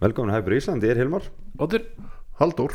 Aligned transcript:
Velkomin 0.00 0.32
að 0.32 0.38
Hæpur 0.38 0.54
Ísland, 0.56 0.84
ég 0.86 0.94
er 0.94 0.98
Hilmar. 1.02 1.24
Óttur? 1.60 1.82
Halldór. 2.40 2.72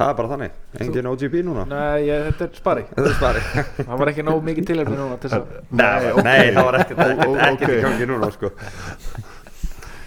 Það 0.00 0.08
er 0.10 0.14
bara 0.18 0.28
þannig, 0.32 0.54
engin 0.82 1.08
OGB 1.10 1.34
núna. 1.46 1.62
Nei, 1.68 2.06
ég, 2.08 2.22
þetta 2.30 2.46
er 2.46 2.52
spari 2.56 2.82
Þetta 2.88 3.04
er 3.04 3.16
spari 3.18 3.40
Það 3.90 3.98
var 4.00 4.10
ekki 4.10 4.22
nóg 4.24 4.38
mikið 4.46 4.64
tilhörni 4.70 4.96
núna 4.96 5.18
til 5.20 5.28
þess 5.28 5.36
að 5.36 5.44
Nei, 5.76 6.00
nei, 6.24 6.46
það 6.56 6.64
var 6.70 6.74
ekkert 6.80 7.00
ok. 7.04 7.62
gangi 7.84 8.08
núna 8.08 8.30
sko. 8.34 8.48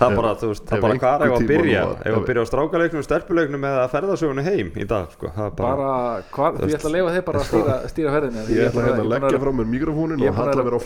Það 0.02 0.08
er 0.10 0.18
bara, 0.18 0.32
þú 0.42 0.48
veist, 0.50 0.66
það 0.68 0.76
er 0.76 0.82
bara 0.84 0.98
hvað 1.06 1.24
er 1.28 1.36
að 1.38 1.46
byrja? 1.54 1.84
Ef 2.02 2.12
að 2.18 2.26
byrja 2.28 2.42
á 2.44 2.48
strákaleiknum, 2.50 3.04
stelpuleiknum 3.08 3.68
eða 3.70 3.86
ferðasögunni 3.94 4.44
heim 4.50 4.68
í 4.74 4.84
dag, 4.90 5.08
sko? 5.14 5.32
Það 5.38 5.48
bara, 5.62 5.92
því 6.34 6.68
ég 6.74 6.78
ætla 6.82 6.90
að 6.90 6.96
leifa 6.98 7.14
þig 7.16 7.24
bara 7.30 7.40
að 7.40 7.48
stýra, 7.54 7.76
stýra 7.94 8.10
ferðinni 8.18 8.42
því 8.50 8.58
Ég 8.58 8.68
ætla 8.74 8.82
hérna 8.82 8.98
að 8.98 9.00
búinn 9.06 9.14
leggja 9.14 9.40
frá 9.46 9.52
mér 9.62 9.68
mikrofónin 9.78 10.20
ég 10.26 10.34
og 10.34 10.34
að 10.34 10.40
halla 10.50 10.64
mér 10.68 10.76
á 10.76 10.82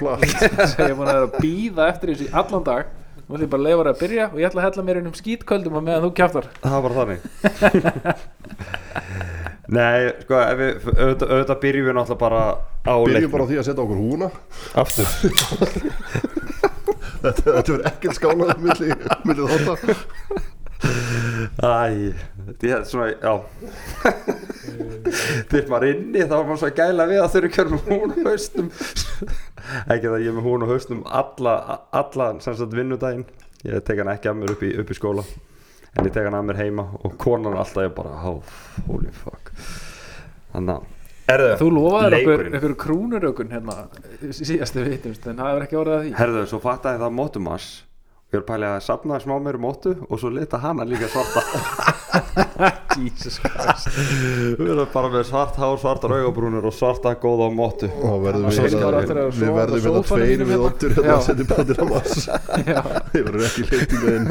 flatt 2.67 2.93
Nú 3.27 3.35
ætla 3.35 3.43
ég 3.43 3.51
bara 3.51 3.59
að 3.59 3.67
leifa 3.67 3.81
þér 3.81 3.89
að 3.91 4.01
byrja 4.01 4.25
og 4.31 4.37
ég 4.39 4.47
ætla 4.47 4.61
að 4.61 4.67
hella 4.67 4.83
mér 4.87 4.97
inn 5.01 5.09
um 5.09 5.15
skítköldum 5.17 5.75
að 5.75 5.83
meðan 5.87 6.03
þú 6.05 6.11
kjaftar. 6.15 6.45
Það 6.63 6.75
er 6.77 6.83
bara 6.85 6.97
þannig. 7.01 7.19
Nei, 9.77 9.99
sko, 10.23 10.37
ef 10.39 10.57
við, 10.61 10.69
auðvitað, 10.93 11.27
auðvitað 11.33 11.59
byrjum 11.65 11.87
við 11.89 11.97
náttúrulega 11.97 12.21
bara 12.21 12.41
á 12.87 12.95
Byrjum 13.03 13.33
bara 13.33 13.43
á 13.43 13.47
leiknum 13.47 13.49
því 13.49 13.57
að 13.59 13.67
setja 13.67 13.83
okkur 13.83 13.99
húna. 13.99 14.29
Aftur. 14.79 15.07
Þetta, 17.17 17.41
þetta 17.41 17.71
verður 17.73 17.87
ekkert 17.89 18.15
skálað 18.15 18.63
milli, 18.63 18.87
milli 19.27 19.43
þótta 19.51 19.67
Er 22.47 22.85
svona, 22.87 23.09
já. 23.11 23.33
Þegar 25.51 25.67
maður 25.71 25.89
inni 25.91 26.23
þá 26.23 26.35
er 26.37 26.47
maður 26.47 26.61
svo 26.61 26.69
gæla 26.77 27.07
við 27.09 27.19
að 27.23 27.37
að 27.41 27.49
kjöra 27.57 27.73
með 27.73 27.91
hún 27.91 28.15
á 28.15 28.19
haustum. 28.27 28.71
Ekki 29.93 30.07
það 30.07 30.23
ég 30.23 30.31
er 30.31 30.37
með 30.37 30.47
hún 30.47 30.63
á 30.63 30.67
haustum 30.71 31.03
alla, 31.19 31.55
alla 31.91 32.31
sem 32.43 32.57
sagt 32.57 32.75
vinnudaginn. 32.77 33.27
Ég 33.67 33.83
tek 33.83 33.99
hann 33.99 34.11
ekki 34.13 34.31
að 34.31 34.41
mér 34.41 34.53
upp 34.55 34.63
í, 34.63 34.73
upp 34.79 34.91
í 34.93 34.95
skóla 34.95 35.23
En 35.97 36.05
ég 36.05 36.13
tek 36.13 36.27
hann 36.27 36.35
að 36.37 36.45
mér 36.51 36.59
heima 36.61 36.83
og 37.01 37.15
konan 37.17 37.57
alltaf 37.57 37.87
er 37.87 37.93
bara, 37.95 38.19
holy 38.21 39.09
fuck. 39.15 39.49
Þannig 40.53 40.77
að 40.77 40.93
Erðu, 41.27 41.55
Þú 41.59 41.65
lofaðir 41.75 42.13
okkur 42.21 42.41
einhverju 42.47 42.75
krúnurökun 42.79 43.49
hérna 43.51 43.73
síðastu 44.31 44.85
vitumst 44.85 45.25
en 45.27 45.41
það 45.41 45.57
er 45.57 45.65
ekki 45.65 45.79
orðið 45.81 45.95
að 45.97 46.05
því. 46.05 46.11
Herðu, 46.21 46.43
svo 46.47 46.59
fattaði 46.63 47.01
það 47.01 47.17
mótumass 47.17 47.65
og 47.81 47.86
ég 48.27 48.41
er 48.41 48.43
pælið 48.43 48.73
að 48.73 48.81
safna 48.83 49.17
smá 49.23 49.37
mér 49.39 49.55
mótu 49.61 49.93
og 50.09 50.19
svo 50.19 50.29
lita 50.35 50.59
hana 50.59 50.83
líka 50.83 51.07
svarta. 51.07 51.41
Jesus 52.97 53.37
Christ. 53.39 53.87
Við 54.57 54.71
erum 54.73 54.89
bara 54.91 55.09
með 55.13 55.23
svart 55.29 55.55
hár, 55.61 55.77
svartar 55.79 56.11
augabrúnir 56.17 56.65
og 56.67 56.73
svarta 56.75 57.13
góða 57.21 57.47
og 57.47 57.53
verðum 58.25 58.47
Og 58.49 58.51
við 58.51 58.59
hérna 58.65 58.89
aftur 58.99 59.19
að 59.21 59.29
við 59.37 59.51
verðum 59.55 59.55
á 59.55 59.59
hérna 59.61 59.79
sófanum 59.85 60.07
tveir 60.09 60.43
við 60.49 60.65
óttur 60.65 60.95
hérna 60.97 61.07
Já. 61.07 61.15
að 61.15 61.25
setja 61.27 61.45
bátir 61.51 61.81
að 61.83 61.87
mass 61.93 62.13
Já, 62.67 62.81
Þið 63.13 63.21
verður 63.27 63.45
ekki 63.47 63.63
leitinga 63.71 64.07
inn 64.17 64.27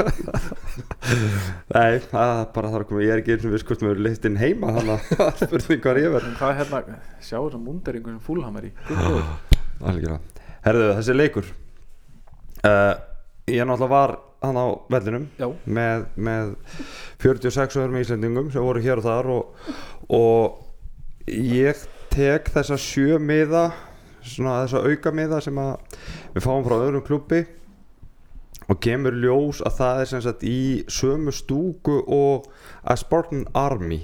Nei, 1.76 1.92
það 2.10 2.28
er 2.34 2.46
bara 2.56 2.72
þar 2.74 2.84
að 2.84 2.88
koma, 2.90 3.04
ég 3.06 3.12
er 3.14 3.22
ekki 3.22 3.36
eins 3.36 3.44
og 3.46 3.50
mér 3.86 3.94
er 3.94 4.04
leitt 4.08 4.24
inn 4.28 4.40
heima 4.40 4.66
þannig 4.76 4.94
að 4.96 5.00
það 5.12 5.26
er 5.26 5.36
spurning 5.46 5.84
hvað 5.86 6.00
ég 6.02 6.16
verð. 6.16 6.30
Hvað 6.40 6.50
er 6.52 6.58
hérna 6.62 6.78
sjá 7.22 7.36
þessum 7.38 7.62
munderingu 7.70 8.08
sem 8.12 8.22
fúlhamar 8.26 8.64
í 8.66 8.72
Herðu, 10.66 10.86
þessi 10.98 11.14
leikur. 11.14 11.46
Uh, 12.66 12.94
Ég 13.46 13.62
náttúrulega 13.62 13.92
var 13.92 14.12
hann 14.42 14.56
á 14.58 14.66
vellinum 14.90 15.26
með, 15.70 16.06
með 16.18 16.54
46 17.22 17.76
öðrum 17.78 18.00
íslendingum 18.00 18.48
sem 18.50 18.64
voru 18.64 18.82
hér 18.82 18.98
og 18.98 19.06
þar 19.06 19.28
og, 19.30 19.68
og 20.10 21.30
ég 21.30 21.84
tek 22.10 22.50
þessa 22.50 22.78
sjö 22.80 23.20
miða 23.22 23.68
svona 24.26 24.64
þessa 24.64 24.82
auka 24.82 25.12
miða 25.14 25.38
sem 25.44 25.60
að 25.62 25.76
við 26.34 26.42
fáum 26.42 26.66
frá 26.66 26.74
öðrum 26.80 27.06
klubbi 27.06 27.44
og 28.66 28.82
kemur 28.82 29.14
ljós 29.22 29.62
að 29.62 29.78
það 29.78 30.02
er 30.02 30.10
sem 30.10 30.26
sagt 30.26 30.42
í 30.42 30.60
sömu 30.90 31.34
stúku 31.34 32.00
og 32.02 32.50
að 32.82 33.02
Spartan 33.04 33.46
Army 33.54 34.02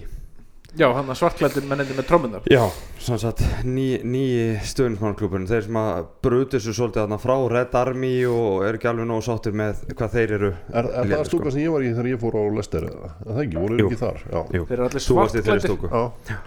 já 0.78 0.86
hann 0.96 1.10
að 1.12 1.18
svartklættin 1.20 1.66
mennindi 1.68 1.94
með 1.98 2.06
trommunar 2.08 2.46
Já, 2.50 2.62
sem 3.02 3.18
sagt 3.20 3.42
ný, 3.68 3.98
nýji 4.08 4.44
stöðnismannklubun 4.70 5.44
þeir 5.50 5.66
sem 5.66 5.78
að 5.80 6.06
brutu 6.24 6.56
þessu 6.58 6.72
svolítið 6.78 7.02
þarna 7.02 7.18
frá 7.20 7.34
Red 7.52 7.74
Army 7.82 8.12
og 8.30 8.64
eru 8.66 8.78
ekki 8.80 8.88
alveg 8.92 9.08
nógu 9.10 9.24
sáttir 9.26 9.56
með 9.58 9.82
hvað 9.98 10.14
þeir 10.16 10.34
eru 10.38 10.52
Er, 10.72 10.88
er 11.02 11.10
það 11.12 11.26
stúka 11.28 11.52
sem 11.52 11.64
ég 11.66 11.74
var 11.74 11.84
í 11.84 11.90
þegar 11.92 12.08
ég 12.14 12.22
fór 12.22 12.38
á 12.40 12.42
Lester 12.56 12.86
eða? 12.88 13.10
Er 13.26 13.32
Það 13.36 13.42
ekki, 13.44 13.58
voru 13.66 13.78
ekki 13.86 14.00
þar? 14.00 14.22
Já, 14.32 14.40
Jú, 14.56 14.64
Þeir 14.70 14.78
eru 14.78 14.86
allir 14.88 14.96
þeirri 14.96 15.06
svartklæddir. 15.08 15.64
stúku 15.66 15.92
já. 15.92 16.38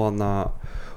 og, 0.00 0.22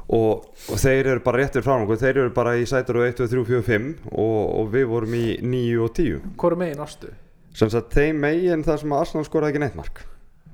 og, 0.09 0.45
og 0.73 0.79
þeir 0.81 1.09
eru 1.13 1.23
bara 1.25 1.41
réttir 1.43 1.65
frá 1.65 1.75
okkur. 1.83 1.99
Þeir 2.01 2.17
eru 2.23 2.31
bara 2.33 2.55
í 2.57 2.63
sætur 2.69 3.01
1, 3.05 3.17
2, 3.19 3.27
3, 3.33 3.43
4, 3.49 3.65
5 3.67 3.89
og, 4.09 4.37
og 4.61 4.71
við 4.73 4.87
vorum 4.89 5.13
í 5.19 5.25
9 5.43 5.75
og 5.85 5.91
10 5.99 6.21
Hvor 6.39 6.55
er 6.55 6.63
megin 6.63 6.85
ástu? 6.85 7.11
sem 7.59 7.69
sagt 7.73 7.91
þeim 7.97 8.19
megin 8.23 8.61
þar 8.63 8.77
sem 8.79 8.91
að 8.93 8.99
Arsenal 9.03 9.25
skoraði 9.27 9.51
ekki 9.55 9.61
neitt 9.65 9.75
mark 9.77 10.03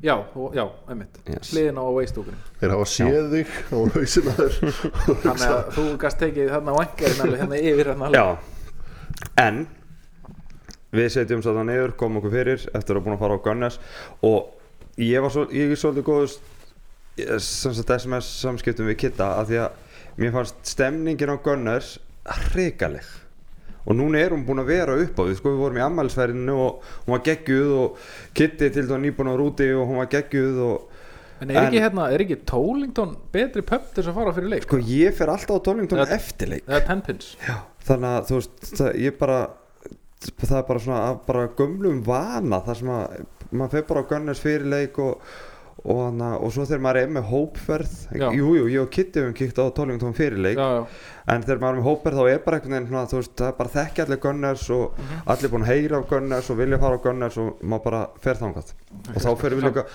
Já, 0.06 0.16
já, 0.54 0.66
einmitt. 0.92 1.16
Yes. 1.26 1.50
Hliðin 1.54 1.80
á 1.82 1.86
veistúkunni 1.96 2.38
Þeir 2.60 2.74
hafa 2.76 2.90
séð 2.92 3.32
þig 3.32 3.54
á 3.74 3.78
hausina 3.96 4.34
þér 4.38 4.58
Þannig 5.24 5.46
að 5.48 5.64
þú 5.78 5.86
gast 6.04 6.20
tekið 6.22 6.52
þarna 6.54 6.76
vangarinn 6.76 7.24
alveg 7.26 7.42
hérna 7.42 7.62
yfir 7.72 7.90
hérna. 7.92 8.10
Alveg 8.10 8.20
Já, 8.20 8.28
en 9.42 9.64
við 10.96 11.10
setjum 11.16 11.42
svo 11.44 11.56
það 11.58 11.68
niður, 11.72 11.96
komum 12.00 12.22
okkur 12.22 12.36
fyrir 12.36 12.68
eftir 12.78 13.00
að 13.00 13.08
búin 13.08 13.18
að 13.18 13.24
fara 13.26 13.40
á 13.40 13.46
Gunners 13.48 13.80
og 14.26 15.02
ég 15.02 15.26
var 15.26 15.34
svo, 15.34 15.48
ég 15.52 15.74
er 15.74 15.82
svolítið 15.82 16.08
góð 16.12 16.38
sem 17.42 17.76
sagt 17.76 17.94
SMS 17.98 18.30
samskiptum 18.44 18.90
við 18.92 19.00
Kitta 19.06 19.34
af 19.40 19.50
því 19.50 19.62
að 19.66 19.84
mér 20.22 20.36
fannst 20.36 20.62
stemningin 20.70 21.34
á 21.34 21.38
Gunners 21.44 21.96
hrikaleg 22.52 23.08
og 23.86 23.96
núna 23.96 24.18
er 24.18 24.34
hún 24.34 24.46
búin 24.48 24.62
að 24.64 24.70
vera 24.72 24.96
upp 24.98 25.20
á 25.20 25.24
því 25.28 25.36
sko 25.38 25.52
við 25.54 25.60
vorum 25.62 25.78
í 25.78 25.84
ammælsferðinu 25.86 26.56
og 26.58 26.84
hún 27.06 27.14
var 27.16 27.24
geggjuð 27.28 27.72
og 27.84 27.98
Kitti 28.34 28.70
til 28.74 28.86
það 28.90 29.04
nýbúin 29.06 29.30
á 29.30 29.36
rúti 29.38 29.68
og 29.78 29.88
hún 29.92 30.02
var 30.02 30.12
geggjuð 30.16 30.60
og 30.70 30.92
En 31.44 31.50
er 31.52 31.58
ekki 31.66 31.78
En- 31.78 31.84
hérna, 31.84 32.04
er 32.16 32.22
ekki 32.24 32.38
Tólington 32.48 33.10
betri 33.34 33.62
pub 33.62 33.90
til 33.94 34.02
þess 34.04 34.08
að 34.14 34.16
fara 34.16 34.32
fyrir 34.38 34.50
leik? 34.54 34.64
sko 34.64 34.78
ég 34.80 35.14
fer 35.18 35.28
alltaf 35.34 35.58
á 35.60 35.66
tónlingtum 35.68 36.00
Það- 36.00 36.14
eftirleik 36.16 36.66
Það 36.66 36.78
er 36.80 36.86
tenpins 36.88 37.28
þannig 37.86 38.12
að 38.16 38.30
þú 38.30 38.38
veist 38.40 38.72
það, 38.80 38.92
ég 39.04 39.18
bara 39.20 39.40
það 40.26 40.58
er 40.58 40.64
bara 40.70 40.80
svona 40.80 41.20
bara 41.28 41.48
gömlum 41.60 42.00
vana 42.08 42.62
þar 42.66 42.76
sem 42.80 42.88
að 42.96 43.26
maður 43.52 43.72
fer 43.76 43.84
bara 43.92 44.02
á 44.02 44.10
Gunners 44.10 44.40
fyrirleik 44.42 44.98
og, 45.04 45.20
og, 45.86 46.00
hana, 46.08 46.32
og 46.42 46.50
svo 46.52 46.64
þegar 46.66 46.82
maður 46.82 47.00
er 47.04 47.12
með 47.14 47.28
hópferð 47.30 47.92
Já. 48.18 48.28
jú, 48.34 48.48
ég 48.66 48.80
og 48.82 48.90
Kitty 48.90 49.22
hefum 49.22 49.36
kíkt 49.38 49.60
á 49.62 49.66
Tólingtón 49.78 50.16
fyrirleik 50.18 50.58
Já, 50.58 50.66
já, 50.80 50.86
en 51.36 51.44
þegar 51.46 51.62
maður 51.62 51.76
er 51.76 51.80
með 51.82 51.88
hópferð 51.90 52.18
þá 52.20 52.30
er 52.34 52.40
bara 52.46 52.58
einhvern 52.60 52.74
veginn 52.76 52.90
svona, 52.90 53.06
þú 53.12 53.20
veist, 53.22 53.36
það 53.38 53.48
er 53.52 53.58
bara 53.60 53.74
þekki 53.76 54.04
allir 54.06 54.22
Gunners 54.26 54.66
og 54.74 55.00
Mhm. 55.00 55.22
allir 55.36 55.54
búin 55.54 55.66
að 55.66 55.72
heyra 55.74 56.00
á 56.02 56.10
Gunners 56.10 56.50
og 56.50 56.58
vilja 56.58 56.80
fara 56.82 56.98
á 56.98 57.04
Gunners 57.06 57.38
og 57.38 57.62
maður 57.62 57.84
bara 57.84 58.02
fer 58.26 58.34
þangað. 58.42 58.74
Og 59.16 59.22
þá 59.22 59.30
fer 59.42 59.50
við 59.56 59.64
líka 59.70 59.86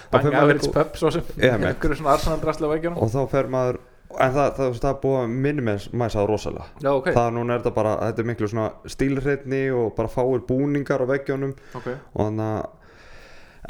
og 2.96 3.10
þá 3.10 3.20
fer 3.30 3.48
maður 3.50 3.78
en 4.10 4.32
það, 4.34 4.34
það, 4.34 4.56
það, 4.56 4.78
það 4.82 4.90
er 4.90 5.00
búið 5.04 5.18
að 5.20 5.34
minimæsa 5.44 6.24
rosalega. 6.26 6.64
Já, 6.82 6.90
ok, 6.98 7.10
það 7.14 7.28
núna 7.36 7.54
er 7.54 7.60
þetta 7.62 7.74
bara, 7.76 7.92
þetta 8.08 8.18
er 8.24 8.28
miklu 8.30 8.48
svona 8.50 8.70
stílhreitni 8.90 9.60
og 9.70 9.92
bara 9.94 10.08
fáir 10.10 10.42
búningar 10.48 11.04
á 11.04 11.06
veggjónum 11.06 11.52
ok. 11.78 11.86
Og 12.14 12.26
þannig 12.26 12.48
að 12.50 12.66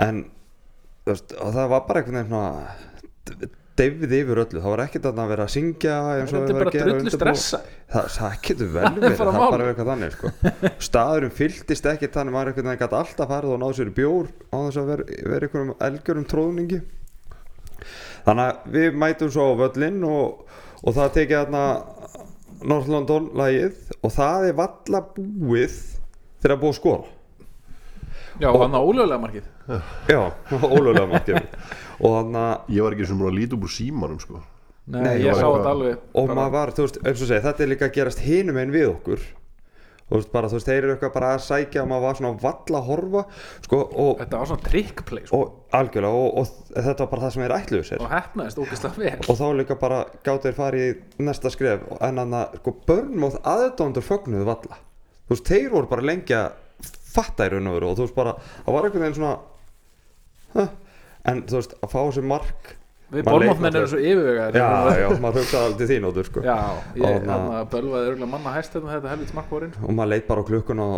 en 0.08 0.22
veist, 1.14 1.34
og 1.40 1.56
það 1.56 1.72
var 1.74 1.82
bara 1.88 2.02
einhvern 2.04 2.20
veginn 2.20 3.56
deyfið 3.80 4.12
yfir 4.18 4.40
öllu, 4.42 4.60
það 4.60 4.72
var 4.74 4.82
ekkert 4.84 5.06
að 5.08 5.20
vera 5.30 5.44
að 5.46 5.52
syngja 5.54 5.96
eins 6.18 6.32
og 6.34 6.40
er 6.40 6.50
var 6.50 6.58
bara 6.58 6.70
að 6.70 6.74
gera 6.76 7.12
stressa 7.14 7.60
það, 7.88 8.08
það 8.16 8.34
getur 8.46 8.70
vel 8.74 8.82
Það 8.82 8.96
er 8.96 9.04
verið, 9.04 9.20
það 9.20 9.36
málið. 9.36 9.52
bara 9.54 9.68
eitthvað 9.70 9.90
þannig 9.90 10.16
sko. 10.16 10.32
staðurinn 10.88 11.34
fylltist 11.38 11.88
ekkert 11.92 12.18
þannig 12.18 12.34
maður 12.36 12.50
einhvern 12.50 12.68
veginn 12.70 12.82
gæti 12.82 12.98
alltaf 13.00 13.30
farið 13.30 13.54
og 13.54 13.62
náðu 13.62 13.78
sér 13.78 13.92
bjór 13.96 14.28
á 14.52 14.56
þess 14.66 14.80
að 14.82 14.90
vera, 14.90 15.06
vera 15.32 15.48
einhverjum 15.48 15.72
elgjörum 15.88 16.26
tróðningi 16.34 16.80
þannig 18.26 18.44
að 18.50 18.74
við 18.76 18.98
mætum 19.04 19.32
svo 19.32 19.46
á 19.48 19.52
völlin 19.62 20.02
og, 20.10 20.58
og 20.84 20.98
það 20.98 21.14
tekið 21.16 21.40
þarna 21.40 21.64
North 22.74 22.92
London 22.92 23.30
lagið 23.40 23.96
og 24.04 24.12
það 24.18 24.50
er 24.50 24.58
valla 24.60 25.04
búið 25.16 25.78
þegar 26.42 26.52
það 26.52 26.60
búið 26.66 26.74
að 26.74 26.78
Já, 28.40 28.48
hann 28.56 28.72
á 28.76 28.80
ólögulega 28.80 29.20
markið. 29.22 29.48
Já, 30.08 30.20
ólögulega 30.74 31.06
markið. 31.10 31.42
Og 32.00 32.14
þannig 32.16 32.40
að 32.46 32.72
Ég 32.76 32.86
var 32.86 32.96
ekki 32.96 33.08
sem 33.10 33.26
að 33.26 33.36
líta 33.36 33.58
upp 33.58 33.66
úr 33.68 33.74
símanum 33.74 34.20
sko. 34.22 34.40
Nei, 34.90 35.02
Nei, 35.04 35.12
ég 35.20 35.26
ég 35.28 35.36
sá 35.38 35.44
þetta 35.46 35.74
alveg 35.74 35.98
og 36.16 36.24
bara- 36.30 36.36
maður 36.40 36.54
var, 36.56 36.70
þú 36.74 36.86
veist, 36.86 36.96
eins 37.06 37.20
og 37.22 37.28
segja 37.28 37.44
þetta 37.44 37.62
er 37.62 37.68
líka 37.74 37.86
að 37.90 37.92
gerast 38.00 38.22
hinum 38.24 38.56
einn 38.58 38.72
við 38.74 38.88
okkur. 38.94 39.20
Þú 40.10 40.16
veist, 40.18 40.30
bara, 40.32 40.48
þú 40.50 40.56
veist, 40.58 40.66
þeir 40.66 40.78
eru 40.80 40.94
eitthvað 40.96 41.12
bara 41.14 41.28
að 41.36 41.42
sækja 41.44 41.82
og 41.84 41.88
maður 41.92 42.02
var 42.08 42.16
svona 42.18 42.30
valla 42.42 42.78
að 42.80 42.88
horfa 42.88 43.20
sko, 43.62 43.78
og, 44.02 44.08
Þetta 44.18 44.40
var 44.40 44.48
svona 44.50 44.64
trickplay 44.64 45.22
sko. 45.28 45.38
og 45.38 45.76
algjörlega 45.78 46.22
og, 46.24 46.40
og 46.40 46.48
þetta 46.74 47.04
var 47.04 47.10
bara 47.12 47.22
það 47.22 47.34
sem 47.36 47.44
þeir 47.44 47.54
ætluðu 47.60 47.86
sér. 47.86 48.02
Og 48.02 48.10
hefnaðist 48.16 48.58
ógeðslega 48.64 49.04
vel. 49.04 49.12
Og 49.30 49.38
þá 49.38 49.44
líka 49.60 49.76
bara 49.84 50.00
gátt 50.26 50.48
þeir 50.48 50.56
farið 50.58 50.88
í 50.90 51.28
næsta 51.28 51.52
skref 51.54 51.84
en 52.00 52.18
þannig 52.24 52.40
að, 52.40 52.58
sko, 52.64 52.74
börnmóð 52.90 53.38
aðdóndur 53.54 54.08
fögnuðu 54.08 54.48
valla 54.50 54.80
þú 54.80 55.36
veist, 55.36 55.46
þeir 55.52 55.70
voru 55.76 55.92
bara 55.94 56.08
lengi 56.10 56.34
að 56.40 56.50
fatta 57.14 57.46
í 57.48 57.54
raun 57.54 57.70
og 57.70 57.78
veru 57.78 57.90
og 57.90 57.98
þú 57.98 58.06
veist 58.06 58.18
bara, 58.18 58.36
það 58.66 58.76
var 58.76 58.88
einhvern 58.88 59.06
veginn 59.06 59.18
svona 59.18 59.32
huh, 60.54 60.76
en 61.32 61.42
þú 61.48 61.58
veist, 61.60 61.74
að 61.80 61.94
fá 61.94 62.00
sér 62.16 62.28
mark 62.34 62.76
Við 63.10 63.26
leik 63.26 63.64
eru 63.74 63.88
svo 63.90 63.98
yfirvegaðir. 63.98 64.56
Já, 64.60 64.98
já, 65.00 65.06
maður 65.18 65.42
hugsaði 65.42 65.66
aldrei 65.66 65.88
þín 65.90 66.04
áttur 66.06 66.28
sko. 66.28 66.42
Já, 66.46 66.58
ég 66.94 67.24
Og 67.34 67.72
bölvaði 67.72 68.10
örgulega 68.12 68.28
manna 68.30 68.52
hæst 68.54 68.76
hérna 68.76 68.92
þetta 68.92 69.10
helvits 69.10 69.34
mark 69.34 69.50
var 69.50 69.66
inn 69.66 69.72
og 69.80 69.96
maður 69.98 70.12
leit 70.12 70.28
bara 70.28 70.44
á 70.46 70.48
klukkun 70.50 70.82
á 70.86 70.90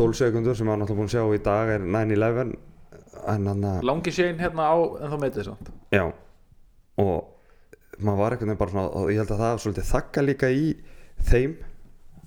12 0.00 0.16
sekundur 0.22 0.56
sem 0.56 0.68
maður 0.68 0.80
náttúrulega 0.82 1.02
búin 1.02 1.10
að 1.10 1.16
sjá 1.18 1.36
í 1.36 1.42
dag 1.44 1.72
er 1.74 1.84
9-11 1.84 2.54
en 3.34 3.50
hann 3.52 3.66
að 3.68 3.84
Langi 3.90 4.14
Shane 4.16 4.40
hérna 4.40 4.70
á 4.72 4.76
en 4.80 5.12
þá 5.12 5.18
meitið 5.26 5.48
samt. 5.50 5.68
Já. 5.92 6.04
Og 7.04 7.98
maður 7.98 8.22
var 8.22 8.36
einhvern 8.38 8.48
veginn 8.54 8.62
bara 8.64 8.72
svona 8.72 8.88
og 9.02 9.12
ég 9.12 9.20
held 9.20 9.34
að 9.36 9.44
það 9.44 9.62
svolítið 9.66 9.90
þakka 9.92 10.24
líka 10.24 10.52
í 10.54 10.66
þeim 11.28 11.56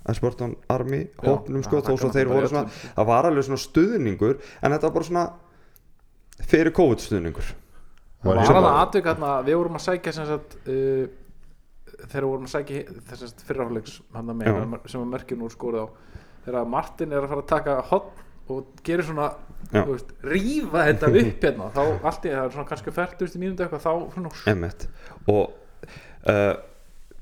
að 0.01 0.17
Sporton 0.17 0.55
Army 0.73 1.01
hópnum 1.21 1.63
sko 1.65 1.81
þó 1.81 1.91
svo 1.93 1.97
þakkar 2.09 2.15
þeir 2.17 2.31
voru 2.31 2.51
svona 2.51 2.75
það 2.97 3.09
var 3.11 3.29
alveg 3.29 3.47
svona 3.47 3.61
stuðningur 3.65 4.37
en 4.61 4.75
þetta 4.75 4.87
var 4.87 4.95
bara 4.97 5.09
svona 5.09 5.25
fyrir 6.51 6.73
COVID 6.73 7.03
stuðningur. 7.03 7.51
Það 8.21 8.29
Var 8.31 8.37
hann 8.41 8.53
bara- 8.53 8.71
að 9.25 9.45
Við 9.49 9.55
vorum 9.57 9.77
að 9.77 9.85
sækja 9.87 10.13
sem 10.13 10.25
sagt 10.29 10.57
uh, 10.69 11.05
Þegar 12.01 12.25
vorum 12.25 12.45
að 12.47 12.53
sækja 12.55 12.81
þess 13.09 13.23
að 13.25 14.33
meina 14.33 14.79
sem 14.89 15.01
að 15.01 15.11
mörkjum 15.13 15.45
úr 15.45 15.53
skorið 15.53 15.85
á 15.85 15.87
Þegar 16.45 16.67
Martin 16.69 17.13
er 17.13 17.25
að 17.25 17.31
fara 17.33 17.41
að 17.41 17.49
taka 17.51 17.77
hotn 17.91 18.27
og 18.51 18.81
gerir 18.83 19.05
svona 19.05 19.27
veist, 19.71 20.09
rífa 20.25 20.85
þetta 20.89 21.09
upp 21.21 21.43
hérna 21.45 21.67
þá 21.75 21.81
allt 22.09 22.25
í 22.25 22.33
það 22.33 22.43
er 22.43 22.55
svona 22.55 22.67
kannski 22.71 22.93
40 22.97 23.37
mínúti 23.41 23.65
eitthvað 23.65 23.85
þá 23.85 23.91
svona 24.15 24.31
og 25.31 25.53
uh, 26.27 26.55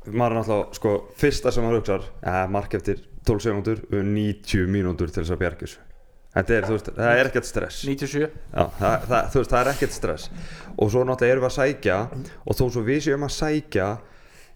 maður 0.07 0.31
er 0.31 0.39
náttúrulega 0.39 0.79
sko 0.79 0.95
fyrsta 1.19 1.51
sem 1.53 1.65
maður 1.65 1.81
hugsar 1.81 2.07
ja, 2.23 2.41
mark 2.51 2.73
eftir 2.79 3.03
12 3.27 3.45
sekundur 3.45 3.81
og 3.89 4.09
90 4.15 4.71
mínútur 4.71 5.11
til 5.11 5.23
þess 5.23 5.35
að 5.35 5.45
þessu. 5.59 5.85
Þetta 6.29 6.53
er, 6.55 6.65
þú 6.67 6.75
veist, 6.75 6.89
það 6.93 7.19
er 7.19 7.27
ekkert 7.31 7.47
stress. 7.49 7.79
97 7.89 8.19
Já, 8.21 8.63
það, 8.77 9.05
það, 9.09 9.29
þú 9.33 9.39
veist, 9.41 9.51
það 9.53 9.59
er 9.59 9.69
ekkert 9.71 9.95
stress. 9.95 10.27
Og 10.75 10.91
svo 10.93 11.01
náttúrulega 11.07 11.33
erum 11.33 11.45
við 11.45 11.49
að 11.49 11.55
sækja 11.55 11.97
og 12.45 12.59
þó 12.59 12.63
svo 12.67 12.83
við 12.85 12.99
séum 13.07 13.25
að 13.25 13.33
sækja 13.33 13.87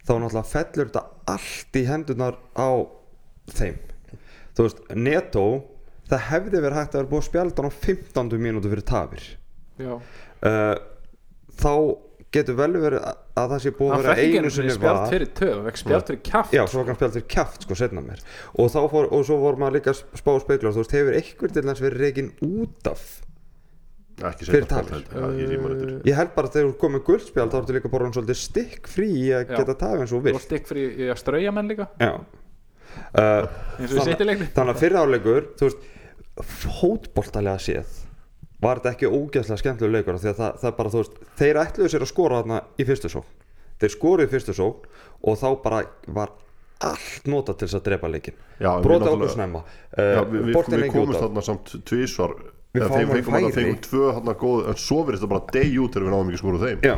þá 0.04 0.14
náttúrulega 0.14 0.52
fellur 0.52 0.92
þetta 0.92 1.04
allt 1.34 1.80
í 1.80 1.84
hendunar 1.90 2.38
á 2.54 2.70
þeim. 3.58 3.80
Þú 4.54 4.68
veist, 4.68 4.84
netto 4.94 5.46
það 6.12 6.26
hefði 6.30 6.62
verið 6.62 6.80
hægt 6.80 6.94
að 6.94 7.02
vera 7.02 7.12
búið 7.12 7.24
að 7.24 7.30
spjalda 7.32 7.64
hann 7.64 7.74
á 7.74 7.80
15 7.88 8.44
mínútu 8.46 8.74
fyrir 8.74 8.88
tafir. 8.94 9.28
Uh, 9.82 10.76
þá 11.58 11.74
getur 12.36 12.56
vel 12.60 12.72
verið 12.76 13.04
að 13.08 13.18
að 13.44 13.52
það 13.54 13.62
sé 13.64 13.72
búið 13.78 13.90
að 13.90 13.94
Hann 13.94 14.04
vera 14.04 14.14
fekk 14.16 14.24
ekki 14.28 14.38
einu 14.42 14.52
sinni 14.54 14.70
sinni 14.70 14.78
spjald 14.78 15.00
var 15.00 15.12
fyrir 15.14 15.30
töf 15.40 15.54
Hann 15.56 15.68
fekk 15.70 15.82
spjald 15.84 16.08
fyrir 16.10 16.22
kjaft. 16.30 16.54
Já, 16.58 16.64
svo 16.70 16.80
var 16.84 16.90
hann 16.92 17.00
spjald 17.00 17.16
fyrir 17.18 17.28
kjaft 17.34 17.66
sko 17.68 17.78
setna 17.80 18.04
mér 18.06 18.24
og, 18.24 18.70
þá 18.74 18.80
fór, 18.94 19.08
og 19.14 19.26
svo 19.28 19.38
voru 19.42 19.62
maður 19.64 19.78
líka 19.80 19.94
að 19.94 20.02
spá 20.22 20.32
og 20.36 20.42
speikla 20.46 20.74
þú 20.76 20.84
veist, 20.84 20.96
hefur 20.98 21.18
einhver 21.20 21.54
til 21.58 21.66
þess 21.70 21.84
verið 21.88 22.04
reikin 22.08 22.32
út 22.50 22.90
af 22.94 23.04
ekki 24.24 24.46
Fyrir 24.46 24.68
tafir. 24.70 25.02
held 25.10 26.06
ég. 26.06 26.14
Held 26.16 26.34
bara 26.36 26.48
að 26.48 26.54
þegar 26.54 26.68
þú 26.70 26.76
komið 26.84 27.02
guldspjald 27.08 27.50
þá 27.56 27.58
ertu 27.64 27.74
líka 27.80 27.90
bara 27.90 28.06
hann 28.06 28.14
svolítið 28.14 28.38
stikk 28.44 28.88
frí 28.94 29.08
í 29.10 29.26
að 29.34 29.56
geta 29.56 29.74
tafið 29.82 30.04
eins 30.06 30.14
og 30.14 30.20
Og 30.22 30.28
vilt. 30.28 30.44
stikk 30.46 30.70
fyrir 30.70 31.10
að 31.16 31.18
strauja 31.24 31.54
menn 31.56 31.72
líka? 31.74 31.88
Já. 31.98 32.12
Uh, 33.18 33.48
og 33.82 34.06
Þannig 34.06 34.70
að 34.70 34.80
fyrir 34.84 35.00
áleikur 35.02 35.48
þú 35.58 35.66
veist, 35.66 35.88
fótboltalega 36.62 37.58
séð 37.62 38.03
var 38.64 38.82
þetta 38.82 38.94
ekki 38.96 39.12
ógeðslega 39.12 39.62
skemmtilega 39.62 40.00
leikur? 40.00 40.20
Því 40.22 40.32
að 40.32 40.40
það, 40.40 40.56
það 40.62 40.76
bara, 40.80 40.94
þú 40.94 41.02
veist, 41.02 41.20
þeir 41.40 41.60
ætluðu 41.64 41.92
sér 41.94 42.06
að 42.06 42.12
skora 42.12 42.40
þarna 42.42 42.62
í 42.78 42.88
fyrstu 42.88 43.12
sókn. 43.14 43.36
Þeir 43.84 43.94
skoruðu 43.98 44.28
í 44.28 44.32
fyrstu 44.32 44.56
sókn 44.58 44.90
og 45.24 45.38
þá 45.42 45.48
bara 45.64 45.84
var 46.16 46.34
allt 46.84 47.30
nota 47.32 47.56
til 47.56 47.68
þess 47.68 47.80
að 47.80 47.86
drepa 47.88 48.10
leikin 48.12 48.36
brota 48.84 49.12
okkur 49.14 49.32
snemma. 49.32 49.64
Já, 49.94 50.20
uh, 50.20 50.26
við, 50.32 50.50
við, 50.50 50.58
við 50.74 50.90
komumst 50.92 51.22
þarna 51.22 51.44
samt 51.46 51.74
tvísvar 51.88 52.36
fáum 52.74 52.94
þeim 52.98 53.12
fengum 53.14 53.36
færi. 53.38 53.54
fengum 53.58 53.82
tvö 53.86 54.08
þarna 54.18 54.36
góð 54.42 54.70
en 54.72 54.80
svo 54.82 55.00
verðist 55.08 55.24
það 55.24 55.34
bara 55.36 55.54
deg 55.54 55.78
út 55.80 55.96
þegar 55.96 56.08
við 56.08 56.16
náðum 56.16 56.32
ekki 56.32 56.42
skóru 56.42 56.62
þeim. 56.64 56.84
Já, 56.84 56.96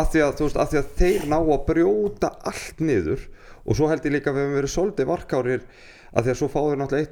af 0.00 0.12
því 0.12 0.24
að, 0.24 0.40
veist, 0.40 0.60
af 0.64 0.72
því 0.72 0.80
að 0.80 0.92
þeir 1.00 1.26
ná 1.30 1.36
að 1.40 1.66
brjóta 1.68 2.30
allt 2.50 2.82
niður 2.82 3.26
og 3.64 3.78
svo 3.78 3.90
held 3.90 4.08
ég 4.08 4.16
líka 4.16 4.32
að 4.32 4.38
við 4.38 4.46
hefum 4.46 4.58
verið 4.58 4.74
svolítið 4.74 5.10
varkárir 5.12 5.66
af 6.14 6.24
því 6.24 6.34
að 6.34 6.40
svo 6.40 6.50
fáðu 6.52 7.04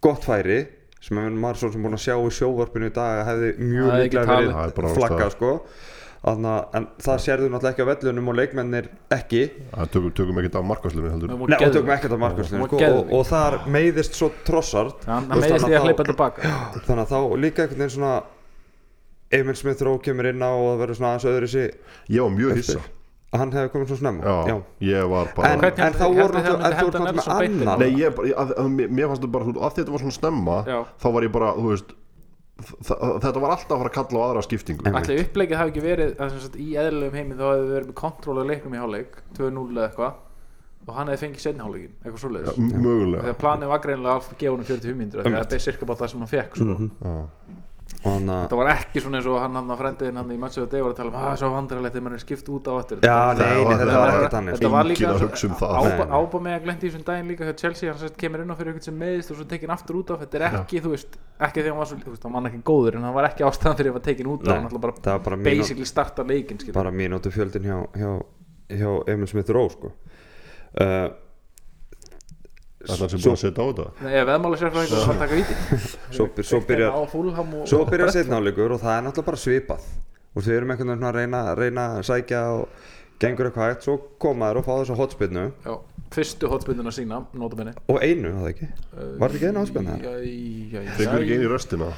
gott 0.00 0.24
færi 0.24 0.60
sem 1.00 1.16
að 1.20 1.38
maður 1.40 1.56
svo 1.62 1.70
sem 1.72 1.82
búin 1.86 1.96
að 1.96 2.04
sjá 2.06 2.14
í 2.20 2.34
sjóvarpinu 2.38 2.90
í 2.90 2.92
dag 2.96 3.22
hefði 3.30 3.50
mjög 3.58 3.86
Það 3.88 3.96
er 3.96 4.04
líklega. 4.04 4.26
Það 4.26 4.42
er 4.44 4.74
verið 4.76 4.98
flaggað 4.98 5.24
ástæða. 5.24 5.30
sko. 5.36 5.52
Þannig, 6.20 6.50
að- 6.52 6.74
en 6.76 6.86
það 7.00 7.20
sérðu 7.24 7.46
náttúrulega 7.48 7.72
ekki 7.72 7.80
á 7.80 7.90
vellunum 7.90 8.26
og 8.28 8.34
leikmennir 8.36 8.88
ekki. 9.16 9.42
Það 9.72 9.86
tökum, 9.94 10.10
tökum 10.18 10.40
ekkert 10.42 10.56
af 10.60 10.64
Nei, 11.48 11.56
og 11.56 11.72
tökum 11.72 11.92
ekkert 11.94 12.12
af 12.12 12.20
markvæslinu 12.20 12.60
Hún 12.60 12.68
sko, 12.68 12.76
og, 12.98 13.12
og 13.16 13.24
þar 13.30 13.56
meiðist 13.72 14.18
svo 14.20 14.28
trossart 14.44 15.06
veist, 15.08 15.30
meðist 15.30 15.48
því 15.48 15.60
þannig 15.64 15.78
að 15.80 15.86
hleypa 15.88 16.02
þá- 16.04 16.10
tilbaka 16.10 16.52
þannig 16.84 17.04
að 17.06 17.14
þá 17.14 17.18
líka 17.40 17.62
einhvern 17.64 17.80
veginn 17.80 17.96
svona 17.96 18.22
Emil 19.32 19.54
Smith 19.56 19.82
Rowe 19.86 19.98
kemur 20.04 20.26
inn 20.28 20.42
á 20.44 20.50
og 20.52 20.66
það 20.74 20.80
verður 20.84 20.98
svona 21.00 21.12
aðeins 21.14 21.28
öðru 21.32 21.48
Ég 22.10 22.20
var 22.26 22.30
mjög 22.36 22.56
hissa 22.60 22.80
að 23.30 23.38
hann 23.44 23.52
hefði 23.54 23.70
komið 23.74 23.90
svo 23.92 23.96
snemma. 24.00 24.34
Já, 24.50 24.56
ég 24.90 25.08
var 25.12 25.28
bara 25.36 25.50
En, 25.54 25.60
Hvernig 25.62 25.84
en 25.86 25.96
þá 26.00 26.06
voru 26.10 26.40
að 26.40 26.46
náttúrulega 26.64 27.14
með 27.14 27.28
annan 27.36 27.78
Nei, 27.78 27.90
ég 28.00 28.20
að, 28.34 28.52
að, 28.58 28.70
mér- 28.74 29.08
fannst 29.10 29.22
þetta 29.22 29.32
bara, 29.36 29.44
að 29.68 29.76
þetta 29.78 29.94
var 29.94 30.02
svona 30.04 30.16
snemma 30.18 30.56
Já. 30.66 30.78
þá 31.04 31.06
var 31.14 31.26
ég 31.28 31.34
bara, 31.36 31.50
þú 31.58 31.68
veist 31.70 31.92
þetta 32.60 33.40
var 33.40 33.52
alltaf 33.54 33.70
að 33.72 33.78
fara 33.80 33.90
að 33.90 33.94
kalla 33.96 34.18
á 34.20 34.24
aðra 34.30 34.42
skiptingu. 34.44 34.90
Ætli 34.98 35.14
uppleikið 35.22 35.56
hafi 35.60 35.70
ekki 35.72 35.84
verið 35.84 36.10
að 36.20 36.34
sagt, 36.42 36.58
í 36.60 36.66
eðlilegum 36.76 37.16
heimi 37.16 37.38
þá 37.38 37.44
hefði 37.54 37.70
verið 37.70 37.86
með 37.92 37.96
kontról 38.02 38.36
á 38.36 38.44
leiknum 38.50 38.74
í 38.76 38.80
hálfleik 38.82 39.14
2-0 39.38 39.62
eða 39.70 39.86
eitthvað 39.86 40.18
og 40.90 40.94
hann 40.98 41.10
hefði 41.12 41.22
fengið 41.22 41.44
setni 41.46 41.62
hálfleikin, 41.64 41.94
eitthvað 42.02 42.20
svoleiðis. 42.24 42.58
M- 42.60 42.82
mögulega. 42.84 43.22
Þegar 43.28 43.38
planið 43.44 43.70
var 43.72 43.82
greinilega 43.84 44.14
að 44.18 44.28
gefa 44.42 44.54
hann 44.58 44.68
45 44.68 44.98
mínútur 45.00 45.22
því 45.24 45.32
að 45.32 45.40
þetta 45.44 45.56
er 45.60 45.64
cirka 45.70 45.88
bara 45.88 46.00
það 46.02 46.12
sem 46.12 46.24
hann 46.24 46.32
fekk 46.34 46.60
og 48.00 48.20
þetta 48.24 48.56
var 48.56 48.68
ekki 48.72 49.00
svona 49.04 49.18
eins 49.20 49.26
og 49.28 49.34
hann 49.42 49.56
hann 49.58 49.68
að 49.74 49.80
frendiðin 49.82 50.16
hann 50.20 50.30
í 50.32 50.36
matchuðu 50.40 50.68
deg 50.72 50.82
var 50.86 50.92
að 50.94 50.96
tala 51.00 51.10
um 51.10 51.16
að 51.20 51.34
svo 51.40 51.50
vandrarlegt 51.52 51.92
þegar 51.96 52.04
mann 52.06 52.14
er 52.16 52.22
skipt 52.22 52.48
út 52.48 52.64
á 52.70 52.72
eftir 52.80 52.96
Já, 53.04 53.16
Þetta- 53.20 53.44
nei, 53.44 53.64
nei, 53.64 53.76
þetta 53.80 53.98
var- 54.00 54.12
ekkert 54.14 54.34
þannig. 54.36 54.54
Þetta 54.56 54.70
var 54.70 54.84
líka 54.88 55.10
um 55.10 56.14
ába 56.16 56.40
með 56.40 56.54
að 56.56 56.62
glendi 56.64 56.86
í 56.86 56.90
þessum 56.90 57.04
daginn 57.10 57.28
líka 57.28 57.44
þegar 57.44 57.58
Chelsea 57.60 57.90
hann 57.92 58.00
sérst 58.00 58.16
kemur 58.16 58.40
inn 58.40 58.50
á 58.50 58.56
fyrir 58.56 58.72
eitthvað 58.72 58.88
sem 58.88 58.98
meðist 59.04 59.30
og 59.30 59.36
svo 59.36 59.44
tekin 59.52 59.70
aftur 59.76 59.94
út 60.00 60.10
af 60.10 60.20
þetta 60.24 60.34
er 60.40 60.46
ekki, 60.48 60.80
þú 60.80 60.90
veist, 60.96 61.18
ekki 61.40 61.60
þegar 61.60 61.70
hann 61.74 61.82
var 61.82 61.86
svo 61.92 61.96
þú 62.00 62.10
veist, 62.14 62.22
hann 62.24 62.32
var 62.32 62.50
ekki 62.50 62.62
góður 62.72 62.96
en 62.96 63.02
hann 63.04 63.14
var 63.14 63.28
ekki 63.28 63.44
ástæðan 63.44 63.76
fyrir 63.76 63.90
að 63.90 63.98
var 64.00 64.06
tekin 64.08 64.26
út 64.32 64.42
Nei, 64.48 64.54
hann 64.56 64.68
ætla 64.70 64.80
bara 64.80 65.36
basically 65.36 65.84
starta 65.84 66.24
leikin 66.24 66.58
bara 66.72 66.90
mínútu 66.90 67.28
fjöldin 67.30 67.68
hjá, 67.68 67.78
hjá, 68.00 68.22
hjá 68.80 68.90
Emil 69.12 69.26
Smith 69.28 69.50
Rowe 69.50 69.68
sko. 69.76 69.92
uh, 70.80 71.08
Það 72.80 72.92
er 72.94 73.00
það 73.00 73.10
sem 73.12 73.20
búin 73.20 73.34
að 73.34 73.40
setja 73.40 73.60
á 73.60 73.66
þetta? 73.68 73.86
Nei, 74.00 74.12
ef 74.16 74.28
veðmáli 74.30 74.58
sér 74.60 74.70
frá 74.72 74.80
einhvern 74.80 75.10
að 75.12 75.18
taka 75.20 75.36
víti. 75.36 75.56
Svo, 76.16 76.26
svo 76.48 76.60
byrjar 76.64 76.94
svo 77.68 77.80
byrjar 77.90 78.12
setnáleikur 78.14 78.72
og 78.72 78.80
það 78.80 78.94
er 78.94 79.02
náttúrulega 79.04 79.26
bara 79.26 79.40
svipað. 79.42 79.90
Og 80.30 80.46
við 80.46 80.56
erum 80.56 80.72
einhvern 80.72 80.92
veginn 80.94 81.08
að 81.10 81.18
reyna, 81.18 81.40
reyna 81.58 81.84
að 81.98 82.06
sækja 82.08 82.40
og 82.54 82.86
gengur 83.20 83.50
eitthvað 83.50 83.68
hægt. 83.68 83.84
Svo 83.84 83.96
koma 84.22 84.48
þær 84.48 84.60
og 84.62 84.66
fá 84.68 84.72
þess 84.78 84.94
að 84.94 85.02
hotspinnu 85.02 85.44
Já, 85.66 85.74
fyrstu 86.16 86.50
hotspilluna 86.54 86.94
sína, 86.94 87.20
notabenni 87.36 87.76
og 87.84 88.00
einu, 88.00 88.32
það 88.38 88.48
ekki? 88.54 88.70
Var 88.94 89.20
þetta 89.20 89.40
ekki 89.40 89.50
einu 89.50 89.64
hotspinna? 89.64 89.98
Já 90.00 90.88
Fengur 90.96 91.26
ekki 91.26 91.36
inn 91.36 91.44
í 91.44 91.52
restina. 91.52 91.90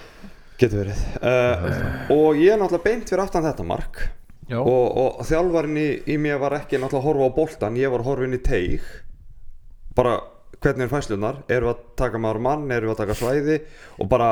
Getur 0.58 0.82
verið. 0.82 1.06
Uh, 1.22 1.70
og 2.16 2.42
ég 2.42 2.56
er 2.56 2.58
náttúrulega 2.58 2.88
beint 2.88 3.14
fyrir 3.14 3.22
aftan 3.22 3.46
þetta 3.46 3.70
mark. 3.70 4.02
Já, 4.50 4.58
og, 4.58 4.98
og 4.98 5.22
þjálfarinn 5.30 5.78
í, 5.78 5.88
í 6.10 6.18
mér 6.20 6.42
var 6.42 6.58
ekki 6.58 6.82
náttúrulega 6.82 7.04
að 7.04 7.08
horfa 7.08 7.30
á 7.30 7.36
boltan 7.38 7.78
ég 7.78 7.92
var 7.94 8.02
að 8.02 8.10
horfa 8.10 8.26
inn 8.26 8.36
í 8.36 8.42
teig. 8.42 8.92
Bara 9.96 10.18
hvernig 10.62 10.87
er 10.87 10.92
fæslunar 10.92 11.42
erum 11.50 11.69
við 11.69 11.75
að 11.75 11.85
taka 12.02 12.21
maður 12.23 12.42
mann, 12.47 12.64
erum 12.71 12.90
við 12.90 12.95
að 12.97 13.00
taka 13.04 13.19
svæði? 13.19 13.59
Og 13.99 14.09
bara 14.12 14.31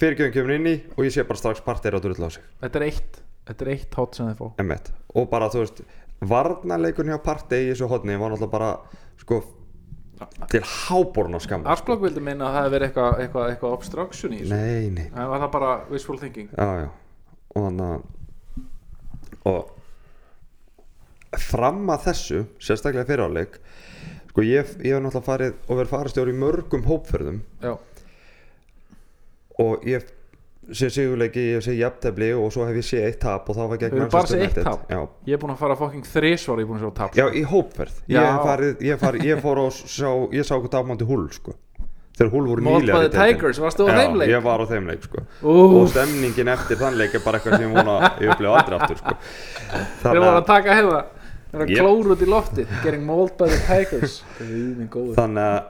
fyrirgjöfum 0.00 0.34
kemur 0.34 0.54
inn 0.58 0.70
í 0.70 0.74
og 0.96 1.04
ég 1.06 1.14
sé 1.14 1.24
bara 1.26 1.40
strax 1.40 1.62
partir 1.64 1.94
að 1.96 2.06
drulla 2.08 2.28
á 2.28 2.34
sig. 2.36 2.44
Þetta 2.62 2.80
er 2.80 2.86
eitt 2.90 3.20
Þetta 3.44 3.64
er 3.66 3.70
eitt 3.74 3.92
hot 3.98 4.16
sem 4.16 4.28
þið 4.30 4.38
fá. 4.40 4.46
Emmett. 4.62 4.86
og 5.14 5.26
bara 5.30 5.50
þú 5.52 5.58
veist 5.60 5.82
varnarleikun 6.24 7.10
hjá 7.12 7.18
partei 7.20 7.58
í 7.66 7.68
þessu 7.74 7.88
hodni 7.90 8.16
var 8.16 8.32
náttúrulega 8.32 8.54
bara 8.54 8.70
sko 9.20 9.42
til 10.48 10.62
háborna 10.64 11.40
skamma 11.42 11.68
Arsblokk 11.74 12.00
vildi 12.06 12.22
meina 12.24 12.46
að 12.46 12.54
það 12.54 12.62
hefði 12.62 12.72
verið 12.74 12.86
eitthvað 12.88 13.20
eitthva, 13.24 13.42
eitthva 13.50 13.72
obstruction 13.76 14.32
í 14.32 14.38
þessu. 14.40 14.54
Nei, 14.54 14.90
nei, 14.94 15.06
Það 15.12 15.28
var 15.34 15.42
það 15.44 15.50
bara 15.58 15.70
wishful 15.90 16.18
thinking. 16.22 16.48
Já, 16.56 16.68
já. 16.84 16.88
Og 17.54 17.66
þannig 17.68 17.88
að 17.90 18.00
og 19.44 19.62
fram 21.44 21.90
að 21.92 22.04
þessu 22.08 22.40
sérstaklega 22.62 23.08
fyriráleik 23.10 23.58
sko 24.34 24.42
ég, 24.42 24.74
ég 24.82 24.96
hef 24.96 25.02
náttúrulega 25.04 25.24
farið 25.30 25.56
og 25.70 25.78
verið 25.78 25.92
farastjóri 25.94 26.34
í 26.34 26.38
mörgum 26.42 26.84
hópferðum. 26.90 27.40
Já, 27.62 27.76
og 29.62 29.84
ég 29.86 30.04
sé 30.74 30.88
sigurleiki, 30.90 31.42
ég 31.54 31.62
sé 31.64 31.74
jafntefli 31.76 32.30
og 32.34 32.48
svo 32.54 32.64
hef 32.66 32.78
ég 32.80 32.86
sé 32.86 33.02
eitt 33.04 33.20
tap 33.22 33.48
og 33.52 33.58
það 33.58 33.68
var 33.72 33.80
gegn 33.82 33.98
Manchester 34.00 34.40
United. 34.40 34.70
ég 35.28 35.36
er 35.36 35.42
búinn 35.42 35.52
að 35.52 35.60
fara 35.60 35.76
fucking 35.78 36.06
þrisvar 36.08 36.62
Ég 36.62 36.64
er 36.64 36.70
búinn 36.70 36.80
að 36.80 36.86
sjá 36.86 36.94
tap. 37.00 37.18
Já, 37.18 37.26
í 37.28 37.42
hópferð. 37.50 38.00
Ég, 38.10 38.30
farið, 38.48 38.80
ég, 38.88 39.02
farið, 39.02 39.26
ég 39.28 39.44
fór 39.44 39.60
og 39.66 39.76
sá 39.76 40.08
ég 40.32 40.48
sá 40.48 40.56
hvað 40.56 40.72
tapmándi 40.72 41.08
húl 41.08 41.28
sko. 41.36 41.54
Þegar 42.14 42.30
húl 42.30 42.44
voru 42.46 42.62
nýlega. 42.62 43.08
Tigers, 43.10 43.58
Já, 43.58 43.70
þeim 43.74 44.16
leik? 44.20 44.30
ég 44.30 44.42
var 44.44 44.62
á 44.62 44.66
þeim 44.70 44.86
leik 44.86 45.06
sko. 45.08 45.24
Og 45.50 45.88
stemningin 45.90 46.50
eftir 46.52 46.78
þann 46.78 46.98
leik 46.98 47.16
er 47.18 47.24
bara 47.24 47.40
eitthvað 47.40 47.58
sem 47.58 47.66
ég 47.66 47.74
vona 47.74 48.10
ég 48.22 48.30
upplifa 48.30 48.60
aldrei 48.60 48.78
aftur 48.78 49.00
sko. 49.02 49.16
Þeir 50.04 50.20
voru 50.22 50.36
að 50.38 50.46
taka 50.48 50.78
hefða 50.78 51.00
Þeir 51.54 51.60
voru 51.60 51.64
að 51.64 51.70
Yep. 51.70 51.84
klóra 51.84 52.14
út 52.16 52.22
í 52.24 52.28
lofti 52.30 52.64
Getting 52.82 53.04
mauled 53.06 53.36
by 53.38 53.46
the 53.52 53.60
Tigers. 53.68 54.16
Þannig 55.20 55.44
að 55.44 55.60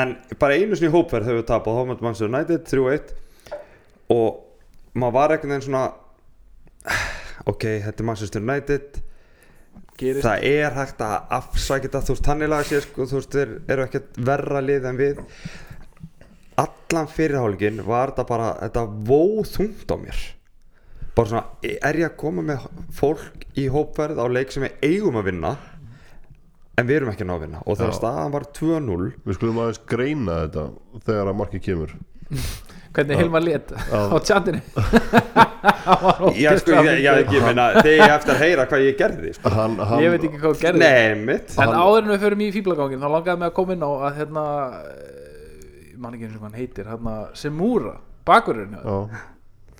en 0.00 0.14
bara 0.40 0.56
einu 0.56 0.76
sinni 0.76 0.88
í 0.90 0.94
hópferð 0.96 1.28
höfum 1.30 1.40
við 1.42 1.48
tapað. 1.50 1.76
Þá 1.76 1.88
mættum 1.90 2.06
Manchester 2.08 2.30
United 2.32 2.66
3-1 2.70 3.12
og 4.16 4.96
maður 4.96 5.14
var 5.18 5.34
einhvern 5.34 5.52
veginn 5.54 5.66
svona 5.66 5.84
ok, 7.52 7.64
þetta 7.84 8.02
er 8.02 8.08
Manchester 8.10 8.44
United. 8.44 9.02
Gerist. 9.96 10.24
Það 10.26 10.44
er 10.50 10.74
hægt 10.76 11.00
að 11.04 11.14
afsækja 11.38 11.86
þetta. 11.88 12.02
Þú 12.04 12.14
veist, 12.16 12.24
tannilega 12.26 12.68
sé 12.68 12.80
sko, 12.84 13.06
þú 13.08 13.16
veist, 13.20 13.32
þeir 13.36 13.54
eru 13.72 13.86
ekkert 13.86 14.18
verra 14.28 14.60
lið 14.64 14.88
en 14.90 14.98
við. 15.00 15.22
Allan 16.60 17.08
fyrirhálfingin 17.12 17.82
var 17.84 18.12
þetta 18.12 18.24
bara 18.28 18.50
þetta 18.62 18.84
vóð 19.08 19.50
þungt 19.56 19.92
á 19.92 19.96
mér 20.00 20.20
bara 21.16 21.30
svona, 21.30 21.44
er 21.64 22.00
ég 22.02 22.10
að 22.10 22.18
koma 22.20 22.44
með 22.44 22.66
fólk 22.96 23.46
í 23.56 23.66
hópverð 23.72 24.20
á 24.20 24.26
leik 24.28 24.52
sem 24.52 24.66
við 24.66 24.84
eigum 24.84 25.16
að 25.20 25.30
vinna 25.30 25.54
en 26.76 26.88
við 26.88 26.98
erum 26.98 27.12
ekki 27.12 27.24
að 27.24 27.30
ná 27.30 27.34
að 27.36 27.44
vinna. 27.46 27.62
Og 27.64 27.78
þegar 27.78 27.92
Já. 27.94 27.98
staðan 28.02 28.34
var 28.34 28.48
2-0 28.58 29.06
Við 29.24 29.38
skulum 29.38 29.60
aðeins 29.62 29.82
greina 29.88 30.40
þetta 30.44 30.66
þegar 31.06 31.30
að 31.30 31.38
markið 31.40 31.62
kemur. 31.70 31.94
Hvernig 32.96 33.20
Hilmar 33.20 33.44
lét 33.44 33.72
Já. 33.76 34.00
á 34.08 34.16
tjandinu 34.24 34.60
Já, 36.40 36.50
sko, 36.58 36.78
ég, 36.86 37.00
ég, 37.04 37.20
ekki, 37.22 37.40
meina, 37.44 37.66
þegar 37.76 37.92
ég 37.92 38.14
eftir 38.14 38.32
að 38.32 38.40
heyra 38.42 38.66
hvað 38.70 38.84
ég 38.86 38.98
gerði 38.98 39.32
sko. 39.36 39.52
hann, 39.52 39.76
hann, 39.78 40.02
ég 40.02 40.14
veit 40.14 40.24
ekki 40.26 40.40
hvað 40.42 40.62
gerði 40.62 40.80
Nei, 40.82 41.36
en 41.36 41.74
áður 41.76 42.00
en 42.00 42.12
við 42.14 42.24
förum 42.24 42.44
í 42.46 42.48
fíblagangin 42.54 43.02
þá 43.02 43.08
langaði 43.12 43.42
mig 43.42 43.50
að 43.50 43.56
koma 43.58 43.76
inn 43.76 43.84
á 43.84 43.90
að 43.92 44.20
hérna 44.20 44.44
eh, 44.80 45.90
ég 45.92 45.98
man 46.02 46.16
ekki 46.16 46.28
eins 46.28 46.38
og 46.40 46.46
hann 46.48 46.58
heitir 46.58 46.90
hérna, 46.90 47.16
Semúra, 47.36 47.96
bakurinn 48.26 48.78
Já, 48.80 48.96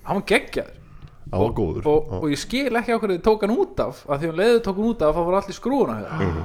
hann 0.07 0.21
var 0.21 0.27
geggjaður 0.29 0.86
hann 1.31 1.41
var 1.43 1.55
góður. 1.57 1.87
og, 1.91 2.11
og 2.21 2.29
ég 2.31 2.39
skil 2.41 2.69
ekki 2.79 2.95
á 2.95 2.99
hverju 3.01 3.17
þið 3.17 3.25
tók 3.27 3.43
hann 3.45 3.55
út 3.57 3.81
af 3.83 4.03
að 4.07 4.21
því 4.21 4.29
hann 4.31 4.39
leiðu 4.41 4.61
tók 4.67 4.79
hann 4.79 4.91
út 4.91 5.03
af 5.07 5.15
þá 5.17 5.21
voru 5.27 5.39
allir 5.41 5.57
skrúuna 5.57 5.97
mm. 6.17 6.39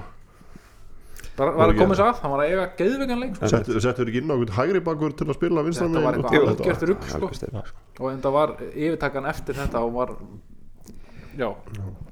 bara 1.38 1.54
var 1.56 1.72
að 1.72 1.80
koma 1.80 1.94
þess 1.96 2.04
að 2.06 2.22
hann 2.22 2.34
var 2.34 2.42
að 2.44 2.52
eiga 2.52 2.66
geðvegan 2.80 3.22
leik 3.22 3.36
sko. 3.38 3.50
Settu- 3.52 3.82
Settur 3.86 4.10
ekki 4.12 4.22
inn 4.22 4.32
á 4.32 4.34
einhvern 4.36 4.56
hægri 4.58 4.84
bakur 4.84 5.16
til 5.16 5.28
að 5.28 5.38
spila 5.38 5.64
vinstra 5.66 5.88
þetta 5.88 6.04
var 6.06 6.18
eitthvað 6.20 6.52
algjört 6.52 6.86
rugg 6.90 7.08
sko. 7.08 7.32
Sko. 7.38 7.64
og 8.00 8.08
en 8.12 8.22
það 8.26 8.36
var 8.38 8.54
yfirtakan 8.72 9.28
eftir 9.32 9.60
þetta 9.60 9.84
og 9.86 9.92
var 9.96 10.14
já, 11.38 11.48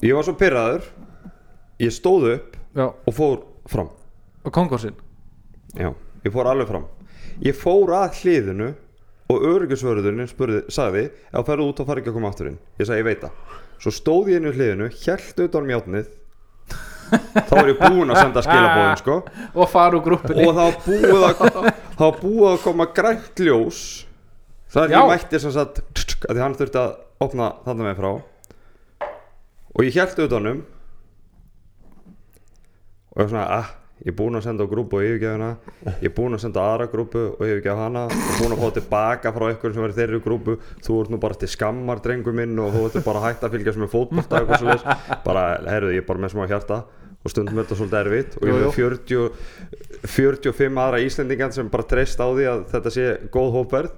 Ég 0.00 0.16
var 0.16 0.24
svo 0.24 0.36
pyrraður 0.40 0.86
Ég 1.80 1.92
stóð 1.96 2.26
upp 2.34 2.56
já. 2.76 2.86
og 2.92 3.14
fór 3.16 3.38
fram. 3.68 3.88
Og 4.44 4.52
konkursin 4.52 4.94
Já, 5.76 5.92
ég 6.24 6.32
fór 6.34 6.48
alveg 6.50 6.68
fram. 6.68 6.84
Ég 7.40 7.56
fór 7.56 7.92
að 7.96 8.18
hliðinu 8.20 8.74
og 9.30 9.44
öryggisvörðurinn 9.50 10.30
spurði, 10.30 10.62
sagði 10.72 11.06
ef 11.08 11.46
ferðu 11.46 11.68
út 11.70 11.80
þá 11.80 11.88
fari 11.88 12.02
ekki 12.02 12.12
að 12.12 12.16
koma 12.18 12.30
aftur 12.32 12.50
inn. 12.50 12.60
Ég 12.80 12.88
sagði 12.88 13.02
ég 13.02 13.08
veit 13.10 13.26
það. 13.26 13.58
Svo 13.80 13.92
stóð 13.94 14.32
ég 14.32 14.40
inn 14.40 14.50
í 14.50 14.54
hliðinu, 14.56 14.90
hjælt 15.04 15.44
utan 15.46 15.68
mjátnið 15.68 16.10
þá 17.10 17.54
var 17.54 17.70
ég 17.70 17.80
búinn 17.80 18.12
að 18.12 18.20
senda 18.20 18.42
skilabóðin 18.44 19.00
sko. 19.00 19.16
Og 19.54 19.70
fara 19.70 19.98
úr 19.98 20.04
grúppinni. 20.04 20.46
Og 20.46 20.56
þá 20.56 20.66
búið 20.86 21.26
að 21.26 21.70
þá 21.98 22.06
búið 22.20 22.48
að 22.50 22.58
koma 22.64 22.88
grænt 22.96 23.42
ljós. 23.44 23.80
Já. 24.70 24.84
ég 24.86 25.08
mætti 25.10 25.40
sem 25.42 25.50
sagt 25.50 25.80
að 26.28 26.36
því 26.36 26.42
hann 26.44 26.54
þurfti 26.58 26.78
að 26.78 26.92
opna 27.24 27.48
þarna 27.64 27.88
með 27.88 27.96
frá. 27.98 28.10
Og 29.74 29.86
ég 29.86 29.96
hjælt 29.96 30.22
utanum 30.22 30.62
og 33.10 33.18
ég 33.18 33.24
var 33.24 33.32
svona 33.32 33.46
ah, 33.56 33.72
ég 34.00 34.12
er 34.12 34.16
búinn 34.16 34.38
að 34.38 34.46
senda 34.46 34.64
á 34.64 34.70
grúpu 34.70 34.96
og 34.96 35.04
yfirgefa 35.04 35.34
hana. 35.36 35.50
Ég 36.00 36.08
er 36.08 36.14
búinn 36.16 36.36
að 36.36 36.44
senda 36.46 36.62
á 36.64 36.66
aðra 36.70 36.86
grúpu 36.92 37.24
og 37.34 37.42
yfirgefa 37.44 37.84
hana. 37.84 38.06
Og 38.08 38.38
búinn 38.40 38.54
að 38.56 38.62
fá 38.62 38.76
tilbaka 38.78 39.32
frá 39.36 39.46
ykkur 39.52 39.76
sem 39.76 39.84
í 39.84 39.96
þeirri 39.98 40.22
grúpu. 40.24 40.56
Þú 40.86 41.00
ert 41.02 41.12
nú 41.12 41.20
bara 41.20 41.36
til 41.40 41.50
skammar 41.52 42.00
drengur 42.04 42.36
minn 42.36 42.56
og 42.62 42.72
þú 42.74 42.86
ert 42.88 43.04
bara 43.04 43.24
hægt 43.26 43.44
að 43.44 43.58
fylgjast 43.58 43.82
með 43.82 43.98
leis 44.70 44.84
bara, 45.24 45.44
heyrðu, 45.66 45.94
ég 45.94 46.02
er 46.02 46.08
bara 46.08 46.22
með 46.24 46.34
smá 46.34 46.46
hjarta 46.48 46.82
og 47.20 47.32
stundum 47.32 47.58
er 47.58 47.66
þetta 47.66 47.78
svolítið 47.78 48.00
erfitt. 48.00 48.36
Og 48.40 48.48
ég 48.48 48.54
er 48.64 48.70
40, 48.76 49.30
45 50.08 50.80
aðra 50.84 51.00
Íslendingar 51.04 51.52
sem 51.56 51.68
bara 51.72 51.88
treyst 51.88 52.20
á 52.20 52.26
því 52.28 52.46
að 52.48 52.62
þetta 52.72 52.92
sé 52.94 53.08
góð 53.34 53.50
hópverð 53.58 53.96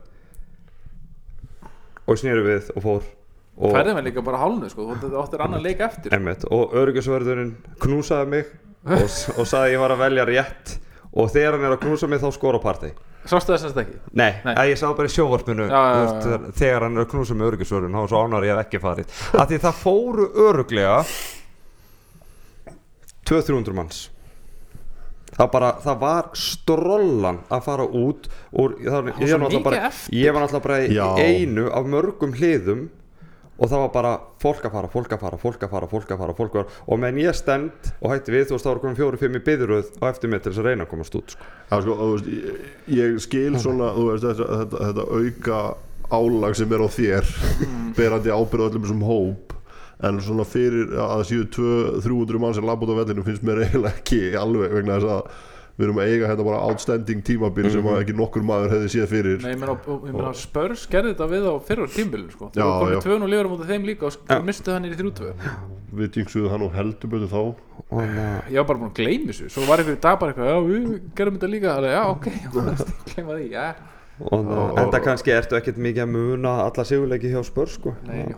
og 2.10 2.18
snýru 2.18 2.46
við 2.48 2.72
og 2.74 2.86
fór. 2.86 3.10
Og, 3.52 3.74
færði 3.76 3.94
mig 3.94 4.06
líka 4.08 4.24
bara 4.24 4.40
hálnu 4.40 4.70
sko. 4.72 4.88
Þú 4.98 5.12
áttir 5.20 5.44
annan 5.44 5.62
leik 5.62 5.82
eftir. 5.84 6.14
Einmitt, 6.16 6.46
og 6.50 6.72
öryggisvörðurinn 6.82 7.52
knúsaði 7.84 8.30
mig 8.32 8.52
og, 8.86 9.06
og 9.38 9.46
sagði 9.46 9.62
að 9.68 9.72
ég 9.76 9.82
var 9.84 9.94
að 9.96 10.02
velja 10.06 10.24
rétt. 10.28 10.76
Og 11.12 11.28
þegar 11.28 11.58
hann 11.58 11.66
er 11.68 11.74
að 11.76 11.82
knúsa 11.84 12.08
mig 12.08 12.22
þá 12.22 12.30
skora 12.32 12.58
partey 12.62 12.94
sástu 13.28 13.52
það 13.52 13.60
semst 13.62 13.76
ekki? 13.82 13.98
Nei, 14.18 14.32
Nei. 14.42 14.54
Að 14.58 14.70
ég 14.72 14.78
sá 14.80 14.88
bara 14.98 15.06
í 15.06 15.12
sjóvarpinu 15.14 15.66
Já, 15.68 15.78
já, 15.78 16.06
þú 16.24 16.30
já, 16.32 16.38
þegar- 16.58 16.82
hann 16.88 16.96
er 16.96 17.04
að 17.04 17.10
knúsa 17.12 17.36
mig 17.38 17.46
öryggisvörðurinn 17.52 17.98
þá 18.00 18.08
svo 18.10 18.22
ánar 18.26 18.46
ég 18.48 18.56
hef 18.56 18.62
ekki 18.66 18.80
farið. 18.82 19.12
Að 19.38 19.52
því 19.52 19.58
það 19.62 19.76
fóru 19.82 20.24
öruglega 20.46 20.96
200-300 23.28 23.76
manns. 23.76 24.00
Það 25.32 25.50
bara, 25.54 25.68
það 25.80 26.00
var 26.02 26.26
strollan 26.36 27.38
að 27.48 27.62
fara 27.64 27.86
út 27.86 28.26
úr, 28.52 28.74
það, 28.84 29.12
ég, 29.22 29.30
var 29.40 29.62
bara, 29.64 29.92
ég 30.12 30.34
var 30.34 30.44
náttúrulega 30.44 30.66
bara 30.66 30.80
í 30.84 31.30
einu 31.38 31.68
af 31.72 31.86
mörgum 31.88 32.34
hliðum 32.36 32.82
og 33.58 33.68
það 33.68 33.82
var 33.82 33.90
bara 33.94 34.12
fólk 34.42 34.64
að 34.66 34.74
fara, 34.74 34.88
fólk 34.90 35.12
að 35.12 35.22
fara, 35.22 35.38
fólk 35.38 35.64
að 35.66 35.72
fara, 35.74 35.88
fólk 35.90 36.12
að 36.14 36.22
fara, 36.22 36.34
fólk 36.38 36.56
að 36.56 36.62
fara. 36.62 36.82
Og 36.88 37.00
meðan 37.02 37.20
ég 37.22 37.36
stend 37.36 37.90
og 38.00 38.12
hætti 38.14 38.34
við 38.34 38.48
þú 38.48 38.56
veist 38.56 38.66
þá 38.66 38.70
var 38.72 38.82
komin 38.82 38.98
fjóri, 38.98 39.20
fimm 39.20 39.38
í 39.38 39.42
byðuröð 39.46 39.92
á 40.00 40.04
eftir 40.08 40.32
mig 40.32 40.42
til 40.42 40.52
þess 40.52 40.62
að 40.62 40.68
reyna 40.70 40.86
að 40.86 40.92
komast 40.94 41.16
út 41.20 41.34
sko. 41.34 41.48
Já, 41.68 41.76
sko, 41.84 41.96
þú 42.00 42.10
veist, 42.14 42.30
ég, 42.32 42.66
ég 42.98 43.22
skil 43.26 43.60
svona 43.60 43.92
þú 43.96 44.08
veist, 44.08 44.26
þetta, 44.26 44.48
þetta, 44.62 44.82
þetta 44.88 45.06
auka 45.20 45.62
álag 46.12 46.58
sem 46.58 46.74
er 46.76 46.84
á 46.84 46.88
þér 46.96 47.32
berandi 47.98 48.32
ábyrð 48.32 48.64
á 48.64 48.68
öllum 48.70 48.86
þessum 48.86 49.06
hóp. 49.08 49.56
En 50.02 50.18
svona 50.18 50.48
fyrir 50.48 50.96
að 50.98 51.12
það 51.12 51.24
séu 51.28 51.48
200-300 51.54 52.42
mann 52.42 52.56
sem 52.56 52.66
labba 52.66 52.88
út 52.88 52.96
á 52.96 53.00
vellinu 53.04 53.22
finnst 53.26 53.44
mér 53.46 53.62
eiginlega 53.68 54.00
ekki 54.00 54.22
alveg 54.40 54.72
vegna 54.80 54.96
þess 54.98 55.12
að 55.14 55.50
við 55.82 55.88
erum 55.88 55.98
að 55.98 56.12
eiga 56.12 56.28
hérna 56.30 56.44
bara 56.46 56.60
outstanding 56.70 57.24
tímabil 57.26 57.66
sem 57.74 57.88
að 57.90 57.98
ekki 58.04 58.14
nokkur 58.20 58.44
maður 58.46 58.72
hefði 58.76 58.90
séð 58.94 59.06
fyrir. 59.10 59.42
Nei, 59.42 59.50
ég 59.56 59.58
meina, 59.60 59.74
og- 59.74 60.06
ég 60.06 60.14
meina 60.14 60.32
Spurs 60.38 60.86
gerði 60.92 61.12
þetta 61.16 61.28
við 61.34 61.48
á 61.50 61.54
fyrra 61.66 61.88
tímbil 61.90 62.24
sko. 62.30 62.50
Þú 62.54 62.68
komið 62.82 63.02
tvöun 63.06 63.26
og 63.26 63.32
lifur 63.34 63.48
á 63.48 63.52
móti 63.52 63.68
þeim 63.72 63.86
líka 63.90 64.06
og 64.12 64.46
mistu 64.46 64.70
hann 64.76 64.86
í 64.86 64.94
þrjú 64.94 65.12
tvö. 65.18 65.32
Við 65.92 66.18
jinxuðu 66.22 66.48
það 66.54 66.60
nú 66.62 66.68
heldur 66.78 67.10
betur 67.12 67.32
þá. 67.32 67.42
Og 67.92 67.98
að 68.00 68.52
ég 68.54 68.56
var 68.62 68.68
bara 68.70 68.78
búin 68.78 68.92
að 68.92 69.00
gleyma 69.02 69.26
þessu. 69.32 69.50
Svo 69.52 69.66
var 69.68 69.82
einhverju 69.82 70.00
dag 70.06 70.20
bara 70.22 70.32
eitthvað, 70.32 70.48
já, 70.48 70.58
við 70.70 71.00
gerum 71.18 71.34
þetta 71.36 71.50
líka. 71.52 71.74
Alveg, 71.76 71.92
já, 71.92 72.02
ok, 72.14 72.26
gleyma 73.12 73.32
því, 73.40 73.48
já 73.52 73.66
og 74.22 74.44
að 74.46 74.76
enda 74.78 74.98
kannski 75.02 75.32
ertu 75.34 75.56
ekkert 75.56 75.78
mikið 75.82 76.02
að 76.04 76.10
muna 76.12 76.50
alla 76.68 76.84
sigurleiki 76.86 77.30
hjá 77.32 77.40
spör 77.42 77.66
sko. 77.72 77.94
Nei, 78.06 78.28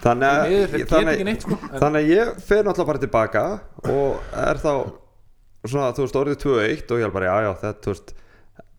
sko. 0.00 0.88
þannig, 0.90 1.14
að, 1.20 1.38
sko 1.44 2.02
ég 2.08 2.34
fer 2.46 2.64
náttúrulega 2.64 2.90
bara 2.90 3.02
tilbaka 3.04 3.44
og 3.90 4.34
er 4.40 4.60
þá 4.62 4.72
svona 5.68 5.90
þú 5.96 6.06
veist 6.06 6.20
orðið 6.20 6.38
2-1 6.44 6.94
og 6.94 7.02
ég 7.02 7.08
er 7.08 7.14
bara 7.14 7.30
já 7.30 7.48
já 7.48 7.50
þetta 7.64 7.84
þú 7.84 7.94
veist 7.94 8.14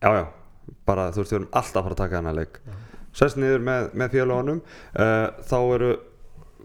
já 0.02 0.12
já 0.18 0.24
bara 0.88 1.10
þú 1.12 1.24
veist 1.24 1.34
við 1.34 1.40
erum 1.40 1.52
alltaf 1.52 1.80
að 1.80 1.86
fara 1.86 1.96
að 1.96 2.02
taka 2.02 2.18
þennan 2.20 2.40
leik. 2.40 2.62
Sest 3.18 3.40
niður 3.40 3.66
með, 3.68 3.90
með 4.00 4.14
félagunum 4.16 4.62
uh, 4.64 5.28
þá 5.48 5.58
eru 5.76 5.92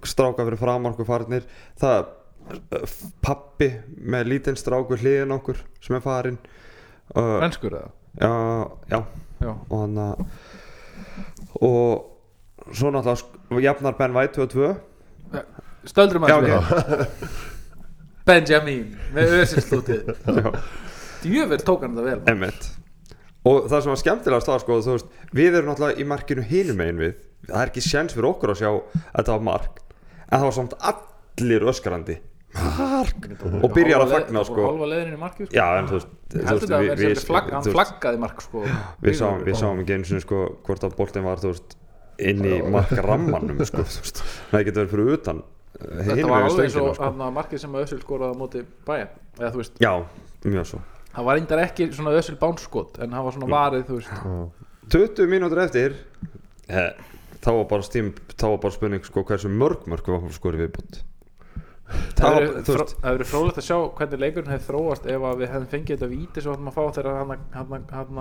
stráka 0.06 0.46
fyrir 0.46 0.60
framarku 0.60 1.06
farnir. 1.08 1.46
Það 1.80 1.96
uh, 2.06 2.96
pappi 3.24 3.70
með 3.98 4.32
lítinn 4.32 4.58
stráku 4.58 4.98
hliðin 5.00 5.34
okkur 5.36 5.62
sem 5.82 5.98
er 5.98 6.04
farin 6.04 6.38
uh, 7.16 7.38
Renskur 7.42 7.78
eða? 7.80 7.94
Já, 8.16 8.32
já. 8.92 9.00
Já, 9.36 9.50
og 9.52 9.80
hann 9.82 9.98
að 10.00 10.20
og 11.66 12.70
svo 12.72 12.88
náttúrulega 12.92 13.35
jafnar 13.62 13.98
Ben 13.98 14.16
White 14.16 14.46
2-2 14.46 14.72
stöldrum 15.86 16.26
að 16.26 16.36
ok, 16.38 17.04
Benjamin 18.28 18.96
með 19.14 19.38
össinslútið 19.42 20.10
Djövel 21.22 21.62
tók 21.62 21.86
hann 21.86 21.96
þetta 21.96 22.10
vel 22.10 22.34
emitt 22.34 22.72
og 23.46 23.66
það 23.70 23.82
sem 23.82 23.92
var 23.92 24.00
skemmtilegast 24.02 24.50
var 24.50 24.62
sko 24.62 24.78
veist, 24.82 25.18
við 25.36 25.58
erum 25.60 25.70
náttúrulega 25.70 26.02
í 26.02 26.06
markinu 26.08 26.44
hinum 26.46 26.80
megin 26.80 27.02
við. 27.02 27.12
Það 27.46 27.60
er 27.60 27.70
ekki 27.70 27.84
sjens 27.84 28.16
fyrir 28.16 28.30
okkur 28.32 28.52
að 28.52 28.62
sjá 28.62 28.70
að 28.72 29.20
þetta 29.20 29.36
var 29.36 29.44
mark. 29.46 29.82
En 30.26 30.40
það 30.40 30.46
var 30.48 30.56
samt 30.56 30.74
allir 30.90 31.68
öskarandi 31.70 32.16
mark! 32.56 33.26
Og 33.62 33.72
byrjar 33.74 34.04
að 34.04 34.14
fagna 34.14 34.42
sko. 34.48 34.68
markið 35.20 35.48
sko. 35.48 35.56
Já 35.56 35.64
en 35.78 35.90
þú 35.90 35.98
veist, 35.98 36.14
veist 37.02 37.32
hann 37.52 37.66
flaggaði 37.68 38.20
mark 38.22 38.44
sko. 38.44 38.62
við, 39.02 39.18
sáum, 39.18 39.42
við 39.44 39.58
sáum 39.60 39.82
ekki 39.82 39.98
einu 39.98 40.08
sinni 40.08 40.24
sko 40.24 40.42
hvort 40.66 40.86
að 40.86 40.96
boltin 40.98 41.26
var 41.26 41.42
þú 41.42 41.52
veist 41.52 41.76
inn 42.18 42.44
í 42.46 42.56
markarammanum 42.72 43.60
sko. 43.68 43.84
Það 44.52 44.66
getur 44.68 44.82
verið 44.84 44.92
fyrir 44.94 45.14
utan 45.18 45.42
Þetta 45.76 46.28
var 46.30 46.46
alveg 46.46 46.62
eins 46.64 46.76
og 46.80 46.94
sko. 46.96 47.10
markið 47.36 47.60
sem 47.60 47.74
Össil 47.82 47.98
skoraði 48.00 48.32
á 48.32 48.40
móti 48.40 48.62
bæja 48.86 49.08
eða 49.36 49.50
veist, 49.58 49.74
já, 49.82 49.92
mjög 50.46 50.70
svo. 50.70 50.80
það 51.12 51.26
var 51.28 51.36
reyndar 51.36 51.62
ekki 51.66 51.90
svona 51.92 52.14
Össil 52.16 52.38
bánskot 52.40 52.96
en 53.04 53.12
hann 53.12 53.26
var 53.26 53.36
svona 53.36 53.50
varið 53.52 53.84
þú 53.90 53.98
veist. 53.98 54.62
20 54.94 55.28
mínútur 55.28 55.60
eftir 55.66 55.98
eh, 56.70 56.94
þá 57.44 57.50
var 57.58 57.68
bara 57.74 57.84
stím 57.84 58.14
þá 58.32 58.46
var 58.54 58.62
bara 58.64 58.76
spurning 58.78 59.04
sko 59.04 59.26
hversu 59.28 59.52
mörg 59.52 59.84
mörg 59.90 60.08
var 60.08 60.24
skori 60.32 60.62
viðbútt 60.64 61.02
Það 62.18 62.64
það 62.66 63.04
verið 63.04 63.28
frólægt 63.30 63.58
að 63.60 63.66
sjá 63.68 63.76
hvernig 63.94 64.22
leikurinn 64.24 64.50
hefði 64.50 64.66
þróast 64.66 65.04
ef 65.06 65.26
að 65.28 65.42
við 65.42 65.52
hefðum 65.52 65.68
fengið 65.70 65.92
þetta 65.92 66.08
víti 66.10 66.42
sem 66.42 66.48
við 66.50 66.56
ætlum 66.56 66.70
að 66.72 66.78
fá 66.78 66.84
þegar 66.96 67.18
hann 67.20 67.84
hann 67.92 68.16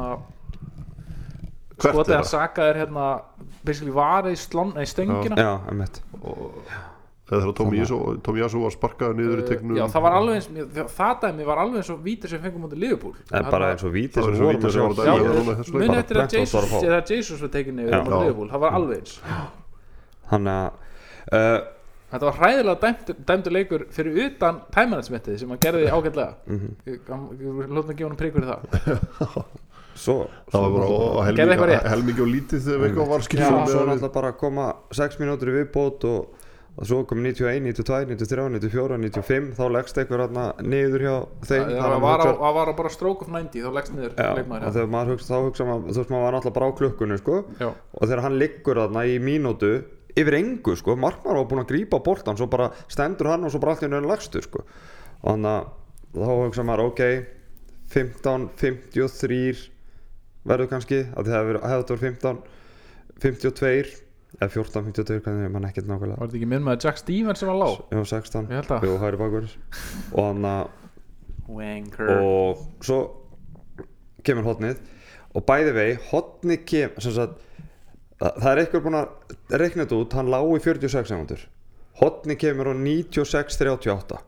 hann 1.75 1.83
Hvert 1.83 1.95
skotið 1.95 2.13
er 2.15 2.21
hann 2.21 2.31
sakaðir 2.31 2.77
hérna 2.81 3.05
basically 3.67 3.91
varið 3.95 4.35
í 4.35 4.39
stöngina 4.87 5.35
já, 5.35 5.53
emitt 5.71 6.01
eða 7.25 7.39
þegar 7.41 7.53
Tómi 8.21 8.37
Jasú 8.37 8.59
var 8.61 8.73
sparkaður 8.75 9.15
niður 9.17 9.39
í 9.41 9.45
tegnum 9.49 9.77
Já, 9.79 9.85
það 9.89 10.03
var 10.05 10.13
alveg 10.19 10.35
eins 10.37 10.47
það- 10.93 11.21
dæmi 11.23 11.45
var 11.47 11.57
alveg 11.63 11.79
eins 11.81 11.89
og 11.89 12.03
víti 12.05 12.29
sem 12.29 12.41
fengum 12.43 12.61
mútið 12.67 12.79
Liverpool 12.83 13.15
en 13.33 13.47
bara 13.49 13.71
eins 13.73 13.83
og 13.83 13.91
víti 13.95 14.13
Það 14.13 14.27
var 14.27 14.35
sem 14.35 14.35
eins 14.35 14.41
og 14.41 14.45
vorum 14.45 14.55
víti 14.55 14.65
að 14.65 14.71
sem 14.71 14.81
sjá 14.81 14.85
að 14.85 15.05
Já, 15.05 15.13
í 15.65 15.73
muni 15.73 15.97
eftir 16.03 16.19
að 16.21 16.35
Jesus 16.37 16.53
að 16.61 16.67
fá. 16.69 16.77
eða 16.85 17.01
Jesus 17.15 17.41
var 17.41 17.49
tekin 17.57 17.75
niður 17.79 17.91
Já. 17.91 17.97
á 17.97 18.05
móti 18.05 18.19
Liverpool, 18.21 18.49
það 18.53 18.59
var 18.67 18.77
alveg 18.77 18.99
eins 19.01 19.15
þannig 20.29 20.53
að 20.61 20.69
uh, 21.33 21.71
Þetta 22.15 22.27
var 22.29 22.35
hræðilega 22.37 23.15
dæmdur 23.25 23.51
leikur 23.57 23.81
fyrir 23.91 24.19
utan 24.29 24.59
tæmanetsmettið 24.71 25.39
sem 25.41 25.49
hann 25.49 25.59
gerði 25.65 25.89
ágætlega 25.89 26.33
Mhm. 26.45 26.69
Lóðum 27.73 27.89
að 27.89 27.95
gefa 27.97 28.09
hann 28.13 28.19
prik 28.21 28.33
fyrir 28.37 28.53
það 28.53 29.45
svo, 29.95 30.15
það 30.51 30.63
var 30.65 30.71
bara 30.75 30.87
og 30.95 31.27
eitthvað 31.27 31.91
helmingi 31.91 32.23
og 32.25 32.31
lítið 32.31 32.65
þegar 32.65 32.87
eitthvað 32.89 33.11
var 33.13 33.21
Já, 33.21 33.27
skilur 33.29 33.45
svo 33.71 33.85
náttúrulega 33.89 34.13
bara 34.17 34.31
að 34.33 34.39
koma 34.41 34.65
6 34.99 35.21
mínútur 35.21 35.51
í 35.51 35.55
viðbót 35.59 36.05
og, 36.09 36.41
og 36.75 36.89
svo 36.89 36.97
kom 37.07 37.21
91, 37.23 37.63
92, 37.71 38.09
93, 38.11 38.47
94, 38.59 38.97
95 39.05 39.51
þá 39.55 39.63
leggst 39.77 39.99
einhver 40.03 40.23
hérna 40.25 40.45
niður 40.67 41.05
hjá 41.05 41.13
þeim 41.47 41.63
það 41.63 41.71
Þannig 41.71 41.85
að 41.85 42.03
var 42.05 42.23
hugsar- 42.25 42.39
það 42.43 42.57
var 42.59 42.71
á 42.71 42.73
bara 42.81 42.91
stroke 42.97 43.23
of 43.25 43.29
90 43.31 43.63
þá 43.63 43.69
leggst 43.79 43.93
niður 43.95 44.15
leikmaður 44.39 44.81
og 44.83 44.89
maður 44.97 45.13
hugsa, 45.15 45.29
þá 45.31 45.45
hugsa 45.47 45.67
maður, 45.69 45.85
þú 45.95 46.01
veist 46.01 46.11
maður 46.15 46.25
var 46.27 46.35
náttúrulega 46.37 46.57
bara 46.59 46.67
á 46.67 46.77
klukkunni 46.81 47.19
sko, 47.23 47.37
og 47.95 48.03
þegar 48.03 48.23
hann 48.27 48.39
liggur 48.43 48.81
þarna 48.83 49.05
í 49.07 49.15
mínútu 49.23 49.71
yfir 50.15 50.37
engu 50.41 50.75
sko, 50.79 50.95
markmann 50.99 51.35
var 51.39 51.47
búinn 51.47 51.63
að 51.63 51.71
grípa 51.71 51.99
boltan 52.03 52.37
svo 52.39 52.45
bara 52.51 52.69
stendur 52.91 53.27
hann 53.31 53.43
og 53.47 53.51
svo 53.51 53.59
bara 53.63 53.73
allt 53.75 53.83
í 53.87 53.89
nöðin 53.91 54.07
lagstu 54.11 54.43
sko, 54.43 54.61
og 55.23 55.25
þannig 55.31 55.49
að 55.55 55.71
þá 56.15 56.33
hugsa 56.43 56.63
maður, 56.67 56.91
ok 56.91 57.01
15, 57.95 58.49
53 58.59 59.71
verður 60.45 60.71
kannski, 60.71 61.01
að 61.15 61.29
það 61.29 61.37
hefði 61.37 61.59
þetta 61.61 61.95
verið 61.95 62.05
15 62.05 62.41
52 63.23 63.69
eða 64.35 64.49
14, 64.51 64.87
52, 64.89 65.19
hvernig 65.23 65.51
mann 65.53 65.67
ekkert 65.69 65.87
nákvæmlega. 65.87 66.19
Var 66.19 66.27
þetta 66.27 66.39
ekki 66.41 66.49
minn 66.51 66.65
með 66.65 66.81
Jack 66.83 66.99
Stevens 66.99 67.41
sem 67.41 67.51
var 67.51 67.59
lág? 67.61 67.77
Já, 67.93 68.01
16, 68.11 68.49
Ég 68.51 68.59
held 68.59 68.69
það. 68.71 68.87
Jú, 68.89 68.97
hægri 68.99 69.21
bakverðis 69.21 69.55
og 70.11 70.19
þannig 70.19 70.51
að 70.51 70.81
Wanker. 71.55 72.11
Og 72.25 72.63
svo 72.83 72.99
kemur 74.25 74.47
hotnið 74.49 74.79
og 75.35 75.45
bæði 75.47 75.73
vei, 75.75 75.89
hotnið 76.09 76.63
kem 76.67 76.95
sem 77.03 77.13
sagt, 77.15 77.41
það 78.19 78.39
það 78.41 78.51
er 78.51 78.61
eitthvað 78.63 78.85
búin 78.87 78.99
að 78.99 79.59
reikna 79.61 79.85
þetta 79.85 79.99
út, 80.01 80.15
hann 80.17 80.31
lá 80.33 80.39
í 80.41 80.63
46 80.63 81.11
sekundur 81.11 81.45
hotnið 81.99 82.39
kemur 82.41 82.71
á 82.71 82.73
96-38 82.75 84.19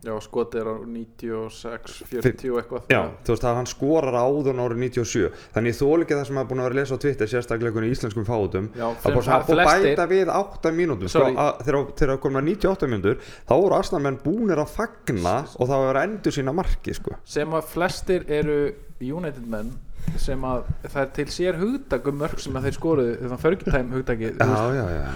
já 0.00 0.14
skotið 0.24 0.60
er 0.62 0.68
á 0.70 0.74
96 0.80 1.96
40 2.08 2.52
og 2.54 2.60
eitthvað. 2.60 2.84
Já, 2.92 3.00
þú 3.26 3.34
veist 3.34 3.44
að 3.50 3.58
hann 3.58 3.68
skorar 3.68 4.16
áðun 4.16 4.62
árið 4.64 4.80
97 4.86 5.26
þannig 5.54 5.74
ég 5.74 5.78
þól 5.80 6.04
ekki 6.04 6.16
það 6.16 6.24
sem 6.30 6.40
er 6.40 6.48
búin 6.50 6.62
að 6.62 6.68
vera 6.68 6.74
að 6.74 6.80
lesa 6.80 6.96
á 6.96 7.02
Twitter 7.04 7.30
sérstaklega 7.30 7.70
einhvern 7.70 7.90
íslenskum 7.90 8.26
fátum 8.28 8.70
Já, 8.72 8.86
að 9.20 9.26
svona 9.26 9.40
að 9.40 9.50
flestir- 9.50 9.90
bæta 9.90 10.06
við 10.10 10.32
8 10.36 10.72
mínútur 10.78 11.12
sko, 11.12 11.26
að, 11.28 11.52
þegar, 11.66 11.90
það 12.14 12.22
komna 12.24 12.44
98 12.48 12.90
mínútur 12.94 13.20
þá 13.20 13.54
voru 13.60 13.76
Arsenal 13.76 14.02
búnir 14.24 14.62
að 14.64 14.72
fagna 14.78 15.36
og 15.58 15.68
var 15.86 16.00
að 16.00 16.08
endur 16.08 16.32
sína 16.38 16.56
marki 16.56 16.96
sko. 16.96 17.16
sem 17.24 17.52
að 17.52 17.68
flestir 17.74 18.24
eru 18.28 18.58
United 19.00 19.46
menn 19.46 19.72
sem 20.20 20.42
að 20.44 20.62
það 20.90 21.00
er 21.02 21.10
til 21.16 21.24
sér 21.32 21.56
hugdakum 21.60 22.16
mörg 22.20 22.40
sem 22.42 22.56
að 22.58 22.64
þeir 22.66 22.74
skoruðu 22.76 23.12
þannig 23.20 23.40
förgintæm 23.44 23.92
hugdagi 23.94 24.26
já, 24.30 24.46
já, 24.76 24.86
já, 24.96 25.06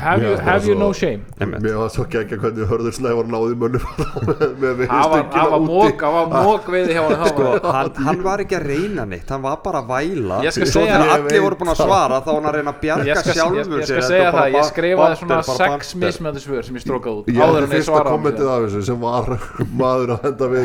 have 0.00 0.22
you, 0.24 0.32
have 0.46 0.62
you 0.68 0.74
no 0.78 0.88
shame? 0.96 1.20
Mér 1.42 1.76
var 1.80 1.90
svo 1.92 2.04
ekki 2.08 2.38
hvernig 2.40 2.64
hörður 2.70 2.94
snævar 2.96 3.26
náði 3.32 3.54
mönnum 3.60 3.84
það 3.92 5.08
var, 5.12 5.24
það 5.34 5.48
var 5.52 5.60
mók 5.66 5.96
það 6.00 6.12
var 6.16 6.26
mók 6.46 6.64
við 6.72 6.84
sko, 7.32 7.46
hann, 7.66 7.90
hann 8.06 8.20
var 8.24 8.38
ekki 8.44 8.56
að 8.56 8.64
reyna 8.70 9.02
neitt 9.10 9.28
hann 9.32 9.42
var 9.44 9.56
bara 9.64 9.78
að 9.82 9.88
væla. 9.92 10.36
Ég 10.46 10.50
skal 10.56 10.68
svo 10.70 10.80
segja- 10.80 10.96
þegar 11.02 11.12
allir 11.18 11.40
voru 11.44 11.56
búin 11.60 11.72
að 11.72 11.78
það. 11.82 11.86
svara 11.90 12.16
þá 12.22 12.30
var 12.30 12.36
hann 12.38 12.48
að 12.52 12.56
reyna 12.58 12.72
að 12.72 12.80
bjarga 12.86 13.20
sjálfur 13.28 13.76
ég 13.82 13.86
skal 13.90 14.04
segja 14.08 14.30
það, 14.32 14.46
ég 14.56 14.64
skrifaði 14.70 15.14
svona 15.22 15.38
sex 15.42 15.58
banter. 15.60 15.98
mismöndi 16.06 16.40
svör 16.46 16.62
sem 16.66 16.74
ég 16.78 16.84
strókaði 16.86 17.14
út. 17.20 17.26
Áður 17.42 17.62
en 17.66 17.72
ég 17.76 17.84
svaraði 17.86 18.14
kommentið 18.16 18.46
af 18.52 18.58
þessu 18.66 18.82
sem 18.88 18.98
var 19.02 19.26
maður 19.82 20.08
að 20.16 20.20
enda 20.32 20.46
við 20.52 20.62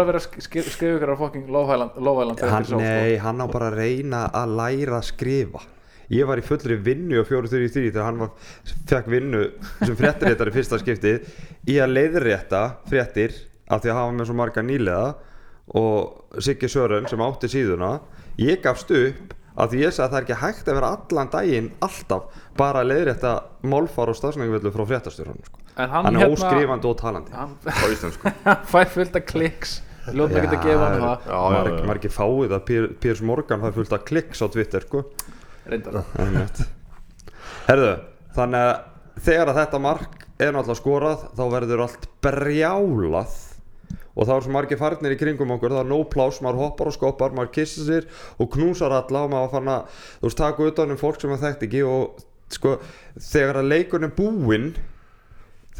bara 0.00 0.06
að 0.06 0.10
vera 0.12 0.20
að 0.22 0.26
sk- 0.26 0.44
skri- 0.48 0.64
skrifa 0.74 0.96
ykkur 0.98 1.12
á 1.12 1.16
eftir 2.64 2.72
sá, 2.72 2.72
sko. 2.72 2.80
nei, 2.80 3.16
hann 3.22 3.44
á 3.44 3.46
bara 3.52 3.70
að 3.70 3.78
reyna 3.80 4.22
að 4.34 4.56
læra 4.60 4.98
að 5.00 5.06
skrifa. 5.12 5.62
Ég 6.10 6.26
var 6.26 6.40
í 6.40 6.42
fullri 6.42 6.74
vinnu 6.82 7.20
á 7.22 7.24
433 7.28 7.92
þegar 7.94 8.06
hann 8.08 8.18
var, 8.18 8.30
fekk 8.90 9.10
vinnu 9.12 9.44
sem 9.84 9.94
fréttiréttar 9.94 10.50
í 10.50 10.54
fyrsta 10.56 10.78
skiptið 10.82 11.28
í 11.70 11.76
að 11.78 11.92
leiðrétta 11.94 12.62
fréttir 12.90 13.36
af 13.70 13.84
því 13.84 13.92
að 13.92 13.98
hafa 14.00 14.16
með 14.16 14.26
svo 14.26 14.34
marga 14.40 14.64
nýlega 14.66 15.12
og 15.78 16.40
Siggi 16.42 16.66
Sören 16.70 17.06
sem 17.06 17.22
átti 17.22 17.46
síðuna. 17.52 18.00
Ég 18.42 18.58
gafst 18.64 18.90
upp 18.90 19.36
af 19.60 19.70
því 19.70 19.84
ég 19.84 19.94
sagði 19.94 20.06
að 20.06 20.10
það 20.10 20.18
er 20.18 20.24
ekki 20.26 20.40
hægt 20.40 20.68
að 20.70 20.78
vera 20.80 20.90
allan 20.96 21.30
daginn 21.30 21.68
alltaf 21.86 22.42
bara 22.58 22.82
að 22.82 22.90
leiðrétta 22.90 23.32
málfar 23.70 24.10
og 24.10 24.18
stafsnæguvöldu 24.18 24.72
frá 24.74 24.84
fréttastjórnum 24.90 25.44
sko. 25.46 25.58
en 25.76 25.88
hann, 25.90 26.04
hann 26.08 26.16
er 26.16 26.24
hérna 26.24 26.34
óskrifandi 26.34 26.90
og 26.90 26.96
talandi. 26.98 27.32
Hann 27.34 27.54
á 27.62 27.86
íslensku. 27.86 28.32
Fær 28.72 28.90
fullt 28.90 29.14
af 29.20 29.26
kliks 29.30 29.78
lóta 30.16 30.40
ekki 30.40 30.56
að 30.56 30.64
gefa 30.66 30.86
hann 30.86 31.02
það 31.04 31.28
já. 31.30 31.84
margir 31.90 32.14
fáið 32.14 32.54
að 32.56 32.72
Piers 33.02 33.22
Morgan 33.26 33.64
fær 33.64 33.76
fullt 33.76 33.94
að 33.96 34.06
kliks 34.10 34.42
á 34.42 34.46
Twitter 34.52 34.86
sko. 34.86 35.04
reyndar 35.68 36.00
Einmitt. 36.22 36.64
Herðu, 37.68 37.92
þannig 38.36 38.66
að 38.70 39.20
þegar 39.20 39.52
að 39.52 39.60
þetta 39.60 39.82
mark 39.84 40.26
er 40.40 40.54
náttúrulega 40.54 40.80
skorað 40.80 41.24
þá 41.36 41.44
verður 41.52 41.84
allt 41.84 42.06
brjálað 42.24 43.38
og 44.10 44.26
þá 44.26 44.32
er 44.34 44.44
svo 44.44 44.54
margir 44.54 44.80
farnir 44.80 45.14
í 45.14 45.18
kringum 45.20 45.52
okkur 45.54 45.74
það 45.74 45.82
er 45.84 45.90
no 45.90 46.00
plás, 46.10 46.40
maður 46.44 46.62
hoppar 46.64 46.90
og 46.90 46.96
skoppar 46.96 47.34
maður 47.36 47.52
kissir 47.58 47.86
sér 47.86 48.08
og 48.40 48.50
knúsar 48.54 48.94
alla 48.96 49.24
og 49.26 49.34
maður 49.34 49.52
fann 49.54 49.70
að 49.74 50.00
þú 50.20 50.28
veist 50.28 50.40
taka 50.40 50.70
utan 50.72 50.94
um 50.94 51.00
fólk 51.00 51.20
sem 51.20 51.34
það 51.34 51.44
þekkt 51.46 51.66
ekki 51.68 51.84
og 51.86 52.24
sko 52.50 52.74
þegar 53.30 53.60
að 53.60 53.70
leikurinn 53.70 54.10
er 54.10 54.16
búinn 54.16 54.72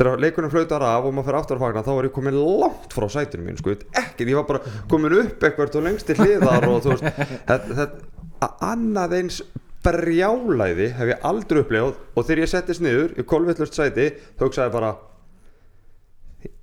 þegar 0.01 0.23
leikurinn 0.25 0.53
flautar 0.53 0.85
af 0.87 1.07
og 1.07 1.15
maður 1.15 1.29
fyrir 1.29 1.41
aftur 1.41 1.59
að 1.59 1.65
fagna 1.67 1.85
þá 1.85 1.91
var 1.93 2.09
ég 2.09 2.15
komin 2.17 2.39
langt 2.63 2.95
frá 2.97 3.07
sætinu 3.13 3.45
mín 3.45 3.59
sko, 3.61 3.75
ekki, 4.01 4.29
ég 4.29 4.39
var 4.39 4.47
bara 4.49 4.77
komin 4.89 5.17
upp 5.21 5.45
eitthvað 5.45 5.77
og 5.77 5.87
lengst 5.87 6.09
til 6.09 6.17
hliðar 6.21 6.69
og 6.71 6.81
þú 6.87 6.95
veist 6.95 7.05
þetta, 7.51 7.77
þetta, 7.83 8.51
annað 8.71 9.17
eins 9.19 9.43
brjálæði 9.85 10.89
hef 10.97 11.13
ég 11.15 11.29
aldrei 11.31 11.63
upplifað 11.63 12.01
og 12.17 12.27
þegar 12.27 12.43
ég 12.45 12.53
settist 12.53 12.85
niður 12.85 13.15
í 13.17 13.27
kolvillust 13.29 13.77
sæti 13.77 14.11
þá 14.37 14.45
hugsaði 14.47 14.75
bara 14.77 14.95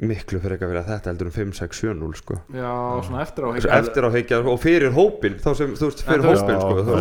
miklu 0.02 0.40
fyrir 0.42 0.56
eitthvað 0.58 0.72
fyrir 0.72 0.80
að 0.82 0.88
þetta 0.90 1.10
heldur 1.12 1.28
um 1.30 1.34
5, 1.36 1.52
6, 1.58 1.80
7, 1.84 1.94
0 2.00 2.14
sko. 2.18 2.38
Já, 2.54 2.72
svona 3.06 3.22
eftir 3.22 3.46
á 3.46 3.50
Svo 3.62 3.72
eftir 3.78 4.08
á 4.08 4.10
higgja 4.16 4.40
og 4.54 4.60
fyrir 4.64 4.92
hópin 4.96 5.36
þá 5.44 5.50
sem, 5.60 5.76
þú 5.78 5.90
veist, 5.92 6.02
fyrir 6.08 6.24
þú- 6.24 6.32
hópin 6.34 6.56
Já, 6.56 6.62
sko, 6.62 6.74
þú, 6.74 6.96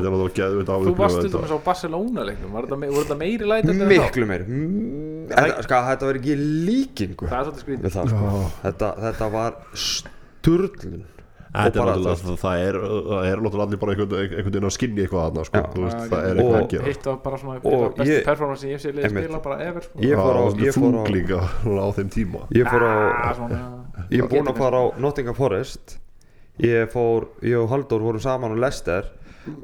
þú 0.67 0.75
afupplifað 0.77 1.01
varst 1.01 1.21
til 1.25 1.33
dæmis 1.37 1.55
á 1.57 1.59
Barcelona 1.71 2.27
leiknum 2.29 2.53
var 2.53 2.63
þetta, 2.69 2.79
me- 2.83 2.91
voru 2.93 3.05
þetta 3.07 3.19
meiri 3.23 3.49
læt 3.53 3.71
en 3.73 3.83
miklu 3.89 4.27
meir 4.29 4.45
Mm, 4.47 5.27
þetta, 5.33 5.63
sko, 5.67 5.75
þetta 5.91 6.07
var 6.11 6.21
ekki 6.21 6.37
líkingu 6.69 7.29
það 7.33 7.39
er 7.41 7.45
svolítið 7.47 7.65
skrítið. 7.65 7.83
við 7.87 7.97
það 7.97 8.09
sko. 8.13 8.53
þetta, 8.67 8.89
þetta 9.07 9.31
var 9.33 9.53
sturlun 9.75 11.05
Þetta 11.57 11.81
er 11.81 11.87
bara, 11.87 11.97
náttúrulega, 11.97 12.37
það, 12.43 12.63
er, 12.67 12.77
er 13.33 13.41
náttúrulega 13.41 13.67
allir 13.67 13.81
bara 13.83 13.93
einhvern, 13.95 14.47
veginn 14.47 14.67
að 14.69 14.75
skinni 14.77 15.03
eitthvað 15.07 15.23
aðna, 15.31 15.45
sko, 15.49 15.63
veist, 15.77 15.97
Já, 15.97 16.09
það 16.13 16.27
er 16.27 16.31
og- 16.31 16.37
eitthvað 16.37 16.57
að 16.57 16.63
og- 16.63 16.71
gera. 16.75 16.85
hitt 16.91 17.05
var 17.07 17.17
bara 17.27 17.37
svona 17.43 17.57
Og 17.65 17.95
besti 17.97 18.13
ég- 18.13 18.25
performance 18.25 18.61
sem 18.61 18.71
ég 18.71 18.81
sé 18.85 18.93
liðið 18.93 19.05
Einmitt. 19.09 19.25
spila 19.25 19.41
bara 19.47 19.57
ever 19.67 19.81
sko. 19.87 19.99
Ég 19.99 20.17
fór 20.17 20.35
á- 20.37 20.45
ég 20.67 20.73
fór 20.77 20.93
á- 20.93 21.07
svona 21.63 21.81
á 21.81 21.89
þeim 21.97 22.11
tíma. 22.17 22.41
ég 22.51 22.67
fór 22.67 22.83
á 22.83 22.95
Ah, 23.17 23.35
ég 24.11 24.19
er 24.23 24.29
búinn 24.29 24.45
Getur 24.45 24.53
að 24.53 24.59
fara 24.59 24.77
á 24.77 24.85
Nottingham 25.01 25.35
Forest 25.35 25.99
ég 26.61 26.89
fór, 26.93 27.27
ég 27.43 27.57
og 27.63 27.69
Halldór 27.71 28.01
vorum 28.01 28.21
saman 28.21 28.53
á 28.53 28.57
Leicester 28.61 29.05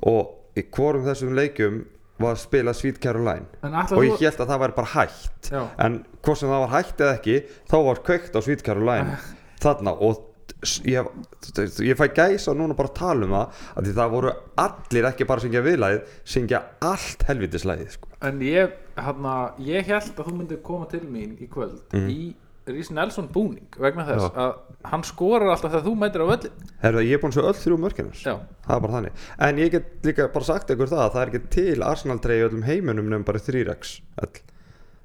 og 0.03 0.31
í 0.57 0.63
hvorum 0.71 1.05
þessum 1.05 1.35
leikjum 1.37 1.85
var 2.19 2.35
að 2.37 2.39
spila 2.45 2.73
Sweet 2.77 3.01
Caroline 3.01 3.47
og 3.63 4.05
ég 4.05 4.19
held 4.21 4.37
að 4.39 4.47
það 4.49 4.61
væri 4.63 4.75
bara 4.77 4.87
hægt 4.95 5.51
Já. 5.51 5.63
en 5.79 6.05
hvort 6.23 6.37
sem 6.39 6.49
það 6.49 6.69
var 6.69 6.83
hægt 6.83 6.97
eða 7.01 7.15
ekki 7.19 7.37
þá 7.69 7.77
var 7.85 7.97
kveikt 8.05 8.37
á 8.37 8.41
Sweet 8.45 8.63
Caroline 8.63 9.17
þarna 9.61 9.97
og 10.01 10.21
ég, 10.87 11.09
ég 11.83 11.99
fæ 11.99 12.07
gæsa 12.15 12.55
núna 12.55 12.77
bara 12.79 12.89
að 12.93 12.99
tala 13.01 13.27
um 13.27 13.33
það 13.35 13.65
að 13.77 13.89
því 13.89 13.95
það 13.99 14.13
voru 14.17 14.33
allir 14.67 15.09
ekki 15.11 15.27
bara 15.27 15.41
að 15.43 15.47
syngja 15.49 15.65
viðlæðið 15.67 16.13
syngja 16.35 16.61
allt 16.93 17.25
helvitislæðið 17.31 17.91
sko. 17.97 18.09
En 18.23 18.39
ég, 18.47 18.77
hérna, 18.97 19.35
ég 19.59 19.89
held 19.91 20.13
að 20.15 20.29
þú 20.31 20.37
myndir 20.39 20.63
koma 20.63 20.87
til 20.93 21.03
mín 21.07 21.35
í 21.43 21.49
kvöld 21.51 21.83
Mhm. 21.93 22.09
í 22.11 22.35
Rís 22.63 22.93
Nelson 22.95 23.27
búning 23.35 23.67
vegna 23.75 24.05
þess 24.07 24.29
að 24.39 24.53
hann 24.87 25.03
skorar 25.03 25.49
alltaf 25.51 25.73
þegar 25.73 25.83
þú 25.83 25.95
mætir 25.99 26.23
á 26.23 26.27
völlin 26.31 26.53
Herðu, 26.85 27.01
ég 27.03 27.17
er 27.17 27.19
búinn 27.19 27.33
að 27.33 27.39
sjá 27.41 27.49
öll 27.49 27.59
þrjú 27.59 27.79
mörkinars 27.83 28.21
Já. 28.23 28.35
það 28.69 28.77
er 28.77 28.81
bara 28.85 28.93
þannig 28.93 29.13
en 29.49 29.57
ég 29.59 29.71
get 29.73 29.89
líka 30.07 30.29
bara 30.33 30.45
sagt 30.47 30.71
ykkur 30.71 30.87
það 30.93 31.03
að 31.03 31.13
það 31.17 31.23
er 31.25 31.33
ekki 31.33 31.51
til 31.57 31.83
Arsenal 31.83 32.19
treyju 32.23 32.47
öllum 32.49 32.63
heiminum 32.63 33.09
nefnum 33.11 33.25
bara 33.27 33.43
3x 33.43 33.97
öll 34.23 34.39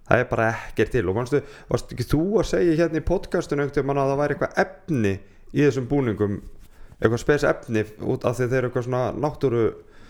það 0.07 0.19
er 0.21 0.29
bara 0.29 0.51
ekkert 0.53 0.91
til 0.93 1.09
og 1.09 1.15
manstu, 1.17 1.41
varst 1.67 1.89
ekki 1.97 2.05
þú 2.13 2.21
að 2.43 2.45
segja 2.45 2.77
hérna 2.83 3.01
í 3.01 3.07
podcastinu 3.09 3.65
í 5.53 5.63
þessum 5.63 5.87
búningum 5.89 6.39
eitthvað 6.97 7.21
spes 7.21 7.43
efni 7.47 7.83
út 8.01 8.25
af 8.25 8.37
því 8.39 8.47
þeir 8.49 8.57
eru 8.61 8.69
eitthvað 8.71 8.87
svona 8.87 9.03
náttúru 9.13 9.63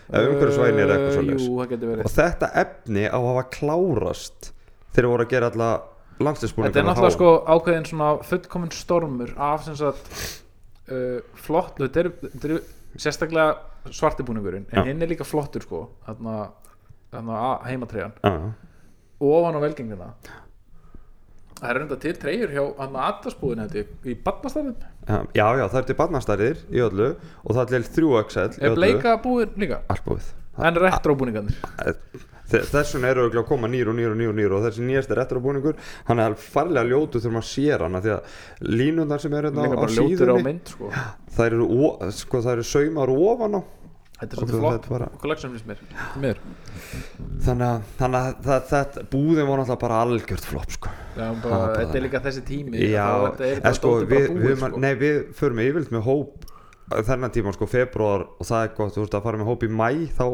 eða 0.08 0.30
umhverfisvænir 0.32 0.84
eða 0.86 0.96
eitthvað 0.96 1.16
Uh, 1.18 1.90
verið. 1.92 2.04
Og 2.08 2.14
þetta 2.14 2.48
efni 2.62 3.04
á 3.06 3.18
að 3.18 3.26
hafa 3.28 3.44
klárast 3.58 4.50
þegar 4.96 5.10
voru 5.12 5.26
að 5.26 5.32
gera 5.34 5.50
alla 5.52 5.70
landslisbúningar 6.18 6.72
Þetta 6.72 6.80
er 6.82 6.88
náttúrulega 6.88 7.16
sko 7.18 7.32
ákveðin 7.54 7.88
svona 7.90 8.08
fullkominn 8.30 8.72
stormur 8.74 9.34
af 9.36 9.66
sem 9.68 9.76
sagt 9.78 10.08
uh, 10.90 11.20
flott, 11.44 11.76
þetta 11.78 12.00
er, 12.06 12.10
þetta 12.24 12.48
er 12.56 12.64
sérstaklega 12.98 13.92
svartibúningurinn 13.94 14.64
en 14.72 14.80
Já. 14.80 14.86
hinn 14.88 15.04
er 15.04 15.12
líka 15.12 15.26
flottur 15.28 15.62
sko 15.62 15.84
þarna, 16.08 16.48
þarna 17.12 17.42
heimatreyan 17.68 18.16
Já, 18.24 18.32
og 19.20 19.36
ofan 19.36 19.60
á 19.60 19.60
velgengina 19.62 20.08
Það 21.58 21.70
er 21.70 21.78
reynda 21.80 21.98
til 22.02 22.14
treyjur 22.22 22.52
hjá 22.54 22.64
aðdarsbúðin 22.86 23.64
í 24.06 24.14
badnastafnum 24.24 24.74
já, 25.34 25.46
já, 25.58 25.64
það 25.64 25.78
er 25.80 25.86
til 25.88 25.98
barnastærðir 25.98 26.64
í 26.70 26.82
öllu 26.84 27.08
og 27.16 27.56
það 27.56 27.62
er 27.64 27.70
til 27.72 27.84
3XL 27.98 28.58
í 28.60 28.66
Er 28.68 28.76
bleika 28.78 29.16
búin 29.24 29.56
líka? 29.58 29.82
Allt 29.90 30.04
búið 30.06 30.34
En 30.58 30.78
retro 30.82 31.14
búningarnir 31.18 31.54
Þe- 32.48 32.62
þess 32.64 32.94
vegna 32.96 33.10
eru 33.12 33.26
að 33.28 33.44
koma 33.48 33.68
nýr 33.68 33.90
og 33.90 33.96
nýr 33.98 34.14
og 34.14 34.16
nýr 34.16 34.30
og 34.32 34.36
nýr 34.38 34.52
og 34.56 34.62
þessi 34.64 34.84
nýjast 34.86 35.10
er 35.12 35.18
retrobúningur 35.20 35.76
hann 36.08 36.22
er 36.22 36.36
farlega 36.40 36.88
ljótu 36.88 37.20
þegar 37.20 37.34
maður 37.34 37.48
sér 37.50 37.84
hann 37.84 37.98
því 38.00 38.12
að 38.14 38.38
línundar 38.72 39.20
sem 39.20 39.34
eru 39.36 39.50
hérna 39.50 39.66
á, 39.68 39.76
á 39.76 39.84
ljótur 39.84 40.32
á 40.32 40.36
síðunni 40.38 40.46
mynd 40.46 40.72
sko. 40.72 40.92
þær 41.36 41.58
eru, 41.58 41.66
sko, 42.16 42.40
eru 42.54 42.64
saumar 42.64 43.12
ofan 43.12 43.58
á 43.60 43.62
þetta 44.18 44.34
er 44.34 44.40
svolítið 44.42 44.60
flott. 44.60 44.88
bara- 44.88 45.10
collection 45.22 45.52
finnst 45.54 45.66
mér. 45.68 45.78
Mér. 46.18 46.40
Þannig 47.44 47.66
að, 47.68 47.82
þannig 48.00 48.18
að 48.20 48.42
það, 48.48 48.66
það, 48.72 48.98
búðin 49.12 49.48
var 49.48 49.58
náttúrulega 49.62 49.80
bara 49.84 50.00
algjört 50.04 50.44
flopp 50.44 50.70
sko. 50.74 50.88
Já, 51.16 51.26
bara, 51.42 51.50
bara 51.50 51.76
þetta 51.78 51.94
er 51.96 52.04
líka 52.06 52.20
þessi 52.26 52.44
tími 52.48 52.82
Já, 52.90 53.08
er 53.40 53.60
en 53.64 53.74
sko, 53.74 53.94
við, 54.00 54.08
bara 54.08 54.20
við, 54.20 54.28
búið 54.34 54.58
sko. 54.58 54.80
nei, 54.84 54.94
við 54.94 55.18
förum 55.38 55.62
yfirleitt 55.64 55.92
með 55.94 56.02
hóp 56.08 56.48
þennan 56.88 57.34
tíma, 57.34 57.52
sko, 57.52 57.66
februar 57.66 58.26
og 58.38 58.46
það 58.48 58.64
er 58.64 58.74
gott, 58.76 58.94
þú 58.94 59.04
veist, 59.04 59.14
að 59.14 59.22
fara 59.28 59.38
með 59.38 59.50
hóp 59.52 59.62
í 59.62 59.68
mæ 59.68 59.90
þá 60.16 60.24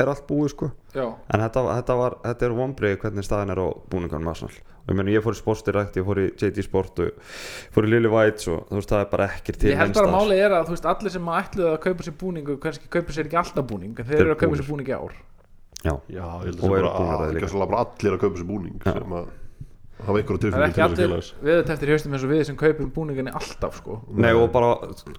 er 0.00 0.08
allt 0.08 0.26
búið, 0.26 0.50
sko. 0.54 0.70
Já, 0.96 1.06
en 1.06 1.40
þetta, 1.44 1.64
þetta, 1.76 1.96
var, 2.00 2.16
þetta 2.24 2.46
er 2.46 2.56
vonbreið 2.56 2.98
hvernig 3.04 3.24
staðin 3.26 3.50
er 3.52 3.60
á 3.60 3.66
og 3.68 4.54
ég 4.56 4.69
meni, 4.98 5.12
ég 5.14 5.22
fór 5.24 5.36
í 5.36 5.40
Sportsdirect, 5.40 5.96
ég 6.00 6.06
fór 6.06 6.20
í 6.22 6.26
JD 6.40 6.64
Sport 6.66 7.00
og 7.04 7.10
fór 7.74 7.86
í 7.88 7.90
Lily 7.94 8.10
White 8.12 8.46
og 8.54 8.66
þú 8.70 8.78
veist, 8.80 8.90
það 8.94 9.04
er 9.04 9.10
bara 9.14 9.28
ekkert 9.34 9.60
til 9.62 9.70
ég 9.70 9.80
held 9.80 9.94
bara 9.94 10.06
staðar. 10.08 10.16
málið 10.20 10.44
er 10.46 10.54
að 10.58 10.64
þú 10.70 10.76
veist, 10.76 10.88
allir 10.94 11.14
sem 11.16 11.32
ætluðu 11.40 11.70
að 11.74 11.80
kaupa 11.86 12.06
sér 12.08 12.16
búning 12.24 12.48
og 12.54 12.60
kannski 12.64 12.90
kaupa 12.96 13.16
sér 13.16 13.28
ekki 13.30 13.40
alltaf 13.42 13.68
búning 13.70 13.94
þeir 14.00 14.10
Þeir 14.10 14.24
eru 14.26 14.34
að 14.36 14.40
kaupa 14.44 14.60
sér 14.60 14.70
búning 14.70 14.88
í 14.90 14.96
ár. 14.96 15.14
Já, 15.80 15.94
Já, 16.12 16.24
ég 16.44 16.48
held 16.50 16.60
Og 16.60 16.74
að 16.74 16.88
það 16.90 17.20
að 17.24 17.36
líka. 17.36 17.52
bara, 17.66 17.84
allir 17.86 18.16
að 18.16 18.20
kaupa 18.24 18.36
sér 18.42 18.48
búning 18.50 18.82
sem 18.84 19.14
að 19.20 19.30
hafa 20.00 20.16
það 20.16 20.32
er 20.32 20.38
tilfinning 20.40 20.70
ekki 20.70 20.74
til 20.74 20.80
þess 20.80 20.80
að 20.80 20.84
allir 20.84 21.00
félags 21.00 21.30
viðut 21.44 21.70
eftir 21.74 21.90
haustum 21.92 22.14
eins 22.16 22.22
og 22.24 22.30
við 22.32 22.42
sem 22.48 22.56
kaupum 22.60 22.90
búninginni 22.96 23.32
alltaf 23.36 23.74
sko. 23.80 23.96
nei, 24.16 24.30
og 24.32 24.46
bara 24.54 24.70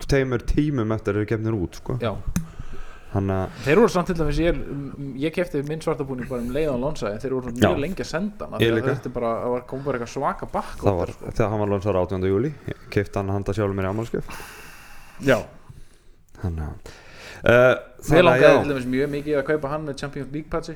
teimur 0.09 0.41
tímum 0.49 0.93
eftir 0.95 1.13
að 1.13 1.21
eru 1.21 1.29
gefnir 1.29 1.57
út, 1.57 1.77
sko. 1.77 1.97
Já, 2.01 2.15
þannig 3.11 3.35
að 3.35 3.59
þeir 3.65 3.79
voru 3.81 3.91
samt 3.91 4.07
til 4.11 4.15
dæmis 4.21 4.39
ég, 4.39 4.59
ég 5.19 5.33
kefti 5.35 5.61
minn 5.67 5.81
svarta 5.83 6.05
búning 6.07 6.29
bara 6.29 6.41
um 6.45 6.53
leiðan 6.55 6.79
lonsa 6.83 7.11
en 7.11 7.19
þeir 7.19 7.33
voru 7.37 7.51
Já. 7.51 7.67
mjög 7.67 7.81
lengi 7.83 8.05
að 8.05 8.09
senda 8.11 8.47
hann 8.51 8.61
þetta 8.61 9.11
bara, 9.13 9.31
það 9.43 9.53
var- 9.57 9.65
kom 9.67 9.83
bara 9.83 9.99
eitthvað 9.99 10.13
svaka 10.15 10.47
bakk 10.53 10.77
það 10.85 10.99
var, 11.01 11.13
þegar 11.27 11.49
hann 11.51 11.59
var 11.65 11.71
lónsar 11.73 11.99
18. 12.05 12.27
júli 12.31 12.53
keift 12.89 13.15
hann 13.19 13.29
handa 13.35 13.53
sjálfur 13.57 13.75
mér 13.77 13.89
í 13.89 13.93
ammálskjöf 13.93 14.31
Já, 15.21 15.37
þannig 16.41 16.63
að 16.65 16.99
uh, 17.41 17.75
að 18.01 18.23
langaði 18.25 18.47
til 18.47 18.63
já, 18.63 18.69
dæmis 18.71 18.87
mjög 18.95 19.11
mikið 19.15 19.35
að 19.41 19.45
kaupa 19.51 19.71
hann 19.73 19.83
með 19.89 19.99
Champions 20.01 20.31
League 20.33 20.49
patsi 20.49 20.75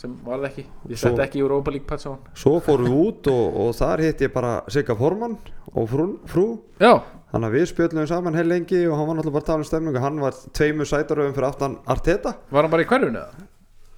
sem 0.00 0.14
varð 0.24 0.46
ekki, 0.48 0.64
ég 0.88 0.96
Svo- 1.00 1.10
setti 1.10 1.24
ekki 1.26 1.42
Europa 1.42 1.74
League 1.74 1.88
patsi 1.88 2.08
á 2.08 2.12
hann. 2.14 2.22
Svo 2.38 2.54
fórum 2.64 2.88
við 2.88 2.96
út 3.08 3.28
og, 3.32 3.58
og 3.66 3.74
þar 3.78 4.02
hitt 4.04 4.24
ég 4.24 4.32
bara 4.34 4.54
Sigga 4.72 4.96
Forman 4.98 5.36
og 5.74 5.88
frú, 5.90 6.06
frú. 6.30 6.46
Já, 6.80 6.92
Þannig 7.34 7.48
að 7.50 7.56
við 7.58 7.64
spjöllum 7.72 8.06
saman 8.06 8.38
heil 8.38 8.46
lengi 8.46 8.84
og 8.86 8.94
hann 8.94 9.08
var 9.08 9.18
náttúrulega 9.18 9.34
bara 9.34 9.42
að 9.42 9.48
tala 9.50 9.64
um 9.64 9.66
stemningu. 9.66 10.02
Hann 10.04 10.20
var 10.22 10.36
tveimur 10.54 10.86
sætaröfum 10.86 11.34
fyrir 11.34 11.48
aftan 11.48 11.72
Arteta. 11.90 12.36
Var 12.54 12.62
hann 12.62 12.70
bara 12.70 12.84
í 12.84 12.90
hverjunu 12.92 13.22
eða? 13.24 13.48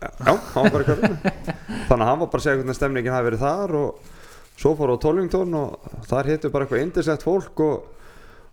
Já, 0.01 0.33
hann 0.33 0.39
var 0.55 0.73
bara 0.73 0.85
í 0.85 0.89
hverjum 0.89 1.19
Þannig 1.91 1.99
að 1.99 2.09
hann 2.09 2.23
var 2.23 2.31
bara 2.33 2.41
að 2.41 2.47
segja 2.47 2.61
hvernig 2.63 2.79
stemningin 2.79 3.13
hafi 3.13 3.29
verið 3.29 3.45
þar 3.45 3.77
og 3.77 4.09
svo 4.57 4.73
fór 4.79 4.93
á 4.93 5.03
Tollington 5.05 5.55
og 5.57 5.93
þar 6.09 6.33
hittu 6.33 6.51
bara 6.53 6.65
eitthvað 6.65 6.83
indislegt 6.87 7.25
fólk 7.27 7.61
og 7.65 7.77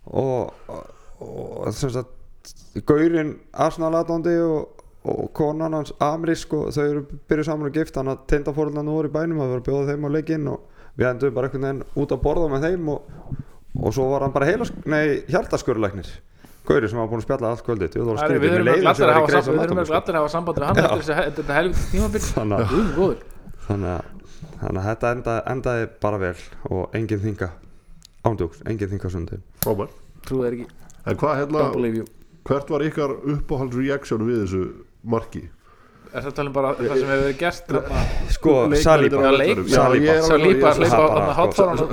og, 0.04 0.52
og, 0.68 0.84
og 1.20 1.74
sem 1.74 1.92
sagt 1.92 2.84
Gaurin 2.86 3.38
Arsenal 3.52 3.94
aðdóndi 4.00 4.34
og, 4.44 4.82
og 5.08 5.30
konan 5.36 5.76
hans 5.76 5.94
Amrisk 6.02 6.52
og 6.56 6.72
þau 6.74 6.84
eru 6.84 7.04
byrjuð 7.28 7.48
saman 7.48 7.70
og 7.70 7.76
gift 7.76 7.96
þannig 7.96 8.16
að 8.18 8.26
tindafórlundan 8.32 8.92
voru 8.92 9.10
í 9.10 9.14
bænum 9.14 9.42
að 9.44 9.56
bjóða 9.68 9.92
þeim 9.92 10.08
á 10.08 10.14
leikinn 10.16 10.52
og 10.52 10.68
við 10.98 11.10
endum 11.10 11.36
bara 11.36 11.50
veginn 11.52 11.82
út 11.96 12.14
að 12.14 12.22
borða 12.24 12.50
með 12.52 12.68
þeim 12.68 12.90
og, 12.92 13.08
og 13.80 13.92
svo 13.94 14.06
var 14.12 14.20
hann 14.26 14.32
bara 14.32 14.46
heila, 14.46 14.64
nei, 14.86 15.22
hjartaskurlæknir 15.28 16.08
Gauri 16.64 16.88
sem 16.88 16.96
var 16.98 17.08
búin 17.10 17.20
að 17.20 17.26
spjalla 17.26 17.50
allt 17.52 17.64
kvöldið 17.66 17.94
Við 17.94 18.00
er- 18.00 18.54
örugglega 18.54 18.88
allir 18.88 19.08
að 19.10 19.16
hafa 19.18 19.28
samband- 19.28 19.54
við 19.54 19.60
þurfum 19.60 19.80
örugglega 19.82 20.00
allir 20.00 20.14
að 20.14 20.20
hafa 20.22 20.32
samband 20.32 20.56
við 20.58 20.64
hann 20.64 20.76
eftir 20.78 21.14
þetta 21.14 21.54
helviti 21.58 21.84
tímabil. 21.92 22.20
Þannig 23.66 23.92
að- 23.92 24.84
þetta 24.86 25.10
enda, 25.16 25.34
endaði 25.46 25.88
bara 26.00 26.18
vel 26.18 26.34
og 26.70 26.94
engin 26.94 27.20
þinga 27.20 27.50
ándjóks, 28.24 28.62
engin 28.66 28.88
þinga 28.94 29.10
sundi 29.12 29.38
Frábær 29.64 29.88
Trúðu 30.24 30.44
þeir 30.48 30.54
ekki, 30.56 30.66
hvað 31.20 31.34
hérna, 31.40 32.06
hvert 32.48 32.70
var 32.70 32.80
ykkar 32.80 33.10
uppáhald 33.34 33.74
reaction 33.76 34.24
við 34.24 34.44
þessu 34.46 34.62
marki? 35.04 35.48
Er 36.14 36.22
það 36.22 36.34
talum 36.38 36.52
bara 36.54 36.68
það 36.78 36.92
sem 37.00 37.08
hefur 37.10 37.22
verið 37.24 37.38
gert 37.40 37.72
sko, 38.34 38.52
Saliba. 38.78 39.22
er 39.26 39.62
Saliba. 39.74 40.12
er- 40.14 40.22
það 40.22 41.84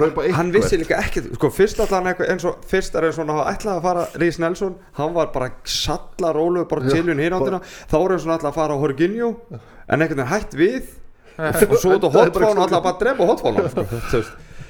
hlaupa 0.00 0.26
hann 0.38 0.52
vissi 0.54 0.78
líka 0.80 0.96
ekkert. 1.02 1.28
Sko, 1.36 1.50
fyrst 1.52 1.80
allan 1.84 2.08
eitthvað 2.12 2.30
eins 2.32 2.46
og 2.48 2.64
fyrst 2.70 2.96
er 2.96 3.08
eins 3.10 3.18
og 3.20 3.28
hann 3.28 3.52
ætlaði 3.52 3.76
að 3.76 3.82
fara 3.88 4.06
Rís 4.22 4.38
Nelson. 4.40 4.76
Hann 4.96 5.12
var 5.14 5.26
bara 5.34 5.50
salla 5.64 6.32
rólu 6.32 6.64
bara 6.68 6.88
tiljun 6.88 7.20
hínáttina 7.20 7.60
þá 7.90 7.96
voru 7.98 8.16
hann 8.16 8.22
svona 8.24 8.38
alltaf 8.38 8.52
að 8.54 8.60
fara 8.62 8.72
á 8.72 8.78
Horginjó 8.80 9.34
en 9.52 10.00
einhvern 10.00 10.16
veginn 10.24 10.32
hætt 10.32 10.56
við 10.56 10.82
og 11.36 11.78
svo 11.80 11.98
bara 12.00 12.12
hotfána 12.16 12.66
alltaf 12.66 12.82
bara 12.82 12.98
drepa 13.00 13.30
hotfána 13.30 13.68
sko, 13.70 13.86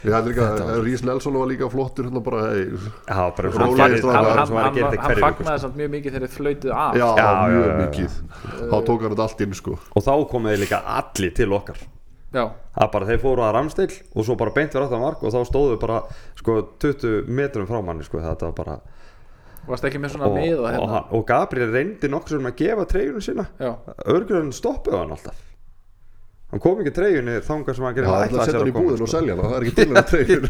Rís 0.07 1.03
Nelson 1.03 1.35
var 1.35 1.49
líka 1.51 1.69
flottur 1.71 2.05
hérna 2.07 2.21
bara. 2.23 2.55
Já, 2.55 3.33
bara 3.37 3.51
hann 3.51 3.75
Hann 3.75 4.53
hann 4.55 4.75
þetta 4.77 5.03
hann 5.03 5.21
fagnaði 5.25 5.63
samt 5.65 5.77
mjög 5.77 5.91
mikið 5.97 6.17
þegar 6.17 6.27
þið 6.27 6.37
flöytuð 6.37 6.75
af. 6.77 6.99
Já, 7.01 7.27
mjög 7.51 7.73
mikið. 7.81 8.19
Þá 8.71 8.77
tók 8.87 9.03
hann 9.03 9.15
þetta 9.15 9.27
allt 9.27 9.41
inn 9.41 9.55
sko. 9.55 9.77
Sko. 9.77 9.93
og 9.99 10.05
þá 10.07 10.13
komuði 10.31 10.61
líka 10.63 10.83
allir 10.87 11.33
til 11.35 11.49
okkar. 11.57 11.81
Já, 12.37 12.45
það 12.77 12.93
bara 12.93 13.09
þeir 13.09 13.21
fóru 13.23 13.43
að 13.47 13.55
ramstill 13.57 13.95
og 14.15 14.27
svo 14.27 14.37
bara 14.37 14.53
beint 14.53 14.75
fyrir 14.75 14.85
aftan 14.85 15.01
mark 15.01 15.23
og 15.25 15.33
þá 15.33 15.41
stóðu 15.49 15.79
bara 15.81 16.03
sko 16.37 16.57
20 16.83 17.31
metrum 17.33 17.69
frá 17.71 17.79
manni 17.87 18.05
sko 18.05 18.21
þetta 18.21 18.51
var 18.51 18.57
bara 18.59 18.75
varst 19.67 19.87
ekki 19.89 20.01
með 20.03 20.17
svona 20.17 20.29
og, 20.29 20.37
með 20.37 20.59
og 20.59 20.65
og, 20.65 20.71
hérna 20.75 20.91
hann, 20.93 21.07
og 21.17 21.25
Gabriel 21.27 21.73
reyndi 21.73 22.11
nokkur 22.13 22.37
sem 22.37 22.51
að 22.51 22.59
gefa 22.61 22.87
treyjunum 22.91 23.25
sína. 23.25 23.47
Já, 23.63 23.73
örgjörðan 24.05 24.53
stoppuðu 24.55 25.01
hann 25.01 25.17
alltaf 25.17 25.41
hann 26.53 26.63
kom 26.63 26.81
ekki 26.83 26.93
treyjunni 26.95 27.37
þangað 27.47 27.77
sem 27.79 27.87
hann 27.89 27.97
gerði 27.97 28.11
það 28.13 28.25
ætla 28.27 28.41
að 28.43 28.47
setja 28.51 28.61
hann 28.63 28.71
í 28.71 28.75
búðin 28.77 29.05
og 29.07 29.11
selja 29.13 29.35
hann 29.37 29.47
Það 29.47 29.57
er 29.57 29.65
ekki 29.67 29.77
til 29.77 29.89
hann 29.93 30.11
treyjur. 30.11 30.45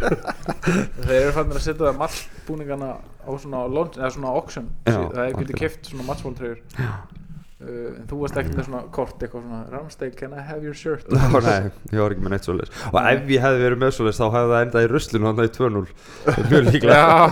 Þeir 1.06 1.18
eru 1.22 1.34
fannir 1.36 1.56
að 1.60 1.64
setja 1.66 1.86
það 1.86 2.00
matchbúningana 2.02 2.90
á 3.00 3.30
svona 3.42 3.62
launch, 3.72 3.96
eða 4.00 4.10
svona 4.16 4.32
auction. 4.36 4.66
Já, 4.84 4.98
það 4.98 5.22
er 5.22 5.30
getið 5.30 5.40
akkurat. 5.40 5.62
keft 5.62 5.88
svona 5.90 6.06
matchbóltreyjur 6.10 6.60
uh, 6.76 7.88
en 7.96 8.04
þú 8.10 8.20
varst 8.20 8.36
ekkert 8.42 8.58
með 8.60 8.68
svona 8.68 8.82
kort 8.98 9.24
eitthvað 9.24 9.46
svona 9.46 9.62
Ramsdale 9.72 10.18
can 10.20 10.36
I 10.36 10.44
have 10.50 10.60
your 10.68 10.76
shirt? 10.76 11.08
Ná, 11.08 11.24
nei, 11.48 11.72
ég 11.94 12.02
var 12.04 12.14
ekki 12.14 12.26
með 12.26 12.36
neitt 12.36 12.46
svoleiðis. 12.50 12.76
Og 12.92 13.00
ef 13.00 13.32
ég 13.32 13.46
hefði 13.46 13.64
verið 13.64 13.82
með 13.86 13.96
svoleiðis 13.96 14.20
þá 14.20 14.26
hefði 14.36 14.52
það 14.52 14.64
endað 14.66 14.86
í 14.86 14.92
ruslinu 14.92 15.30
hann 15.30 15.42
í 15.46 15.50
2-0 15.56 15.84
Það 16.28 16.36
er 16.36 16.48
mjög 16.52 16.64
líklega 16.76 17.26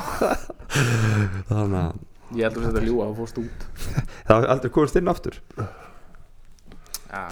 þannig 1.53 1.81
að 1.85 2.03
ég 2.35 2.49
held 2.49 2.57
að 2.59 2.65
þetta 2.71 2.83
ljúa 2.89 3.05
og 3.13 3.17
fórst 3.21 3.37
út. 3.45 3.67
Það 4.25 4.35
hefði 4.39 4.53
aldrei 4.57 4.73
komist 4.81 4.97
inn 4.99 5.13
aftur 5.13 5.37
Já, 5.55 5.67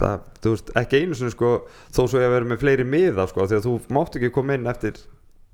það, 0.00 0.26
þú 0.44 0.52
veist, 0.54 0.70
ekki 0.82 1.00
einu 1.02 1.18
sinni 1.18 1.34
sko 1.34 1.50
þó 1.92 2.00
svo 2.04 2.20
ég 2.20 2.26
hef 2.26 2.34
verið 2.36 2.50
með 2.52 2.62
fleiri 2.62 2.86
miða 2.88 3.26
sko 3.30 3.46
því 3.48 3.58
að 3.58 3.66
þú 3.68 3.74
mátt 3.96 4.18
ekki 4.18 4.30
koma 4.34 4.56
inn 4.58 4.70
eftir 4.72 5.00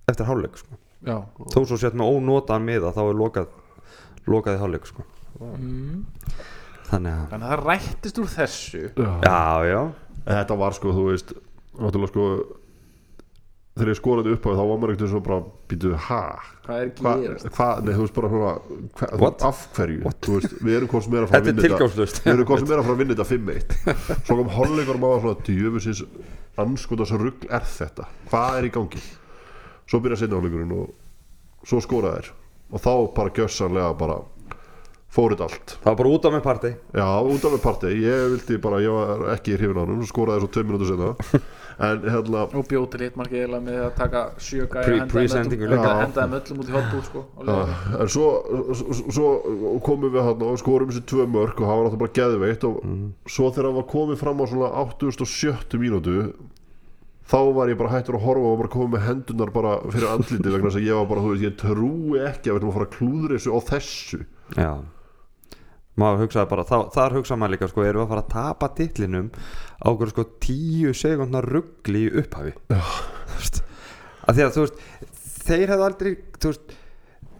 eftir 0.08 0.28
hálfleik 0.28 0.56
sko. 0.60 0.78
Já. 1.06 1.16
þó 1.54 1.58
svo 1.62 1.78
sett 1.78 1.94
með 1.98 2.10
ónotaðan 2.16 2.66
miða 2.66 2.92
þá 2.96 3.02
er 3.06 3.18
lokað 3.22 3.50
lokaði 4.28 4.62
hálfleik 4.62 4.88
sko. 4.90 5.04
Mm. 5.38 6.04
þannig 6.88 7.12
að 7.12 7.26
Þannig 7.32 7.44
að 7.44 7.52
það 7.52 7.66
rættist 7.68 8.18
úr 8.18 8.30
þessu. 8.32 8.84
Já, 8.98 9.42
já, 9.68 9.80
Þetta 10.28 10.56
var 10.58 10.74
sko, 10.76 10.92
þú 10.96 11.04
veist 11.12 11.30
Náttúrulega 11.78 12.10
sko 12.10 12.24
Þegar 13.78 13.90
ég 13.92 13.98
skoraði 13.98 14.32
upp 14.34 14.46
á 14.46 14.48
því 14.48 14.56
þá 14.58 14.62
var 14.68 14.78
maður 14.82 14.92
ekkert 14.94 15.12
svo 15.12 15.20
bara 15.22 15.38
Býtu, 15.70 15.92
ha? 16.08 16.20
Hvað 16.66 16.80
er 16.82 16.88
Hvað, 16.98 17.20
gerast? 17.24 17.48
hva, 17.54 17.68
nei, 17.84 17.92
þú 17.94 18.02
veist 18.04 18.16
bara 18.18 18.30
svona 18.32 18.52
hva, 18.98 19.10
What? 19.22 19.44
Af 19.48 19.60
hverju? 19.76 20.12
Þú 20.26 20.34
veist, 20.34 20.56
við 20.58 20.78
erum 20.78 20.90
hvort 20.92 21.06
sem 21.06 21.14
er 21.14 21.26
að 21.26 21.30
fara 21.30 21.38
að 21.38 21.48
þetta 21.48 21.52
er 21.52 21.68
vinna 21.68 21.90
þetta 21.94 22.24
Við 22.24 22.32
erum 22.34 22.48
hvort 22.50 22.64
sem 22.64 22.72
er 22.74 22.82
að 22.82 22.88
fara 22.88 22.96
að 22.96 23.02
vinna 23.02 23.18
þetta 23.18 23.28
5-1 23.30 24.24
Svo 24.28 24.38
kom 24.38 24.50
og 24.50 25.02
maður 25.04 25.22
svona 25.24 25.46
Djöfusins 25.48 26.02
anskotas 26.58 27.14
rugg 27.22 27.46
er 27.48 27.68
þetta 27.76 28.08
Hvað 28.32 28.58
er 28.58 28.68
í 28.68 28.72
gangi? 28.74 29.04
Svo 29.88 30.02
byrja 30.04 30.20
sinna 30.24 30.40
hálfleikurinn 30.40 30.74
og 30.76 31.68
svo 31.68 31.80
skoraði 31.84 32.26
þær 32.26 32.34
Og 32.68 32.84
þá 32.84 32.92
bara 33.16 33.34
gjössanlega 33.38 33.94
bara 34.02 34.18
Fórið 35.08 35.40
allt 35.46 35.78
það 35.80 35.86
var 35.88 35.96
bara 36.02 36.10
út 36.12 36.26
á 36.28 36.30
með 36.34 36.42
parti 36.44 36.70
Já, 36.92 37.06
út 37.24 37.44
af 37.48 37.54
með 37.54 37.62
partí, 37.64 37.92
ég 37.96 38.26
vildi 38.34 38.58
bara, 38.60 38.80
ég 38.84 38.92
var 38.92 39.22
ekki 39.32 39.54
hrifin 39.56 39.80
á 39.80 39.82
hann, 39.86 40.02
svo 40.02 40.10
skoraði 40.10 40.42
svo 40.44 40.50
2 40.58 40.66
minútur 40.68 40.90
senna 40.90 41.14
En 41.32 41.57
hérna, 41.78 42.40
Og 42.58 42.66
hitmarki 42.68 43.38
eiginlega 43.38 43.62
með 43.62 43.78
að 43.86 43.94
taka 43.96 44.22
sjö 44.38 44.66
gæja 44.66 44.82
Pre- 44.82 44.94
og 44.94 44.98
henda 44.98 45.06
þeim 45.06 45.12
pre-sendingu 45.12 45.64
öllum- 45.68 45.78
líka. 45.78 45.92
henda 46.02 46.22
þeim 46.24 46.34
öllum 46.38 46.58
út 46.64 46.68
í 46.68 46.74
hotbúð 46.74 47.04
sko, 47.06 47.24
en 48.00 48.08
svo, 48.08 48.26
svo, 48.74 49.10
svo 49.14 49.80
komum 49.86 50.10
við 50.12 50.22
hann 50.26 50.42
og 50.42 50.58
skorum 50.58 50.90
þessi 50.90 51.04
tvö 51.06 51.26
mörk 51.30 51.60
og 51.60 51.66
það 51.68 51.76
var 51.78 51.84
náttúrulega 51.86 52.02
bara 52.02 52.16
geðveitt 52.18 52.64
og 52.64 52.80
svo 53.30 53.50
þegar 53.52 53.68
það 53.70 53.78
var 53.78 53.88
komið 53.94 54.16
fram 54.24 54.42
á 54.42 54.44
svona 54.50 54.70
87 54.74 55.78
mínútu 55.78 56.16
þá 57.28 57.38
var 57.54 57.68
ég 57.68 57.76
bara 57.78 57.90
hættur 57.94 58.16
að 58.18 58.24
horfa 58.24 58.50
og 58.52 58.58
bara 58.58 58.74
komið 58.74 58.92
með 58.96 59.06
hendunar 59.06 59.50
bara 59.52 59.72
fyrir 59.92 60.08
andliti 60.16 60.48
vegna 60.48 60.70
þess 60.70 60.80
að 60.80 60.86
ég 60.88 60.96
var 60.98 61.06
bara, 61.10 61.20
þú 61.20 61.32
veist, 61.34 61.44
ég 61.44 61.56
trúi 61.60 62.18
ekki 62.24 62.48
að 62.48 62.54
við 62.54 62.58
erum 62.58 62.70
að 62.70 62.76
fara 62.78 62.86
að 62.88 62.94
klúður 62.98 63.34
þessu 63.36 63.50
á 63.52 63.60
þessu. 63.70 64.20
Já 64.56 64.72
maður 66.00 66.24
hugsaði 66.24 66.50
bara, 66.52 66.66
þá, 66.68 66.76
þar 66.94 67.16
hugsaði 67.18 67.42
maður 67.42 67.54
líka 67.56 67.70
sko, 67.72 67.84
erum 67.87 68.02
við 68.02 68.06
að 68.06 68.12
fara 68.14 68.24
að 68.24 68.34
tapa 68.34 68.70
titlinum 68.78 69.30
á 69.34 69.87
okkur 69.92 70.12
sko 70.14 70.26
tíu 70.44 70.94
segundnar 70.96 71.48
ruggli 71.48 72.04
í 72.06 72.12
upphafi 72.22 72.54
að 74.28 74.37
því 74.37 74.44
að 74.44 74.52
þú 74.56 74.66
veist 74.66 74.84
þeir 75.48 75.72
hefðu 75.74 75.88
aldrei 75.88 76.12
þú 76.38 76.52
veist 76.52 76.76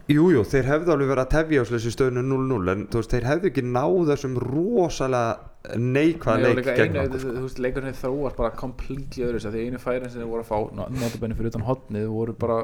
Jú, 0.09 0.23
jú, 0.33 0.39
þeir 0.41 0.65
hefðu 0.65 0.89
alveg 0.95 1.09
verið 1.11 1.21
að 1.21 1.33
tefja 1.35 1.61
á 1.61 1.69
þessu 1.69 1.91
stöðinu 1.93 2.23
0-0 2.25 2.71
en 2.71 2.79
þú 2.89 2.97
veist, 2.97 3.11
þeir 3.13 3.27
hefðu 3.29 3.49
ekki 3.51 3.63
náð 3.67 3.97
þessum 4.09 4.39
rosalega 4.41 5.75
neikvæða 5.77 6.39
Nei, 6.39 6.47
og 6.49 6.57
leik 6.57 6.69
gegn 6.79 6.97
okkur 7.03 7.21
sko. 7.21 7.33
þú 7.35 7.43
veist, 7.43 7.59
leikurinn 7.61 7.97
þróast 7.99 8.39
bara 8.39 8.49
completely 8.57 9.27
öðru 9.27 9.41
því 9.43 9.65
einu 9.67 9.81
færin 9.83 10.09
sem 10.09 10.23
þeir 10.23 10.31
voru 10.31 10.41
að 10.41 10.49
fá 10.49 10.57
notabenni 10.97 11.37
fyrir 11.37 11.51
utan 11.51 11.67
hotnið 11.67 12.07
voru 12.09 12.35
bara 12.41 12.57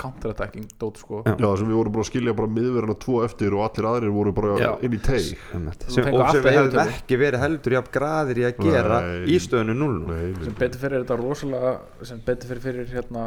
counterattacking 0.00 0.68
dót 0.80 1.00
sko. 1.02 1.22
Já. 1.26 1.34
Sem 1.60 1.68
við 1.68 1.76
vorum 1.78 1.94
bara 1.96 2.04
að 2.04 2.10
skilja 2.10 2.34
bara 2.38 2.52
miðverðina 2.56 2.96
tvo 3.04 3.18
eftir 3.26 3.56
og 3.58 3.64
allir 3.66 3.88
aðrir 3.90 4.14
voru 4.14 4.32
bara 4.36 4.56
Já. 4.60 4.70
inn 4.86 4.96
í 4.96 5.00
teig. 5.02 5.28
Sem, 5.28 5.68
og 5.68 6.30
sem 6.32 6.44
við 6.46 6.58
yfirtöku. 6.62 6.84
ekki 6.94 7.20
verið 7.20 7.44
heldur 7.44 7.76
jafn 7.78 7.92
graðir 7.98 8.42
í 8.42 8.46
að 8.48 8.62
gera 8.68 9.00
Nei. 9.04 9.26
í 9.34 9.40
stöðinu 9.42 9.76
0-0 9.82 10.06
Nei, 10.08 10.22
sem 10.44 10.52
nei, 10.52 10.58
betur 10.62 10.84
fyrir 10.84 10.98
er 10.98 11.04
þetta 11.06 11.18
rosalega 11.22 11.74
sem 12.12 12.22
betur 12.26 12.52
fyrir 12.52 12.64
fyrir 12.68 12.92
hérna 12.96 13.26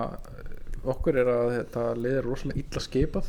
okkur 0.91 1.19
er 1.21 1.29
að 1.29 1.51
þetta 1.59 1.85
lið 2.01 2.15
er 2.21 2.25
rosalega 2.25 2.63
illa 2.63 2.81
skipað 2.81 3.27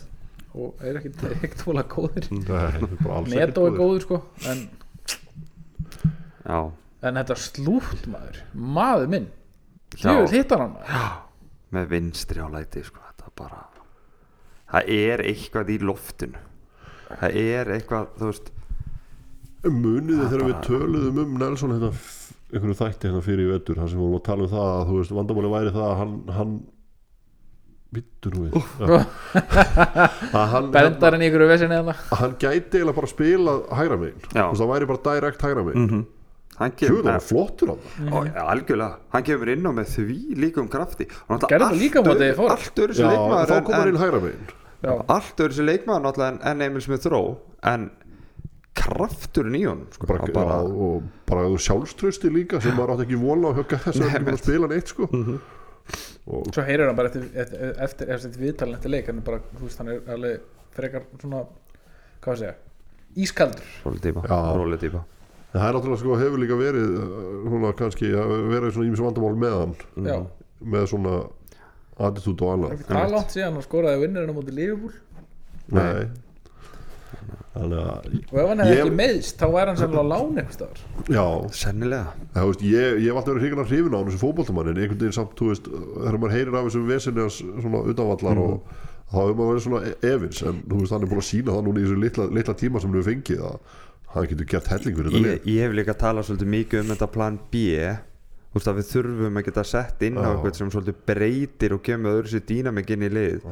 og 0.53 0.83
er 0.85 0.99
ekkit, 1.01 1.23
er 1.25 1.35
ekkit 1.39 1.65
fóla 1.65 1.85
góðir. 1.89 2.29
Ekkert 2.29 3.29
Neto 3.33 3.67
er 3.69 3.77
góður 3.77 4.07
sko 4.07 4.21
en, 4.53 4.65
Já, 6.43 6.59
en 7.07 7.21
þetta 7.21 7.37
slútt 7.39 8.07
maður. 8.11 8.41
Maður 8.53 9.13
minn. 9.13 9.29
Já. 9.95 10.09
Jöfull 10.11 10.33
hittar 10.35 10.63
hann 10.65 10.75
maður. 10.79 11.13
Með 11.73 11.87
vinstri 11.93 12.43
á 12.45 12.49
læti 12.53 12.83
sko, 12.85 13.02
bara 13.39 13.63
það 14.73 14.91
er 14.97 15.23
eitthvað 15.29 15.71
í 15.75 15.79
loftinu. 15.85 16.43
Það 17.13 17.39
er 17.43 17.73
eitthvað, 17.77 18.13
þú 18.19 18.29
veist 18.31 18.53
Muniði 19.63 20.25
þegar 20.27 20.49
við 20.49 20.63
töluðum 20.67 21.19
um 21.23 21.35
Nelson 21.39 21.75
hérna, 21.77 21.91
einhverju 22.51 22.79
þætti 22.81 23.07
hérna 23.09 23.21
fyrir 23.23 23.45
í 23.45 23.51
vettur 23.53 23.79
þar 23.79 23.91
sem 23.93 24.01
við 24.01 24.07
vorum 24.09 24.19
að 24.19 24.25
tala 24.27 24.47
um 24.47 24.51
það 24.51 24.71
að 24.71 24.89
þú 24.89 24.97
veist, 24.97 25.13
vandamáli 25.19 25.51
væri 25.53 25.75
það 25.77 25.85
að 25.87 26.01
hann, 26.01 26.17
hann 26.39 26.57
vittu 27.93 28.33
nú 28.33 28.47
við. 28.47 28.57
Að 30.33 30.49
hann, 30.55 30.71
Bendar 30.73 31.15
hann 31.15 31.23
í 31.23 31.29
ykkur 31.29 31.45
hérna. 31.53 31.93
að 31.93 32.21
hann 32.23 32.35
gæti 32.41 32.81
eiginlega 32.81 32.97
bara 32.97 33.09
að 33.09 33.13
spila 33.13 33.55
hægra 33.77 33.99
megin. 34.01 34.27
Það 34.33 34.71
væri 34.73 34.89
bara 34.89 35.03
direkt 35.07 35.45
hægra 35.45 35.65
megin. 35.67 35.83
Mm. 35.85 35.91
hann 35.93 36.22
Það 37.03 37.09
var 37.09 37.25
flottur 37.27 37.73
á 37.73 37.77
það 37.77 38.13
og, 38.19 38.29
algjörlega, 38.43 38.99
hann 39.15 39.27
kemur 39.29 39.53
inn 39.55 39.69
á 39.69 39.73
með 39.77 39.95
því 39.97 40.19
líkum 40.43 40.69
krafti. 40.73 41.09
Og 41.27 41.35
náttúrulega 41.37 41.71
allt 42.55 42.83
Já, 42.93 42.99
sem 42.99 43.09
þá 43.09 43.15
leikmaður 43.17 43.67
kom 43.67 43.77
hann 43.77 43.89
en, 43.89 43.95
inn 43.95 44.03
hægra 44.03 44.23
megin. 44.27 44.55
Allt 45.17 45.43
öðru 45.47 45.59
sem 45.59 45.69
leikmaður 45.69 46.07
náttúrulega 46.07 46.33
en, 46.35 46.41
en 46.53 46.67
Emil 46.69 46.85
Smith 46.85 47.11
Rowe 47.13 47.37
en 47.73 47.91
krafturinn 48.83 49.57
í 49.59 49.65
honum 49.69 49.89
sko, 49.93 50.09
bara, 50.09 50.23
hann 50.25 50.35
bara, 50.37 50.61
og 50.65 51.09
bara 51.29 51.49
sjálfströsti 51.61 52.31
líka 52.33 52.61
sem 52.63 52.75
maður 52.77 52.95
átti 52.97 53.07
ekki 53.09 53.21
vona 53.21 53.53
á 53.53 53.59
högga 53.59 53.79
þess 53.85 54.01
að 54.01 54.15
hann 54.15 54.41
spila 54.41 54.71
neitt 54.71 54.93
sko. 54.93 55.09
og 56.33 56.49
svo 56.55 56.65
heyrir 56.65 56.89
hann 56.89 56.97
bara 56.99 57.11
eftir, 57.13 57.29
eftir, 57.35 57.63
eftir, 57.69 57.83
eftir, 57.85 58.13
eftir 58.17 58.45
viðtalin 58.47 58.79
eftir 58.79 58.95
leik 58.95 59.11
hann 59.13 59.21
bara, 59.27 59.43
þú 59.59 59.67
veist, 59.67 59.83
hann 59.83 59.93
er 59.93 60.13
alveg 60.17 60.47
frekar 60.73 61.09
svona, 61.21 61.45
hvað 62.25 62.35
að 62.35 62.45
segja 62.45 62.55
ískaldur. 63.27 63.73
Róli 63.85 64.01
típa, 64.01 64.25
Það 65.53 65.67
er 65.69 65.75
náttúrulega 65.77 66.01
sko 66.01 66.17
hefur 66.17 66.41
líka 66.41 66.57
verið 66.57 66.93
uh, 66.97 67.07
svona 67.45 67.73
kannski 67.77 68.11
að 68.17 68.35
vera 68.49 68.71
svona 68.73 68.89
ímis 68.89 69.03
vandamál 69.05 69.35
með 69.43 69.57
hann. 69.59 69.75
Já, 70.09 70.19
með 70.65 70.87
svona 70.95 71.15
attitút 72.03 72.41
og 72.47 72.53
annað. 72.55 72.85
Það 72.89 73.03
er 73.05 73.11
langt 73.13 73.35
síðan 73.35 73.59
hann 73.59 73.67
skoraði 73.67 74.01
vinnurinn 74.07 74.33
á 74.33 74.37
móti 74.39 74.55
Liverpool. 74.57 74.95
Nei. 75.77 76.07
Þannig 77.53 77.81
að 77.85 78.07
og 78.33 78.39
ef 78.41 78.47
hann 78.49 78.63
hefði 78.63 78.73
Ég- 78.73 78.81
ekki 78.87 78.95
meðst 78.97 79.43
þá 79.43 79.47
væri 79.53 79.69
hann 79.73 79.81
sennilega 79.83 80.05
á 80.09 80.13
láni 80.13 80.41
einhvers 80.41 80.57
staðar. 80.57 80.79
Já, 81.13 81.25
sennilega. 81.61 82.15
Það, 82.33 82.47
veist, 82.49 82.63
ég, 82.65 82.95
ég 83.03 83.11
hef 83.11 83.19
alltaf 83.21 83.35
verið 83.35 83.45
hrigilega 83.45 83.69
hrifin 83.69 83.93
á 83.93 83.99
hann 84.01 84.11
sem 84.15 84.23
fótboltamann 84.23 84.71
en 84.73 84.81
einhvern 84.81 85.03
veginn 85.03 85.17
samt, 85.19 85.35
þú 85.37 85.51
veist, 85.53 85.69
þegar 85.69 86.19
maður 86.23 86.35
heyrir 86.39 86.57
af 86.57 86.65
þessum 86.71 86.89
vesinni 86.89 87.21
hans 87.27 87.37
svona 87.45 87.83
utanvallar 87.93 88.41
Mhm. 88.41 88.43
og 88.49 88.57
þá 89.13 89.19
hefur 89.21 89.37
maður 89.37 89.53
verið 89.53 89.67
svona 89.67 89.83
e- 89.85 89.99
efins. 90.15 90.43
En 90.49 90.63
þú 90.65 90.81
veist, 90.81 90.93
hann 90.97 91.03
er 91.05 91.11
búin 91.13 91.21
að 91.21 91.29
sína 91.29 91.53
það 91.53 91.65
núna 91.69 91.79
í 91.79 91.85
þessu 91.85 92.01
litla, 92.01 92.25
litla 92.41 92.55
tíma 92.65 92.81
sem 92.81 92.93
við 92.97 93.09
fengið 93.13 93.41
að 93.45 93.59
hann 94.15 94.27
getur 94.33 94.49
gert 94.55 94.67
helling 94.73 94.97
fyrir 94.99 95.11
þetta 95.11 95.21
ég, 95.21 95.29
lið 95.45 95.53
ég 95.57 95.67
hef 95.67 95.77
líka 95.81 95.95
talað 95.99 96.27
svolítið 96.31 96.51
mikið 96.57 96.81
um 96.85 96.91
þetta 96.95 97.11
plan 97.19 97.39
B 97.53 97.63
þú 98.53 98.59
veist 98.61 98.69
að 98.69 98.77
við 98.83 98.91
þurfum 98.93 99.39
að 99.41 99.47
geta 99.49 99.63
sett 99.65 100.03
inn 100.05 100.19
á 100.19 100.23
Já. 100.23 100.29
eitthvað 100.35 100.59
sem 100.61 100.71
svolítið 100.75 100.99
breytir 101.09 101.73
og 101.73 101.81
kemur 101.87 102.19
öðru 102.19 102.29
sér 102.35 102.43
dýnamik 102.51 102.91
inn 102.93 103.07
í 103.09 103.09
lið 103.13 103.47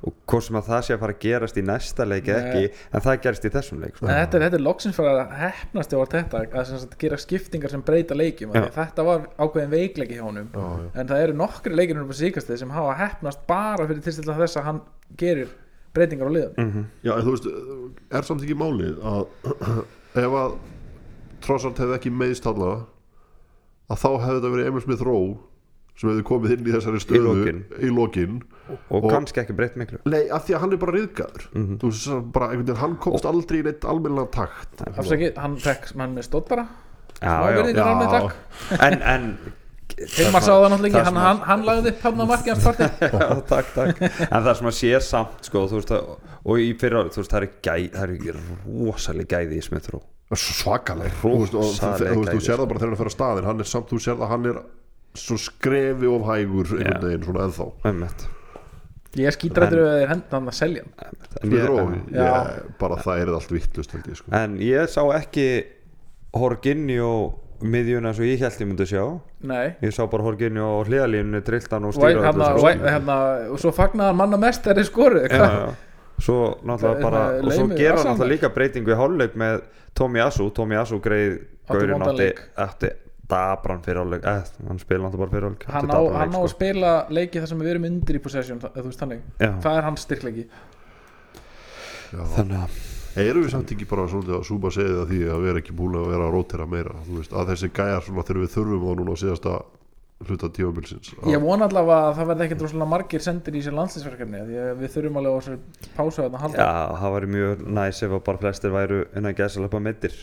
og 0.00 0.14
hvort 0.32 0.42
sem 0.46 0.56
að 0.56 0.64
það 0.70 0.80
sé 0.86 0.94
að 0.96 1.00
fara 1.02 1.12
að 1.12 1.18
gerast 1.26 1.58
í 1.60 1.62
næsta 1.68 2.04
leik 2.08 2.24
Nei. 2.30 2.36
ekki, 2.40 2.62
en 2.96 3.02
það 3.04 3.18
gerist 3.26 3.44
í 3.44 3.50
þessum 3.52 3.82
leik 3.84 3.98
sko. 3.98 4.06
en 4.08 4.14
þetta, 4.16 4.38
er- 4.38 4.44
þetta 4.46 4.56
er 4.58 4.64
loksins 4.64 4.96
fyrir 4.96 5.18
að 5.20 5.34
hefnast 5.42 5.92
hjá 5.92 5.98
þetta 6.14 6.40
að 6.56 6.64
sem 6.70 6.78
sagt, 6.80 6.96
gera 7.02 7.18
skiptingar 7.20 7.70
sem 7.74 7.82
breyta 7.84 8.16
leikjum 8.16 8.54
Já. 8.56 8.64
þetta 8.78 9.04
var 9.04 9.26
ákveðin 9.38 9.74
veikleiki 9.76 10.16
hjá 10.16 10.24
honum 10.24 10.48
Já, 10.56 10.64
já. 10.80 10.88
en 11.02 11.06
það 11.12 11.24
eru 11.26 11.36
nokkri 11.42 11.76
leikir 11.76 12.00
um 12.00 12.08
síkastið 12.16 12.62
sem 12.64 12.70
hafa 12.72 12.96
hefnast 13.04 13.44
bara 13.46 13.86
fyrir 13.86 14.00
tilstilla 14.08 14.38
þess 14.40 14.56
að 14.56 14.64
hann 14.70 14.80
gerir 15.20 15.52
breytingar 15.92 16.26
á 16.26 16.32
liðan 16.32 16.56
Mhm. 16.64 16.84
Já, 17.04 17.12
en 17.18 17.22
þú 17.28 17.36
veist, 17.36 17.46
er 18.10 18.22
samt 18.22 18.40
ekki 18.48 18.56
málið 18.56 18.98
að 19.04 19.84
ef 20.14 20.34
að 20.42 20.56
Trossart 21.40 21.78
hefði 21.80 21.94
ekki 21.96 22.10
meðst 22.12 22.46
allavega 22.46 22.86
að 23.90 24.00
þá 24.02 24.08
hefði 24.24 24.34
þetta 24.40 24.50
verið 24.54 24.66
Emil 24.70 24.82
Smith 24.84 25.02
Rowe 25.06 25.36
sem 26.00 26.10
hefði 26.10 26.24
komið 26.30 26.52
inn 26.56 26.66
í 26.68 26.74
þessari 26.74 27.00
stöðu 27.02 27.54
í 27.84 27.90
lokin 27.92 28.36
og, 28.70 29.04
Og- 29.04 29.10
kannski 29.12 29.40
ekki 29.42 29.56
breytt 29.56 29.76
miklu 29.80 29.98
Nei, 30.08 30.28
af 30.32 30.46
því 30.46 30.54
að 30.56 30.60
hann 30.64 30.72
er 30.72 30.80
bara 30.84 30.92
riðgæður 30.96 31.46
Mhm. 31.54 31.78
Þú 31.80 31.90
veist, 31.90 32.32
bara 32.32 32.46
einhvern 32.50 32.66
veginn, 32.66 32.80
hann 32.80 32.96
komst 32.96 33.24
aldrei 33.26 33.60
í 33.60 33.64
neitt 33.64 33.84
almennilega 33.84 34.30
takt 34.30 34.84
afsakið, 34.86 35.36
hann 35.36 35.56
fekk 35.56 35.92
hann 35.98 36.14
með 36.16 36.28
stóttara 36.28 36.66
já, 37.20 37.34
smá 37.36 37.50
já. 37.50 37.72
Já. 37.74 38.10
takk 38.10 38.80
en, 38.86 39.02
en 39.02 39.38
Hilmar 39.98 40.44
sá 40.44 40.50
það 40.54 40.66
náttúrulega 40.72 40.94
það 40.94 41.00
ekki, 41.00 41.06
hann, 41.10 41.20
hann, 41.24 41.40
hann 41.48 41.64
lagði 41.68 41.92
upp 41.94 42.04
hann 42.06 42.20
á 42.20 42.26
markið 42.30 42.52
hans 42.54 42.64
parti 42.68 42.88
takk, 43.50 43.72
takk. 43.74 44.02
En 44.30 44.44
það 44.46 44.54
sem 44.60 44.70
að 44.70 44.76
sé 44.78 44.92
samt 45.06 45.48
sko, 45.50 45.64
þú 45.70 45.80
veist, 45.80 45.92
og 46.44 46.62
í 46.62 46.70
fyrra 46.80 47.02
þú 47.10 47.20
veist, 47.22 47.34
það 47.34 47.46
er, 47.46 47.48
gæ, 47.60 47.74
það 47.96 48.14
er 48.30 48.40
rosalega 48.66 49.40
gæði 49.40 49.60
í 49.60 49.64
Smith-Rowe 49.68 50.36
Svakaleg. 50.40 51.14
Þú 51.20 51.32
veist, 51.40 51.54
og 51.58 51.64
þú- 51.64 51.78
þú 51.80 51.88
veist, 51.90 52.12
þú 52.14 52.26
gæði, 52.30 52.44
sér 52.46 52.60
það 52.60 52.68
bara 52.70 52.82
þegar 52.84 52.92
hann 52.94 53.00
fer 53.00 53.10
að 53.10 53.16
staðin 53.16 53.48
hann 53.50 53.64
er 53.64 53.70
samt, 53.72 53.88
þú 53.90 53.98
sér 54.04 54.20
það, 54.20 54.28
hann 54.30 54.50
er 54.52 54.60
svo 55.18 55.36
skrefi 55.42 56.06
of 56.06 56.28
hægur 56.28 56.68
einhvern 56.76 57.02
veginn, 57.08 57.24
svona 57.26 57.48
ennþá. 57.48 57.66
Einmitt. 57.90 58.28
ég 59.18 59.34
skítrættur 59.34 59.80
við 59.82 59.96
þeir 59.98 60.10
henda 60.12 60.36
hann 60.38 60.46
að 60.52 60.54
selja 60.54 60.84
ég, 61.50 62.68
bara 62.78 62.98
það 63.02 63.22
er 63.24 63.32
allt 63.34 63.50
vittlust 63.50 63.96
sko. 64.20 64.30
En 64.38 64.54
ég 64.62 64.86
sá 64.92 65.02
ekki 65.16 65.46
Horginjó 66.38 67.08
miðjuna 67.60 68.12
og 68.14 68.24
ég 68.24 68.40
held 68.40 68.60
ég 68.62 68.68
myndi 68.70 68.86
sjá. 68.88 69.02
Nei. 69.50 69.74
Ég 69.84 69.92
sá 69.94 70.04
bara 70.10 70.24
Horginjó 70.24 70.64
á 70.64 70.78
hliðalínu 70.86 71.42
drilltan 71.44 71.84
og 71.84 71.92
og 71.94 71.98
stýra 71.98 72.24
hérna, 72.24 72.48
öllu, 72.48 72.62
og, 72.62 72.70
sko. 72.70 72.88
hérna, 72.88 73.16
og 73.50 73.58
svo 73.60 73.72
hann 73.76 74.16
manna 74.16 74.36
mest 74.40 74.64
þegar 74.64 74.80
þeir 74.80 74.88
skoruðu 74.90 75.28
já, 75.28 75.44
já. 75.44 75.74
Svo 76.20 76.38
náttúrulega 76.64 76.96
Það- 76.96 77.02
bara 77.02 77.22
Og 77.40 77.52
svo 77.52 77.68
gera 77.76 77.96
náttúrulega 78.04 78.32
líka 78.32 78.48
breytingu 78.54 78.90
í 78.92 78.96
hálfleik 78.96 79.34
með 79.36 79.62
Tommy 79.94 80.20
Asu. 80.20 80.50
Tommy 80.50 80.76
Asu 80.76 81.00
greið 81.00 81.38
Átti 81.40 81.78
Gaurin 81.78 81.92
vondan 81.92 82.14
átti, 82.14 82.28
átti 82.56 82.90
dabran 83.30 83.80
fyrir 83.84 84.02
hálfleik 84.02 84.24
eh, 84.26 84.42
Hann 84.68 84.78
spila 84.78 85.06
náttúrulega 85.06 85.18
bara 85.18 85.30
fyrir 85.30 85.46
hálfleik 85.48 85.66
hann 85.70 85.90
á, 85.90 86.00
hann 86.18 86.32
á 86.34 86.40
leik, 86.40 86.44
að 86.44 86.48
sko. 86.48 86.56
spila 86.56 86.92
leiki 87.08 87.40
þar 87.40 87.48
sem 87.48 87.58
við 87.60 87.70
erum 87.74 87.84
undir 87.84 88.16
í 88.16 88.22
possession 88.22 88.60
það, 88.60 88.80
það 89.62 89.76
er 89.76 89.82
hans 89.82 90.00
styrkleiki. 90.06 90.46
Já. 92.10 92.24
Þannig 92.36 92.64
að 92.64 92.89
Erum 93.18 93.42
við 93.42 93.50
samt 93.50 93.72
ekki 93.74 93.88
bara 93.90 94.06
svolítið 94.06 94.36
að 94.36 94.46
súpa 94.46 94.70
segið 94.74 95.00
að 95.00 95.10
því 95.10 95.20
að 95.26 95.42
við 95.42 95.50
erum 95.50 95.60
ekki 95.60 95.76
búin 95.80 95.98
að 95.98 96.08
vera 96.12 96.26
að 96.28 96.34
rótera 96.36 96.66
meira? 96.70 96.96
Þú 97.08 97.18
veist, 97.18 97.32
að 97.34 97.50
þessi 97.50 97.70
gæjar 97.74 98.04
svona 98.06 98.24
þegar 98.28 98.40
við 98.44 98.52
þurfum 98.54 98.84
þá 98.84 98.92
núna 99.00 99.14
á 99.14 99.22
síðasta 99.22 99.54
hluta 100.20 100.50
tímabilsins 100.52 101.14
ég 101.32 101.40
vona 101.40 101.64
allavega 101.64 102.10
að 102.10 102.18
það 102.18 102.26
verði 102.30 102.44
ekkert 102.46 102.64
rosalega 102.66 102.90
margir 102.92 103.22
sendir 103.24 103.56
í 103.56 103.62
sér 103.64 103.78
að 103.80 104.82
við 104.82 104.92
þurfum 104.94 105.20
alveg 105.20 105.32
á 105.32 105.38
þessu 105.40 105.54
pásu 105.96 106.24
að 106.26 106.36
halda. 106.42 106.60
Já, 106.60 106.98
það 107.00 107.14
væri 107.16 107.30
mjög 107.34 107.62
næs 107.80 108.02
ef 108.04 108.14
að 108.18 108.24
bara 108.28 108.42
flestir 108.44 108.74
væru 108.74 109.00
innan 109.16 109.38
gæsalöpa 109.38 109.80
meittir 109.80 110.18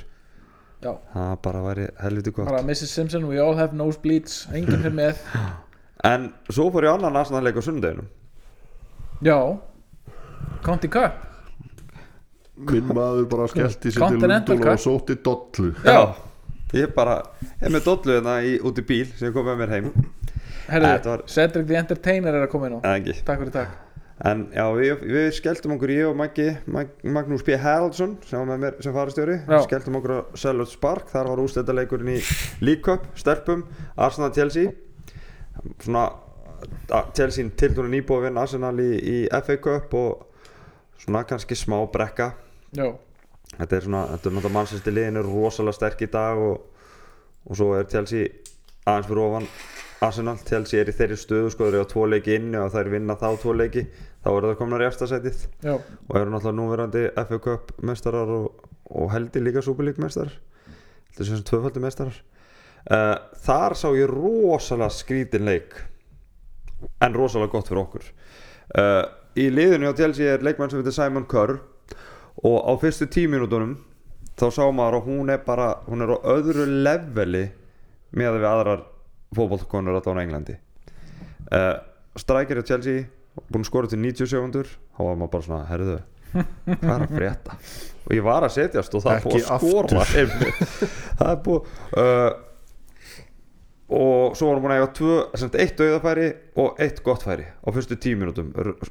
Já. 0.77 0.91
Það 1.09 1.31
bara 1.41 1.61
væri 1.65 1.85
helviti 2.03 2.31
gott. 2.31 2.45
Bara 2.45 2.61
Mrs. 2.61 2.91
Simpson, 2.93 3.23
we 3.25 3.39
all 3.41 3.55
have 3.57 3.73
nosebleeds 3.73 4.43
enginn 4.53 4.83
fyrir 4.83 4.93
með. 4.93 5.23
En 6.05 6.27
svo 6.53 6.67
fór 6.69 6.85
ég 6.85 6.93
annan 6.93 7.17
aðsannleik 7.17 7.57
á 7.57 7.61
sunnudeginum 7.65 8.05
já, 9.25 9.57
County 10.61 10.87
Cup 10.93 11.23
minn 12.57 12.87
maður 12.97 13.27
bara 13.29 13.47
skellti 13.51 13.91
sér 13.93 14.07
til 14.09 14.19
Lundúna 14.21 14.39
og 14.41 14.61
Cup. 14.63 14.79
sótti 14.81 15.15
dollu 15.23 15.73
Já. 15.85 16.15
Ég 16.73 16.93
bara, 16.95 17.21
er 17.61 17.69
með 17.71 17.83
dollu 17.85 18.15
hérna 18.17 18.39
í, 18.43 18.57
út 18.59 18.77
í 18.81 18.83
bíl 18.83 19.05
sem 19.15 19.31
kom 19.33 19.45
með 19.47 19.59
mér 19.61 19.69
heim 19.75 19.91
Herðu, 20.67 20.87
var- 21.05 21.21
Cedric 21.31 21.67
the 21.69 21.75
Entertainer 21.79 22.33
er 22.35 22.47
að 22.47 22.51
koma 22.51 22.67
inn 22.67 22.79
á 22.79 22.79
En 22.83 22.95
ekki 23.03 23.13
takk 23.23 23.39
fyrir 23.43 23.53
takk 23.53 23.83
En 24.27 24.47
já, 24.49 24.63
við, 24.73 25.03
við 25.05 25.27
skelltum 25.37 25.75
okkur 25.75 25.91
ég 25.93 26.07
og 26.09 26.15
Maggi, 26.17 26.47
Mag, 26.73 26.87
Magnús 27.05 27.43
B. 27.45 27.53
Haraldsson 27.61 28.15
sem 28.25 28.39
var 28.41 28.47
með 28.49 28.63
mér 28.63 28.79
sem 28.81 28.95
farastjóri 28.95 29.35
Já. 29.45 29.59
skelltum 29.67 29.99
okkur 29.99 30.13
á 30.17 30.19
Selhurst 30.41 30.73
Spark 30.73 31.11
þar 31.13 31.29
var 31.29 31.41
úrstættaleikurinn 31.43 32.15
í 32.15 32.19
League 32.65 32.81
Cup 32.81 33.05
stelpum, 33.15 33.61
Arsenal 33.95 34.33
Chelsea 34.33 34.73
svona 35.85 36.07
að 36.89 37.13
Chelsea 37.13 37.45
tildur 37.59 37.87
nýbúið 37.91 38.17
að 38.17 38.25
vinna 38.27 38.41
Arsenal 38.47 38.73
í, 38.81 38.89
í 38.97 39.17
FA 39.45 39.57
Cup 39.61 39.93
og 39.93 40.25
svona 41.03 41.21
kannski 41.29 41.53
smá 41.55 41.77
brekka 41.93 42.31
já, 42.75 42.87
þetta 43.53 43.77
er 43.77 43.87
svona, 43.87 44.03
þetta 44.13 44.29
er 44.29 44.35
náttúrulega 44.35 44.55
mannsæsti 44.57 44.93
liðin 44.93 45.21
er 45.21 45.31
rosalega 45.31 45.77
sterk 45.79 46.03
í 46.03 46.11
dag 46.13 46.43
og, 46.43 46.85
og 47.47 47.59
svo 47.59 47.73
er 47.77 47.89
Chelsea 47.91 48.29
aðeins 48.87 49.09
fyrir 49.09 49.23
ofan 49.23 49.49
Arsenal, 50.05 50.37
Chelsea 50.45 50.83
er 50.83 50.91
í 50.91 50.93
þeirri 50.93 51.15
stöðu 51.17 51.49
sko, 51.49 51.65
þeir 51.65 51.79
eru 51.79 51.87
á 51.89 51.91
tvo 51.91 52.03
leiki 52.05 52.35
inni 52.37 52.59
og 52.61 52.69
þær 52.69 52.91
vinna 52.93 53.15
þá 53.17 53.31
tvo 53.41 53.55
leiki. 53.57 53.81
Þá 54.21 54.27
eru 54.29 54.51
það 54.51 54.59
komnar 54.59 54.83
í 54.83 54.85
efsta 54.85 55.07
sætið 55.09 55.39
já, 55.63 55.73
og 55.73 56.19
eru 56.19 56.33
náttúrulega 56.33 56.57
núverandi 56.59 57.01
FA 57.17 57.39
Cup 57.41 57.71
mestarar 57.81 58.29
og, 58.35 58.67
og 58.93 59.09
heldi 59.13 59.41
líka 59.41 59.63
Superleague 59.65 60.03
mestarar 60.03 60.35
þetta 61.17 61.23
er 61.23 61.29
sem 61.31 61.45
tvöfaldi 61.47 61.81
mestarar 61.81 62.17
uh, 62.91 63.15
þar 63.45 63.75
sá 63.79 63.87
ég 63.97 64.11
rosalega 64.11 64.93
skrítin 64.93 65.47
leik 65.47 65.79
en 67.01 67.15
rosalega 67.17 67.55
gott 67.55 67.71
fyrir 67.71 67.81
okkur. 67.81 68.05
Uh, 68.77 69.03
í 69.39 69.47
liðinu 69.49 69.89
á 69.89 69.97
Chelsea 69.97 70.35
er 70.35 70.45
leikmann 70.45 70.69
sem 70.69 70.81
heitir 70.81 70.93
Simon 70.93 71.25
Kerr 71.29 71.57
og 72.45 72.57
á 72.69 72.71
fyrstu 72.81 73.07
tíminútonum 73.09 73.75
þá 74.37 74.47
sá 74.53 74.63
maður 74.69 74.99
að 74.99 75.07
hún 75.09 75.31
er 75.33 75.41
bara 75.45 75.69
hún 75.87 76.05
er 76.05 76.13
á 76.13 76.17
öðru 76.35 76.67
leveli 76.85 77.47
með 78.17 78.37
við 78.37 78.49
aðrar 78.49 78.83
fótbollkonur 79.35 79.97
allan 79.97 80.21
á 80.21 80.23
Englandi. 80.23 80.57
Uh, 81.47 81.73
strækir 82.19 82.61
á 82.61 82.67
Chelsea 82.67 83.07
búin 83.49 83.63
að 83.63 83.69
skora 83.69 83.89
til 83.91 83.99
90 84.01 84.29
sekundur 84.29 84.69
þá 84.69 85.01
var 85.03 85.19
maður 85.19 85.33
bara 85.33 85.47
svona, 85.47 85.67
herðu 85.69 85.97
hvað 86.33 86.91
er 86.93 87.05
að 87.05 87.13
frétta? 87.15 87.57
Og 88.07 88.15
ég 88.15 88.25
var 88.25 88.45
að 88.45 88.53
setjast 88.55 88.97
og 88.97 89.03
það 89.03 89.15
er 89.15 89.27
Ekki 89.27 89.41
að 89.55 89.65
skora 89.65 90.03
það 91.21 91.29
er 91.31 91.39
búið 91.45 91.71
uh, 92.03 92.29
og 93.97 94.35
svo 94.35 94.49
varum 94.49 94.65
búin 94.65 94.75
að 94.75 94.81
eiga 94.83 95.61
eitt 95.63 95.81
auðafæri 95.83 96.29
og 96.59 96.81
eitt 96.83 97.03
gott 97.05 97.23
færi 97.23 97.45
á 97.47 97.67
fyrstu 97.71 97.95
tíu 97.95 98.17
mínútum. 98.19 98.49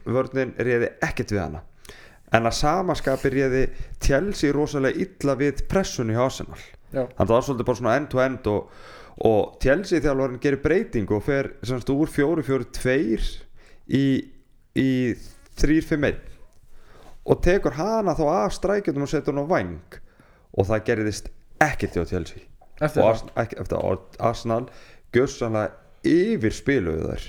Vörnin 0.09 0.55
réði 0.57 0.95
ekkert 1.05 1.35
við 1.35 1.43
hana 1.43 1.61
en 2.35 2.49
að 2.49 2.57
samaskapi 2.59 3.31
réði 3.33 3.62
Chelsea 4.03 4.55
rosalega 4.55 4.99
illa 5.07 5.37
við 5.39 5.65
pressunni 5.71 6.17
hjá 6.17 6.25
Arsenal. 6.27 6.59
Já, 6.91 7.03
þannig 7.05 7.19
að 7.19 7.27
það 7.27 7.35
var 7.35 7.47
svolítið 7.47 7.69
bara 7.69 7.81
svona 7.81 7.97
end 8.01 8.09
to 8.12 8.23
end 8.23 8.49
og, 8.51 8.71
og 9.27 9.59
Chelsea 9.62 10.03
þjálfarinn 10.05 10.43
gerir 10.43 10.62
breytingu 10.65 11.19
og 11.19 11.25
fer 11.27 11.51
semst 11.67 11.91
úr 11.93 12.11
4-4-2 12.12 12.97
í, 13.87 14.05
í 14.79 14.91
3-5-1 15.61 16.21
og 17.27 17.41
tekur 17.43 17.75
hana 17.79 18.15
þá 18.15 18.27
af 18.33 18.55
strækjum 18.55 19.03
og 19.03 19.11
setur 19.11 19.35
hann 19.35 19.47
á 19.47 19.51
vang 19.51 19.99
og 20.57 20.69
það 20.69 20.85
gerðist 20.91 21.33
ekkert 21.62 21.97
hjá 21.99 22.05
Chelsea. 22.11 22.45
Eftir 22.81 23.03
og 23.03 23.09
það? 23.09 23.11
Ars- 23.11 23.41
ekki, 23.43 23.59
eftir 23.62 23.77
Arsenal 24.31 24.65
gjössanlega 25.17 25.73
yfir 26.07 26.55
spiluðu 26.55 27.09
þær. 27.11 27.25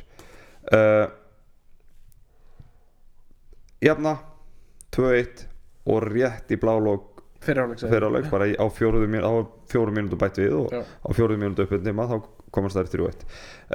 Uh, 0.67 1.05
jafna 3.81 4.17
2-1 4.97 5.45
og 5.87 6.03
rétt 6.11 6.51
í 6.51 6.57
blálók 6.59 7.13
fyrir 7.91 8.07
áleik 8.09 8.29
bara 8.33 8.47
í, 8.49 8.55
á 8.57 8.65
fjóruðu 8.73 9.07
mínútu 9.93 10.17
á 10.17 10.21
bætt 10.25 10.39
við 10.41 10.55
og 10.57 10.73
Já. 10.73 10.81
á 10.83 11.09
fjóruðu 11.13 11.39
mínútu 11.43 11.67
uppið 11.67 11.85
nema 11.87 12.07
þá 12.09 12.15
komast 12.51 12.75
þær 12.79 12.89
3-1 12.95 13.23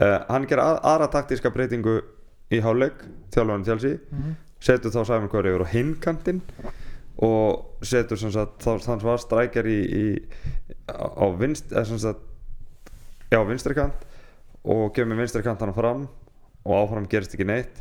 uh, 0.02 0.18
hann 0.28 0.46
ger 0.50 0.60
að, 0.64 0.80
aðra 0.92 1.08
taktíska 1.14 1.52
breytingu 1.54 2.00
í 2.52 2.60
háleik 2.60 3.04
þjálfarinn 3.32 3.64
Chelsea 3.68 3.98
Mhm. 4.10 4.34
setur 4.62 4.92
þá 4.94 5.04
Simon 5.08 5.28
Curry 5.32 5.50
yfir 5.54 5.64
á 5.64 5.72
hinkantinn 5.72 6.42
og 7.22 7.84
setur 7.86 8.18
sem 8.18 8.30
sagt 8.34 8.62
þá 8.64 8.76
þann 8.82 9.00
sem 9.02 9.08
var 9.08 9.20
strækjar 9.22 9.66
í, 9.68 9.78
í 9.84 10.04
á 10.90 11.06
á 11.22 11.26
vinst 11.38 11.70
eða 11.72 11.84
sem 11.86 11.98
sagt 12.02 12.20
já 13.32 13.40
vinstri 13.48 13.74
kant 13.78 14.04
og 14.64 14.92
kemur 14.96 15.18
vinstri 15.20 15.42
kant 15.44 15.60
hann 15.64 15.74
fram 15.76 16.04
og 16.64 16.74
áfram 16.78 17.06
gerist 17.10 17.34
ekki 17.36 17.46
neitt 17.48 17.80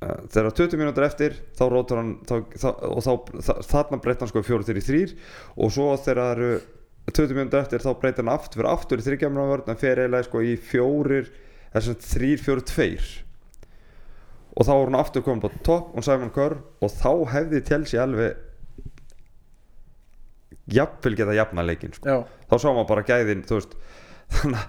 þegar 0.00 0.54
20 0.56 0.78
mínútur 0.80 1.04
eftir 1.04 1.34
þá 1.58 1.62
rótur 1.68 1.98
hann 2.00 2.12
þá, 2.24 2.34
þá, 2.56 2.68
og 2.88 3.00
þá, 3.04 3.10
þa- 3.48 3.56
þarna 3.68 3.98
breytta 4.00 4.24
hann 4.24 4.30
sko 4.32 4.42
4-3-3 4.46 5.16
og 5.60 5.72
svo 5.74 5.88
þegar 6.00 6.20
það 6.22 6.30
eru 6.36 6.50
20 7.10 7.36
mínútur 7.36 7.60
eftir 7.60 7.84
þá 7.84 7.90
breytta 8.00 8.22
hann 8.24 8.32
aftur 8.32 8.60
fyrir 8.62 8.70
aftur 8.72 9.02
í 9.02 9.06
þryggjamna 9.08 9.44
vörn 9.50 9.68
en 9.74 9.80
fer 9.80 10.00
eiginlega 10.00 10.28
sko 10.30 10.40
í 10.46 10.54
fjórir 10.70 11.28
þessum 11.74 11.98
3-4-2 12.06 12.88
og 14.56 14.66
þá 14.66 14.70
voru 14.72 14.88
hann 14.90 14.98
aftur 15.02 15.22
komin 15.26 15.44
på 15.44 15.52
topp 15.68 15.92
og 16.00 16.06
Simon 16.06 16.32
Kerr 16.34 16.56
og 16.82 16.90
þá 16.96 17.10
hefði 17.36 17.60
Chelsea 17.68 18.00
alveg 18.02 18.40
jafnvel 20.70 21.16
geta 21.18 21.34
jafna 21.34 21.64
leikin 21.66 21.92
sko. 21.94 22.20
þá 22.50 22.54
sá 22.56 22.68
maður 22.70 22.88
bara 22.92 23.04
gæðin 23.08 23.44
þú 23.48 23.58
veist 23.60 23.76
þannig 24.40 24.60
að 24.64 24.66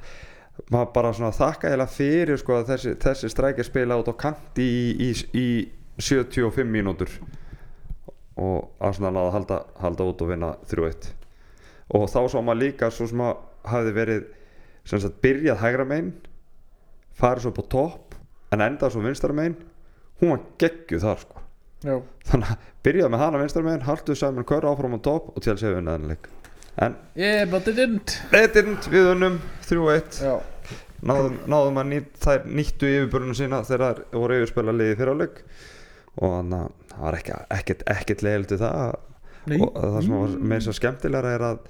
maður 0.72 0.92
bara 0.96 1.14
svona 1.16 1.32
þakka 1.36 1.72
eða 1.76 1.88
fyrir 1.92 2.40
sko 2.42 2.60
að 2.60 2.74
þessi, 2.74 2.96
þessi 3.02 3.32
strækja 3.32 3.68
spila 3.68 3.98
út 4.00 4.12
á 4.12 4.16
kanti 4.20 4.68
í, 4.68 5.10
í, 5.10 5.10
í 5.36 5.48
75 6.02 6.68
mínútur. 6.70 7.12
Og 8.42 8.72
Arsenal 8.84 9.16
að 9.26 9.34
halda, 9.36 9.64
halda 9.82 10.08
út 10.08 10.22
og 10.24 10.32
vinna 10.32 10.54
3-1 10.72 11.12
og 11.92 12.08
þá 12.08 12.20
sá 12.32 12.38
maður 12.40 12.62
líka 12.62 12.88
svo 12.94 13.08
sem 13.10 13.22
að 13.24 13.40
hafi 13.68 13.94
verið 13.96 14.28
sem 14.88 15.02
sagt 15.04 15.20
byrjað 15.24 15.60
hægra 15.62 15.86
megin 15.88 16.14
farið 17.20 17.46
svo 17.46 17.54
på 17.58 17.66
topp 17.72 18.16
en 18.52 18.64
endað 18.66 18.96
svo 18.96 19.04
vinstra 19.04 19.36
megin. 19.36 19.58
Hún 20.22 20.34
var 20.34 20.44
geggjuð 20.62 21.04
þar 21.06 21.22
sko. 21.24 21.44
Já, 21.82 21.96
þannig 22.30 22.54
að 22.54 22.70
byrjað 22.86 23.12
með 23.12 23.24
hana 23.24 23.42
vinstra 23.42 23.66
megin 23.66 23.86
halduð 23.88 24.20
Simon 24.20 24.48
Kerr 24.48 24.70
áfram 24.70 24.98
á 24.98 25.00
topp 25.04 25.32
og 25.34 25.44
til 25.44 25.54
að 25.54 25.62
segja 25.64 25.82
unnaðan 25.82 26.14
leik. 26.14 26.30
En 26.82 26.96
yeah, 27.20 27.44
but 27.50 27.68
it 27.68 27.76
didn't. 27.76 28.16
Edint 28.32 28.88
við 28.92 29.12
unnum 29.12 29.40
3-1 29.68 30.22
já, 30.24 30.36
náðum, 31.08 31.38
náðum 31.50 31.80
að 31.82 31.88
nýtt, 31.92 32.12
þær 32.22 32.50
nýttu 32.60 32.90
yfirbörnum 32.90 33.38
sína 33.38 33.62
þegar 33.68 34.02
þær 34.02 34.20
voru 34.22 34.40
yfirspila 34.40 34.76
liði 34.76 34.98
fyrir 35.00 35.14
áleik 35.16 35.40
og 36.22 36.36
þannig 36.36 36.58
að 36.60 36.92
það 36.92 37.06
var 37.06 37.18
ekki, 37.20 37.38
ekkert, 37.58 37.86
ekkert 37.96 38.26
leiðilegt 38.26 38.54
við 38.56 38.66
það 38.66 38.82
Nei. 39.52 39.58
og 39.58 39.78
það 39.78 40.00
sem 40.06 40.18
var 40.18 40.36
meira 40.52 40.66
svo 40.66 40.76
skemmtilegra 40.78 41.36
er 41.38 41.46
að 41.48 41.62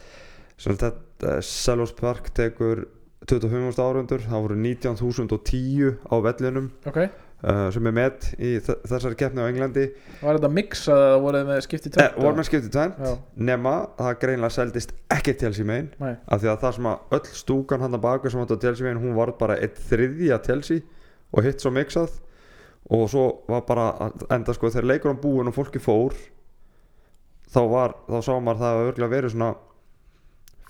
sem 0.61 0.77
þetta 0.81 1.35
Selhurst 1.45 1.99
Park 2.01 2.31
tekur 2.37 2.85
25. 3.29 3.77
árundur 3.79 4.23
það 4.25 4.47
voru 4.47 4.57
19.010 4.57 5.99
á 6.09 6.15
vellinum 6.25 6.71
ok 6.89 7.03
uh, 7.43 7.67
sem 7.73 7.89
er 7.89 7.95
með 7.95 8.27
í 8.37 8.51
þessari 8.63 9.17
keppni 9.19 9.43
á 9.43 9.49
Englandi. 9.49 9.85
Var 10.21 10.39
þetta 10.39 10.51
mix 10.55 10.83
að 10.91 11.03
það 11.03 11.17
voruð 11.25 11.45
með 11.49 11.61
skipti 11.67 11.91
eh, 11.91 11.93
tvennt 11.95 12.19
voru 12.25 12.39
með 12.39 12.49
skiptið 12.49 12.79
Já. 13.05 13.13
nema 13.51 13.75
það 13.99 14.17
greinlega 14.23 14.55
seldist 14.57 14.95
ekki 15.17 15.37
megin 15.67 15.93
Nei. 16.01 16.15
af 16.27 16.41
því 16.41 16.51
að 16.51 16.59
það 16.65 16.75
sem 16.77 16.91
að 16.91 17.15
öll 17.17 17.31
stúkan 17.41 17.85
hann 17.85 17.97
að 17.97 18.03
baka 18.07 18.33
sem 18.33 18.43
átti 18.43 18.59
á 18.59 18.63
Chelsea 18.65 18.87
megin 18.87 19.03
hún 19.05 19.17
var 19.17 19.33
bara 19.39 19.57
eitt 19.61 19.79
þriðja 19.89 20.41
Chelsea 20.45 20.85
og 21.31 21.47
hitt 21.47 21.63
svo 21.63 21.71
mixað. 21.71 22.19
Og 22.91 23.07
svo 23.07 23.25
var 23.47 23.61
bara 23.67 24.11
enda 24.33 24.53
sko 24.53 24.71
þegar 24.71 24.89
leikur 24.89 25.13
hann 25.13 25.21
búin 25.21 25.47
og 25.47 25.55
fólki 25.55 25.79
fór 25.79 26.15
þá 27.51 27.61
var, 27.71 27.95
þá 28.07 28.17
sá 28.25 28.33
maður 28.39 28.61
það 28.63 28.71
að 28.77 28.87
örgulega 28.89 29.15
verið 29.15 29.33
svona 29.35 29.51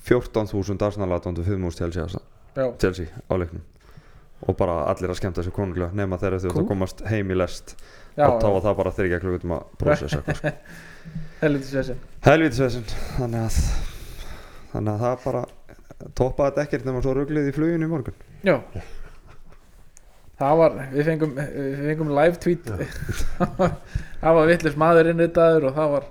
14.000 0.01 0.85
Arsenal 0.85 1.13
18.500 1.19 1.77
Chelsea, 1.77 2.21
já, 2.57 2.65
Chelsea 2.81 3.21
á 3.29 3.33
leiknum 3.37 3.61
og 4.47 4.57
bara 4.57 4.79
allir 4.91 5.11
að 5.13 5.19
skemmta 5.19 5.43
sér 5.45 5.53
konunglega 5.55 5.93
nema 5.97 6.17
þegar 6.21 6.39
þau 6.41 6.47
Cool. 6.49 6.55
cool. 6.61 6.67
komast 6.73 7.03
heim 7.11 7.31
í 7.31 7.37
lest. 7.37 7.75
Já, 8.17 8.25
og 8.27 8.41
þá 8.41 8.47
var 8.51 8.63
það 8.65 8.77
bara 8.81 8.91
þryggja 8.97 9.19
klukkutum 9.23 9.53
að 9.55 9.85
eitthvað, 9.85 10.15
sko. 10.15 10.53
helviti 11.41 11.69
þessi 11.71 11.95
helvítisvesen 12.25 12.83
þannig 13.17 13.45
að 13.45 13.59
þannig 14.73 14.91
að 14.95 15.05
það 15.05 15.21
bara 15.25 15.43
toppaði 16.17 16.49
þetta 16.51 16.65
ekkert 16.65 16.89
nema 16.89 17.03
svo 17.05 17.13
ruglið 17.17 17.47
í 17.51 17.53
fluginu 17.55 17.87
í 17.87 17.91
morgun. 17.91 18.17
Já. 18.45 18.57
Það 20.41 20.55
var, 20.57 20.77
við 20.91 21.05
fengum 21.11 21.33
við 21.37 21.81
fengum 21.91 22.11
live 22.17 22.39
tweet. 22.41 22.71
Það 24.21 24.37
var 24.37 24.49
vitlis 24.49 24.77
maður 24.77 25.09
innritaður 25.11 25.67
og 25.69 25.75
það 25.77 25.91
var 25.95 26.07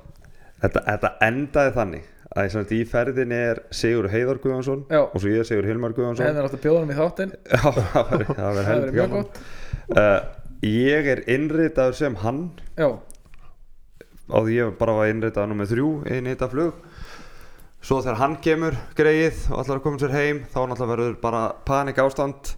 þetta, 0.62 0.80
þetta 0.86 1.10
endaði 1.26 1.72
þannig 1.76 2.08
að 2.38 2.74
í 2.76 2.80
ferðinni 2.86 3.38
er 3.50 3.62
Sigur 3.74 4.08
Heiðar 4.12 4.38
Guðjónsson 4.42 4.84
Já. 4.90 5.00
og 5.02 5.16
svo 5.18 5.30
ég 5.32 5.42
er 5.42 5.48
Sigur 5.48 5.66
Hilmar 5.66 5.94
Guðjónsson. 5.96 6.26
Henni 6.28 6.42
er 6.42 6.46
átt 6.46 6.58
að 6.58 6.64
bjóða 6.66 6.82
hann 6.84 6.92
í 6.94 6.98
þáttinn. 6.98 7.32
Já, 7.54 7.62
það 7.80 8.10
verður 8.12 8.34
það 8.36 8.58
það 8.60 8.68
heldur 8.70 8.98
gaman. 9.00 9.30
uh, 9.96 10.18
ég 10.70 11.10
er 11.14 11.24
innritaður 11.34 11.98
sem 11.98 12.18
hann. 12.22 12.44
Já, 12.78 12.90
á 14.30 14.38
því 14.38 14.58
ég 14.60 14.76
bara 14.78 14.94
var 14.98 15.10
innritaður 15.10 15.50
nummið 15.52 15.72
þrjú 15.74 15.88
inn 16.14 16.28
í 16.28 16.34
þetta 16.34 16.50
flug 16.52 16.84
svo 17.80 18.00
þegar 18.04 18.20
hann 18.20 18.36
kemur 18.44 18.76
greið 18.98 19.46
og 19.48 19.62
allar 19.62 19.78
að 19.80 19.84
koma 19.86 20.00
sér 20.02 20.14
heim 20.14 20.42
þá 20.52 20.58
náttúrulega 20.68 20.90
verður 20.92 21.16
bara 21.22 21.42
panik 21.66 22.00
ástand 22.02 22.52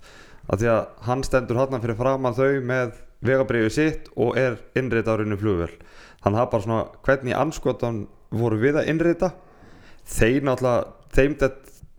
af 0.50 0.58
því 0.58 0.70
að 0.72 0.82
hann 1.06 1.22
stendur 1.26 1.60
hann 1.60 1.84
fyrir 1.84 1.98
framann 1.98 2.36
þau 2.36 2.58
með 2.66 2.96
vegabriðið 3.22 3.74
sitt 3.76 4.10
og 4.18 4.36
er 4.40 4.58
innritaður 4.78 5.24
inn 5.26 5.36
í 5.36 5.40
að 6.22 6.36
það 6.36 6.42
er 6.42 6.50
bara 6.50 6.64
svona 6.66 6.82
hvernig 7.06 7.38
anskotan 7.38 8.02
voru 8.30 8.58
við 8.62 8.80
að 8.80 8.90
innrita 8.92 9.32
þeir 10.08 10.46
náttúrulega 10.46 11.14
þeim 11.16 11.36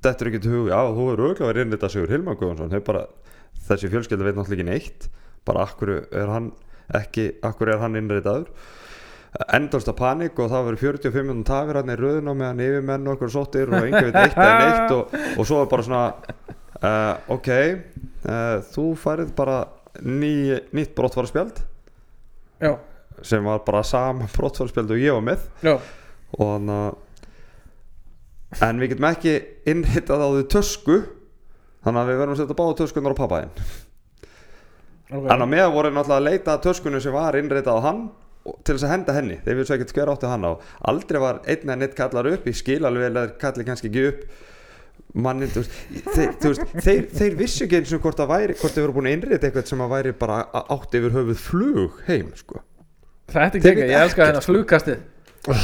dettur 0.04 0.30
ekki 0.30 0.44
til 0.44 0.54
hug 0.54 0.70
já 0.72 0.80
þú 0.94 1.08
er 1.14 1.24
auðvitað 1.24 1.50
verið 1.50 1.66
innritað 1.68 1.94
Sigur 1.94 2.14
Hilmar 2.14 2.38
Guðjónsson 2.40 2.72
þeir 2.74 2.86
bara 2.88 3.04
þessi 3.68 3.92
fjölskylda 3.92 4.28
veit 4.28 4.38
náttúrulega 4.38 4.64
ekki 4.64 4.70
neitt 4.70 5.10
bara 5.48 5.66
akkur 5.68 5.94
er 5.96 6.32
hann 6.32 6.52
ekki 6.94 7.28
akkur 7.46 7.74
er 7.74 7.84
hann 7.84 8.00
innritaður? 8.00 8.50
Endast 9.56 9.90
að 9.90 9.98
panik 9.98 10.38
og 10.38 10.52
það 10.52 10.68
verður 10.68 10.82
45 11.00 11.26
minútur 11.26 11.50
tafir 11.50 11.80
hann 11.80 11.90
í 11.90 11.98
röðun 11.98 12.30
á 12.30 12.34
meðan 12.38 12.64
yfirmenn 12.68 13.14
okkur 13.16 13.32
sóttir 13.34 13.72
og 13.72 13.80
einhver 13.80 14.12
veit 14.12 14.20
eitt 14.28 14.38
eða 14.38 14.58
neitt 14.60 14.94
og, 14.94 15.16
og 15.40 15.48
svo 15.50 15.62
er 15.64 15.72
bara 15.72 15.86
svona 15.88 16.04
uh, 16.84 17.14
ok 17.34 17.50
uh, 17.54 18.60
þú 18.76 18.86
færið 19.00 19.34
bara 19.38 19.64
ný, 20.02 20.60
nýtt 20.76 20.94
brottfarspjald 20.98 21.64
já, 22.62 22.76
sem 23.26 23.46
var 23.46 23.64
bara 23.66 23.82
sama 23.88 24.30
brottfarspjald 24.36 24.94
og 24.94 25.02
ég 25.02 25.18
var 25.18 25.26
með. 25.26 25.50
Já, 25.66 25.76
og 26.38 26.54
þannig 26.54 26.78
að 26.84 27.02
en 28.62 28.80
við 28.82 28.94
getum 28.94 29.08
ekki 29.10 29.34
innhittað 29.74 30.22
á 30.24 30.28
því 30.34 30.44
tösku 30.54 30.98
þannig 31.84 32.02
að 32.04 32.10
við 32.12 32.20
verðum 32.22 32.36
að 32.36 32.42
setja 32.44 32.58
báða 32.60 32.78
töskunar 32.84 33.16
á 33.16 33.22
pappaðinn. 33.22 33.54
Ok. 35.14 35.26
Þannig 35.30 35.44
að 35.46 35.52
meðan 35.54 35.74
voru 35.76 35.92
náttúrulega 35.94 36.20
að 36.22 36.28
leita 36.30 36.58
töskunum 36.64 37.02
sem 37.04 37.14
var 37.14 37.36
innreitað 37.38 37.78
á 37.78 37.86
hann 37.86 38.04
til 38.64 38.74
þess 38.76 38.86
að 38.88 38.92
henda 38.94 39.14
henni 39.16 39.36
þeir 39.46 39.60
vissu 39.60 39.74
ekkert 39.76 39.94
hver 39.96 40.12
áttu 40.14 40.28
hann 40.32 40.48
á. 40.48 40.52
Aldrei 40.90 41.20
var 41.22 41.42
einn 41.48 41.70
en 41.76 41.86
eitt 41.86 41.94
kallar 41.96 42.28
upp 42.32 42.48
ég 42.50 42.58
skil 42.58 42.82
alveg 42.88 43.10
eða 43.12 43.26
kalli 43.40 43.66
kannski 43.68 43.92
ekki 43.92 44.08
upp. 44.10 44.26
Mannin, 45.14 45.50
þú 45.54 45.62
veist, 45.62 45.74
þeir, 46.16 46.30
þú 46.42 46.50
veist 46.50 46.72
þeir, 46.88 47.04
þeir 47.14 47.36
vissu 47.38 47.66
ekki 47.68 47.78
eins 47.78 47.92
og 47.94 48.02
hvort 48.02 48.18
það 48.18 48.32
væri 48.34 48.56
hvort 48.58 48.74
þeir 48.74 48.84
voru 48.88 48.96
búin 48.98 49.10
að 49.12 49.16
innreita 49.20 49.46
eitthvað 49.50 49.68
sem 49.70 49.84
að 49.86 49.92
væri 49.94 50.14
bara 50.18 50.38
á- 50.50 50.66
átt 50.74 50.96
yfir 50.98 51.14
höfuð 51.14 51.38
flug 51.44 52.00
heim 52.08 52.32
sko. 52.40 52.64
Þetta 53.30 53.44
er 53.46 53.52
Þeir 53.54 53.72
ekki, 53.74 53.84
vita 53.84 53.92
ég 53.94 54.02
elska 54.08 54.24
ekkert, 54.24 54.32
hennar 54.32 54.48
flugkastið. 54.48 55.04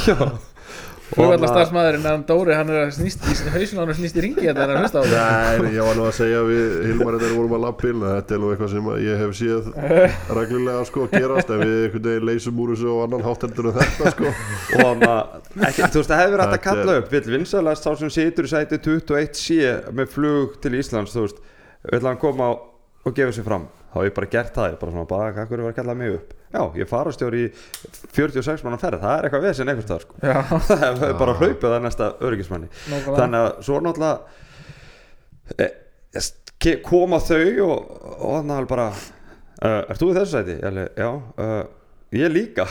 Já 0.06 0.16
Flugvallar 1.10 1.50
starfsmæðurinn 1.50 2.06
en 2.06 2.22
Dóri, 2.28 2.52
hann 2.54 2.68
er 2.70 2.84
að 2.84 2.92
snýst 2.94 3.24
í 3.26 3.52
hausinu 3.54 3.80
hann 3.82 3.90
er 3.90 3.96
snýst 3.98 4.18
í 4.18 4.22
ringi 4.24 4.44
þetta 4.46 4.62
er 4.62 4.72
að 4.74 4.84
hlusta 4.84 5.00
á 5.00 5.02
þetta 5.02 5.64
Nei, 5.64 5.72
ég 5.74 5.88
var 5.88 5.98
nú 5.98 6.04
að 6.06 6.14
segja 6.20 6.42
við 6.46 6.76
Hilmar 6.86 7.16
við 7.18 7.34
vorum 7.34 7.54
að 7.56 7.66
að 7.70 8.14
þetta 8.14 8.36
er 8.36 8.42
nú 8.42 8.50
eitthvað 8.52 8.72
sem 8.74 8.90
að 8.92 9.02
ég 9.06 9.22
hef 9.24 9.34
séð 9.40 9.70
reglulega 10.38 10.86
sko 10.86 11.08
gerast 11.10 11.50
en 11.50 11.62
við 11.64 11.76
einhvern 11.80 12.06
veginn 12.06 12.28
leysum 12.30 12.62
úr 12.62 12.72
þessu 12.74 12.92
og 12.94 13.02
annan 13.08 13.26
hátteldur 13.26 13.70
en 13.72 13.78
þetta 13.80 14.14
sko. 14.14 14.32
Og 14.78 14.84
hann 14.86 15.06
að 15.10 15.36
þú 15.90 16.00
veist 16.00 16.12
það 16.14 16.22
hefur 16.24 16.44
hægt 16.44 16.46
að 16.46 16.54
Þetta 16.54 16.64
kalla 16.68 16.96
upp. 17.00 17.12
Vill 17.14 17.34
vinsalast 17.34 17.86
sá 17.86 17.90
sem 17.98 18.12
situr 18.14 18.46
í 18.46 18.52
sæti 18.54 18.80
21C 18.86 19.70
með 19.96 20.12
flug 20.14 20.58
til 20.62 20.76
Íslands 20.78 21.14
þú 21.16 21.26
veist, 21.26 21.40
vill 21.90 22.04
hann 22.06 22.20
koma 22.22 22.52
og 22.54 23.16
gefa 23.16 23.34
sér 23.34 23.46
fram? 23.48 23.66
Þá 23.90 24.02
hef 24.02 24.10
ég 24.12 24.18
bara 24.20 24.30
gert 24.36 24.54
það, 24.54 24.74
ég 24.74 24.82
bara 24.84 24.94
svona 24.94 25.10
bara, 25.10 25.32
hvað 25.34 25.50
hverju 25.50 25.66
var 25.66 25.74
að 25.74 25.80
kalla 25.80 25.98
mig 25.98 26.14
upp 26.20 26.36
já, 26.50 26.62
ég 26.80 26.90
fara 26.90 27.12
stjóri 27.14 27.44
í 27.46 27.50
46 28.16 28.64
manna 28.66 28.80
ferð, 28.80 29.00
það 29.04 29.14
er 29.16 29.28
eitthvað 29.28 29.46
vesen 29.46 29.70
einhvers 29.70 29.86
staðar 29.88 30.04
sko. 30.06 30.14
Já, 30.22 30.38
það 30.70 31.06
er 31.08 31.16
bara 31.20 31.36
hlaupið 31.38 31.68
það 31.68 31.84
næsta 31.86 32.10
örgismanni 32.28 32.68
nákvæmlega. 32.74 33.18
Þannig 33.20 33.40
að 33.40 33.50
svo 33.68 33.80
náttúrulega 33.86 34.16
e, 35.56 36.74
koma 36.86 37.18
þau 37.24 37.44
og, 37.66 37.76
og 38.18 38.32
hann 38.38 38.54
alveg 38.56 38.70
bara 38.74 38.88
uh, 38.90 39.82
Er 39.86 40.00
þú 40.00 40.10
í 40.10 40.16
þessu 40.18 40.32
sæti? 40.36 40.56
Ég 40.60 40.80
já, 40.98 41.10
uh, 41.10 41.62
ég 42.10 42.32
líka 42.32 42.64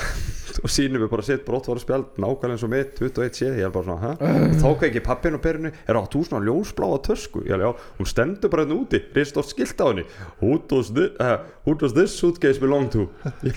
og 0.60 0.72
sýnum 0.72 1.04
við 1.06 1.12
bara 1.14 1.24
sitt 1.24 1.46
brottváru 1.48 1.80
spjald 1.80 2.18
nákvæmlega 2.20 2.58
eins 2.58 2.64
og 2.66 2.72
mitt, 2.74 2.98
21 3.00 3.38
sé 3.38 3.48
ég 3.48 3.68
er 3.68 3.72
bara 3.72 3.86
svona, 3.88 4.10
hæ? 4.20 4.40
þá 4.60 4.68
kveiki 4.82 5.04
pappin 5.06 5.38
og 5.38 5.44
perinu 5.44 5.72
er 5.72 6.00
á 6.00 6.04
þú 6.04 6.24
svona 6.28 6.44
ljósbláa 6.44 7.00
tösku 7.06 7.46
ég 7.48 7.56
alveg, 7.56 7.70
já, 7.70 7.94
hún 8.00 8.10
stendur 8.10 8.52
bara 8.52 8.66
hérna 8.66 8.80
úti 8.82 9.00
rist 9.16 9.40
oft 9.40 9.54
skilt 9.54 9.80
á 9.80 9.86
henni 9.92 10.04
who 10.42 10.58
does 10.68 10.92
this, 10.92 11.14
uh, 11.24 11.38
who 11.64 11.78
does 11.80 11.96
this 11.96 12.18
suitcase 12.20 12.60
belong 12.60 12.90
to 12.92 13.08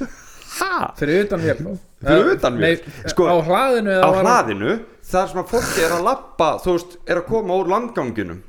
hæ? 0.61 0.93
Fyrir 1.01 1.27
utan 1.27 1.43
mér 1.43 1.65
Fyrir 2.03 2.33
utan 2.37 2.63
mér? 2.63 2.87
Sko, 3.11 3.27
á 3.27 3.37
hlaðinu 3.43 3.99
á 3.99 4.11
hlaðinu 4.21 4.79
þar 5.03 5.33
sem 5.33 5.43
að 5.43 5.53
fólki 5.57 5.87
er 5.89 5.99
að 5.99 6.07
lappa 6.13 6.55
þú 6.63 6.79
veist, 6.79 6.99
er 7.09 7.25
að 7.25 7.29
koma 7.33 7.59
úr 7.59 7.75
landganginum 7.75 8.43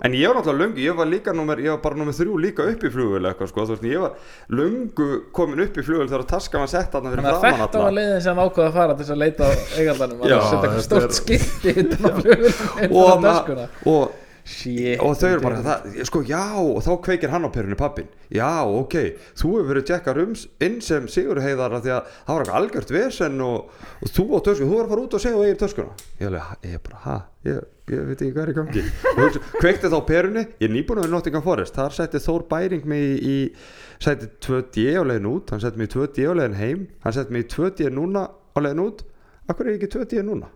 en 0.00 0.14
ég 0.16 0.28
var 0.28 0.38
náttúrulega 0.38 0.62
löngu, 0.64 0.80
ég 0.80 0.96
var 0.96 1.06
líka 1.10 1.34
númer, 1.36 1.60
ég 1.60 1.74
var 1.74 1.80
bara 1.84 1.98
númer 2.00 2.16
þrjú 2.16 2.38
líka 2.40 2.66
upp 2.70 2.86
í 2.86 2.90
flugvél 2.94 3.28
eitthvað 3.28 3.50
sko, 3.52 3.66
þú 3.68 3.76
veist, 3.76 3.84
ég 3.90 4.00
var 4.00 4.12
löngu 4.48 5.08
komin 5.36 5.62
upp 5.66 5.76
í 5.76 5.84
flugvél 5.84 6.08
þegar 6.08 6.26
taskan 6.32 6.64
var 6.64 6.72
sett 6.72 6.90
þarna 6.94 7.12
fyrir 7.12 7.28
Þannig 7.28 7.44
að 7.52 7.60
þetta 7.62 7.84
var 7.84 7.96
leiðin 7.98 8.24
sem 8.24 8.42
ákvaða 8.42 8.68
að 8.70 8.78
fara 8.78 8.96
til 8.96 9.04
þess 9.04 9.14
að 9.16 9.22
leita 9.22 9.42
á 9.44 9.50
eigandanum 9.76 10.22
að 10.22 10.32
setja 10.32 10.62
eitthvað 10.62 10.84
stórt 10.88 11.18
skilti 11.20 11.76
utan 11.84 12.02
á 12.02 12.10
flugulum 12.18 12.98
og, 13.02 13.12
döskuna 13.26 13.68
og, 13.92 14.18
Shit 14.42 14.98
og 15.02 15.12
þau 15.20 15.28
eru 15.28 15.42
bara, 15.44 15.60
það, 15.62 15.98
sko, 16.08 16.20
já 16.26 16.40
og 16.58 16.80
þá 16.82 16.90
kveikir 17.06 17.30
hann 17.30 17.46
á 17.46 17.50
perunni 17.54 17.76
pappin 17.78 18.08
já, 18.32 18.48
ok, 18.66 18.96
þú 19.38 19.50
hefur 19.52 19.68
verið 19.68 19.82
að 19.84 19.90
tjekka 19.90 20.14
rums 20.16 20.42
inn 20.66 20.80
sem 20.82 21.04
Sigur 21.10 21.38
heiðar 21.44 21.76
því 21.76 21.92
að 21.94 22.08
það 22.08 22.32
var 22.32 22.42
eitthvað 22.42 22.58
algjört 22.58 22.90
vesen 22.96 23.44
og, 23.46 23.68
og 24.02 24.10
þú 24.16 24.24
á 24.34 24.38
tösku, 24.48 24.66
þú 24.66 24.78
var 24.80 24.88
að 24.88 24.94
fara 24.94 25.04
út 25.04 25.14
og 25.14 25.22
segja 25.22 25.38
og 25.38 25.44
eigin 25.46 25.60
töskuna. 25.60 25.94
Ég, 26.18 26.38
ég 26.72 26.82
bara, 26.88 26.98
ha, 27.04 27.16
ég, 27.46 27.60
ég 27.92 28.08
veit 28.08 28.16
ekki 28.16 28.32
hvað 28.32 28.42
er 28.42 28.50
í 28.50 28.56
gangi. 28.56 28.82
Og 29.12 29.38
kveikti 29.60 29.90
þá 29.92 29.98
perunni 30.08 30.42
ég 30.48 30.66
er 30.66 30.74
nýbúin 30.74 31.02
að 31.02 31.06
vera 31.06 31.14
Nottingham 31.14 31.44
Forest. 31.46 31.78
Þar 31.78 31.96
setti 31.98 32.22
Þór 32.24 32.46
Bæring 32.50 32.88
mig 32.90 33.04
í, 33.04 33.36
í 33.36 34.02
setti 34.02 34.30
2D 34.42 34.88
á 34.98 35.02
leiðin 35.06 35.30
út 35.30 35.52
hann 35.54 35.62
setti 35.62 35.78
mig 35.78 35.92
í 35.92 35.94
2D 35.94 36.26
á 36.26 36.32
leiðin 36.40 36.58
heim 36.58 36.82
hann 37.06 37.14
setti 37.14 37.36
mig 37.36 37.46
í 37.46 37.52
2D 37.52 37.92
núna 37.94 38.26
á 38.26 38.58
leiðin 38.58 38.82
út. 38.88 39.06
Akkur 39.46 39.68
er 39.68 39.76
ég 39.76 39.84
ekki 39.84 39.92
2D 40.00 40.26
núna? 40.26 40.50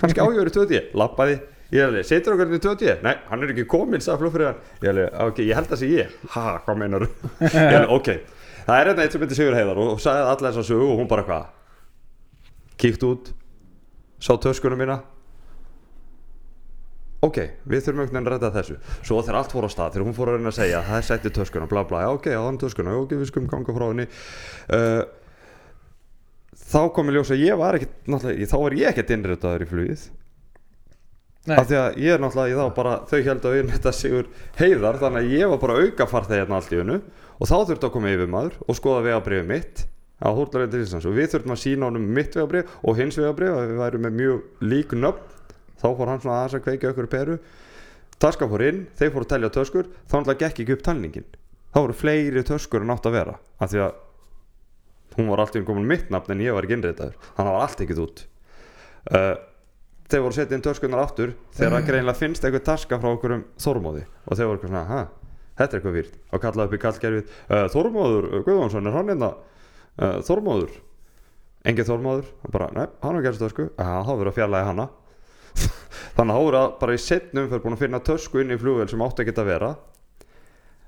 Kannski 0.00 0.20
á 0.20 0.28
ég 0.28 0.40
verið 0.40 0.60
2D, 0.60 0.84
lappaði 0.96 1.40
ég 1.70 1.84
alveg, 1.86 2.06
setur 2.06 2.34
okkur 2.34 2.56
í 2.56 2.60
2D, 2.64 2.96
nei, 3.04 3.14
hann 3.30 3.44
er 3.44 3.52
ekki 3.54 3.66
kominn 3.70 4.02
sagði 4.02 4.24
flugfröðan, 4.24 4.58
ég 4.82 4.90
alveg, 4.92 5.14
ok, 5.26 5.40
ég 5.46 5.58
held 5.58 5.74
að 5.74 5.82
sé 5.82 5.90
ég. 5.92 6.16
Ha, 6.34 6.44
hvað 6.66 6.80
meinar 6.82 7.06
ég 7.44 7.76
alveg, 7.76 7.94
ok, 7.94 8.10
það 8.66 8.74
er 8.76 8.90
hérna 8.90 9.06
eitt 9.06 9.14
sem 9.14 9.24
heitir 9.24 9.38
Sigur 9.38 9.58
Heiðar 9.58 9.80
og, 9.82 9.94
og 9.94 10.02
sagði 10.02 10.26
alla 10.32 10.50
þessa 10.50 10.66
sögu 10.66 10.90
og 10.90 11.00
hún 11.00 11.10
bara 11.10 11.26
hvað? 11.28 11.48
Kíkt 12.80 13.06
út 13.06 13.32
sá 14.20 14.34
töskunum 14.40 14.80
mína. 14.80 15.00
Ok, 17.24 17.36
við 17.68 17.82
þurfum 17.84 18.02
einhvern 18.06 18.16
veginn 18.16 18.28
að 18.30 18.34
redda 18.34 18.50
þessu. 18.54 18.76
Svo 19.04 19.18
þegar 19.20 19.42
allt 19.42 19.52
fór 19.52 19.66
á 19.68 19.70
stað, 19.70 19.90
þegar 19.94 20.06
hún 20.08 20.14
fór 20.16 20.30
að 20.30 20.38
reyna 20.38 20.52
að 20.52 20.56
segja 20.56 20.84
það 20.86 20.98
er 20.98 21.06
setti 21.08 21.32
töskuna, 21.36 21.68
bla 21.68 21.82
bla, 21.88 22.04
ok, 22.16 22.30
já, 22.32 22.38
þannig 22.40 22.62
töskuna 22.62 22.94
ok, 22.96 23.12
við 23.20 23.28
skulum 23.28 23.50
ganga 23.50 23.74
frá 23.76 23.84
henni. 23.90 24.06
Uh, 24.72 25.02
þá 26.70 26.80
kom 26.96 27.10
ég 27.10 27.18
ljós 27.18 27.32
að 27.34 27.44
ég 27.44 27.60
var 27.60 27.76
ekkert, 27.76 27.98
þá 28.08 28.56
var 28.56 28.76
ég 28.78 28.88
ekkert 28.88 29.12
innritaður 29.16 29.66
í 29.66 29.68
flugið 29.68 30.06
af 31.48 31.68
því 31.70 31.78
að 31.80 32.00
ég 32.04 32.14
er 32.14 32.20
náttúrulega, 32.20 32.50
ég 32.52 32.58
þá 32.60 32.74
bara 32.76 32.96
þau 33.08 33.20
held 33.24 33.46
að 33.48 33.54
við 33.56 33.70
þetta 33.74 33.92
sigur 33.96 34.26
heiðar 34.58 34.98
þannig 35.00 35.22
að 35.22 35.38
ég 35.38 35.52
var 35.52 35.62
bara 35.62 35.78
auka 35.80 36.06
farþegi 36.10 36.42
hérna 36.42 36.58
allt 36.58 36.74
í 36.74 36.80
unnu 36.82 36.98
og 37.40 37.48
þá 37.48 37.56
þurfti 37.70 37.88
að 37.88 37.94
koma 37.94 38.12
yfir 38.12 38.30
maður 38.30 38.58
og 38.66 38.76
skoða 38.76 39.06
vegabriðið 39.08 39.48
mitt 39.48 39.86
á 40.20 40.28
húrlarinn 40.36 40.70
til 40.72 40.82
Íslands. 40.84 41.08
Og 41.08 41.16
við 41.16 41.32
þurftum 41.32 41.54
að 41.54 41.62
sína 41.62 41.88
honum 41.88 42.08
mitt 42.16 42.36
vegabrið 42.36 42.74
og 42.84 42.98
hins 43.00 43.16
vegabrið 43.16 43.56
að 43.56 43.70
við 43.70 43.80
værum 43.80 44.04
með 44.04 44.16
mjög 44.18 44.68
lík 44.68 44.94
nöfn. 44.96 45.38
Þá 45.80 45.86
fór 45.96 46.12
hann 46.12 46.20
svona 46.20 46.38
aðeins 46.42 46.56
að 46.58 46.64
kveikja 46.66 46.92
okkur 46.92 47.08
peru. 47.10 47.38
Taska 48.20 48.48
fór 48.50 48.64
inn, 48.66 48.82
þeir 49.00 49.12
fóru 49.14 49.24
að 49.24 49.32
telja 49.32 49.52
töskur. 49.54 49.88
Þá 50.04 50.16
náttúrulega 50.18 50.42
gekk 50.44 50.60
ekki 50.60 50.76
upp 50.76 50.84
talningin. 50.84 51.28
Þá 51.72 51.78
voru 51.80 51.96
fleiri 51.96 52.44
töskur 52.44 52.84
en 52.84 52.92
átt 52.92 53.08
að 53.08 53.16
vera 53.16 53.38
af 53.62 53.72
því 53.72 53.84
að 53.86 53.98
hún 55.16 55.30
var 55.30 55.42
alltaf 55.42 55.64
komin 55.66 55.88
mitt 55.88 56.10
nafn 56.12 56.34
en 56.34 56.42
ég 56.44 56.54
var 56.54 56.66
ekki 56.66 56.76
innreitaður 56.76 57.16
þannig 57.16 57.40
að 57.40 57.48
það 57.48 57.54
var 57.56 57.64
allt 57.64 57.84
ekkert 57.84 58.02
út. 58.04 58.22
Uh, 59.10 59.34
þeir 60.10 60.24
voru 60.24 60.34
að 60.34 60.38
setja 60.38 60.56
inn 60.56 60.64
töskunar 60.64 61.02
aftur 61.04 61.32
þegar 61.56 61.76
að 61.78 61.88
greinlega 61.88 62.18
finnst 62.18 62.44
eitthvað 62.44 62.66
taska 62.66 62.98
frá 63.00 63.10
okkur 63.10 63.34
um 63.36 63.42
Þormóði. 63.60 64.04
Og 64.26 64.38
þeir 64.38 64.48
voru 64.50 64.58
eitthvað 64.58 64.72
svona, 64.72 64.84
ha, 64.90 65.00
þetta 65.60 65.70
er 65.70 65.80
eitthvað 65.80 65.98
výrt 65.98 66.16
og 66.20 66.44
kallaði 66.44 66.70
upp 66.70 66.76
í 66.76 66.80
kallgerfið 66.84 67.34
uh, 67.34 67.66
Þormóður, 67.74 68.30
Guðvánsson, 68.46 68.88
er 68.90 68.96
hann 68.98 69.12
hérna? 69.12 69.30
Uh, 70.00 70.16
Þormóður. 70.26 70.78
Engin 71.70 71.88
Þormóður, 71.90 72.32
og 72.46 72.54
bara, 72.54 72.70
nei, 72.76 72.86
hann 73.04 73.18
har 73.18 73.26
gerst 73.26 73.44
tösku. 73.44 73.68
Já, 73.76 74.00
þá 74.06 74.12
verður 74.14 74.32
að 74.32 74.38
fjarlægi 74.38 74.68
hana. 74.70 74.88
Þannig 76.16 76.36
að 76.36 76.58
að 76.60 76.68
bara 76.80 76.96
í 76.96 77.00
setnum 77.02 77.48
fyrir 77.50 77.64
búin 77.64 77.76
að 77.76 77.82
finna 77.84 78.02
tösku 78.06 78.40
inn 78.40 78.54
í 78.54 78.58
flugvél 78.60 78.88
sem 78.90 79.02
átti 79.04 79.24
ekki 79.24 79.34
að 79.36 79.50
vera 79.50 79.70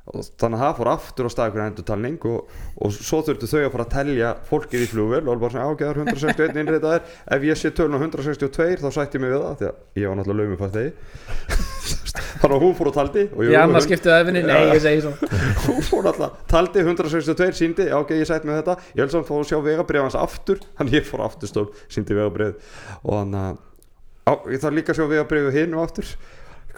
og 0.02 0.24
þannig 0.40 0.58
að 0.58 0.62
það 0.64 0.78
fór 0.78 0.90
aftur 0.92 1.28
á 1.28 1.30
stað 1.30 1.50
ykkur 1.52 1.62
endurtalning 1.62 2.24
og, 2.26 2.54
og 2.82 2.94
svo 2.96 3.20
þurftu 3.22 3.50
þau 3.52 3.60
að 3.60 3.72
fara 3.74 3.86
að 3.86 3.92
telja 3.92 4.32
fólkið 4.48 4.82
í 4.82 4.88
flugvél 4.90 5.20
og 5.22 5.30
alveg 5.30 5.44
bara 5.44 5.54
svona 5.54 5.68
ágæðar 5.70 6.00
161 6.02 6.58
innreitaðir 6.62 7.06
ef 7.36 7.46
ég 7.46 7.60
sé 7.60 7.70
tölun 7.70 7.94
á 7.94 8.02
162 8.02 8.82
þá 8.82 8.88
sætti 8.98 9.20
ég 9.20 9.22
mig 9.22 9.34
við 9.34 9.44
það 9.46 9.60
því 9.60 9.70
að 9.70 10.02
ég 10.02 10.10
var 10.10 10.18
náttúrulega 10.18 10.48
laumið 10.48 10.64
fæst 10.64 10.78
þegi 10.80 12.00
þannig 12.42 12.56
að 12.56 12.64
hún 12.64 12.76
fór 12.76 12.90
og 12.90 12.96
taldi 12.96 13.24
og 13.30 13.42
ég 13.46 13.56
annars 13.62 13.86
skiptið 13.86 14.14
efinni, 14.16 14.42
nei, 14.46 14.58
ég 14.72 14.82
segi 14.82 15.02
svona. 15.04 15.40
Hún 15.62 15.84
fór 15.86 16.08
alltaf, 16.10 16.42
taldi 16.50 16.82
162 16.82 17.56
síndi, 17.56 17.86
já, 17.88 17.96
ok, 17.98 18.14
ég 18.18 18.28
sætti 18.28 18.48
mig 18.48 18.58
þetta. 18.60 18.76
Ég 18.92 19.02
held 19.04 19.14
samt 19.14 19.28
fór 19.28 19.44
að 19.44 19.50
sjá 19.52 19.58
vegabrið 19.64 20.06
hans 20.06 20.18
aftur 20.18 20.62
þannig 20.78 20.98
ég 20.98 21.08
fór 21.08 21.24
aftur 21.24 21.50
stól, 21.50 21.66
síndi 21.92 22.16
vegabrið 22.18 22.56
og 23.06 23.14
þannig 23.14 23.62
að 24.32 24.56
þarf 24.64 24.78
líka 24.78 24.94
að 24.94 25.00
sjá 25.00 25.06
vegabrið 25.14 25.50
hinn 25.56 25.76
og 25.76 25.86
aftur 25.86 26.12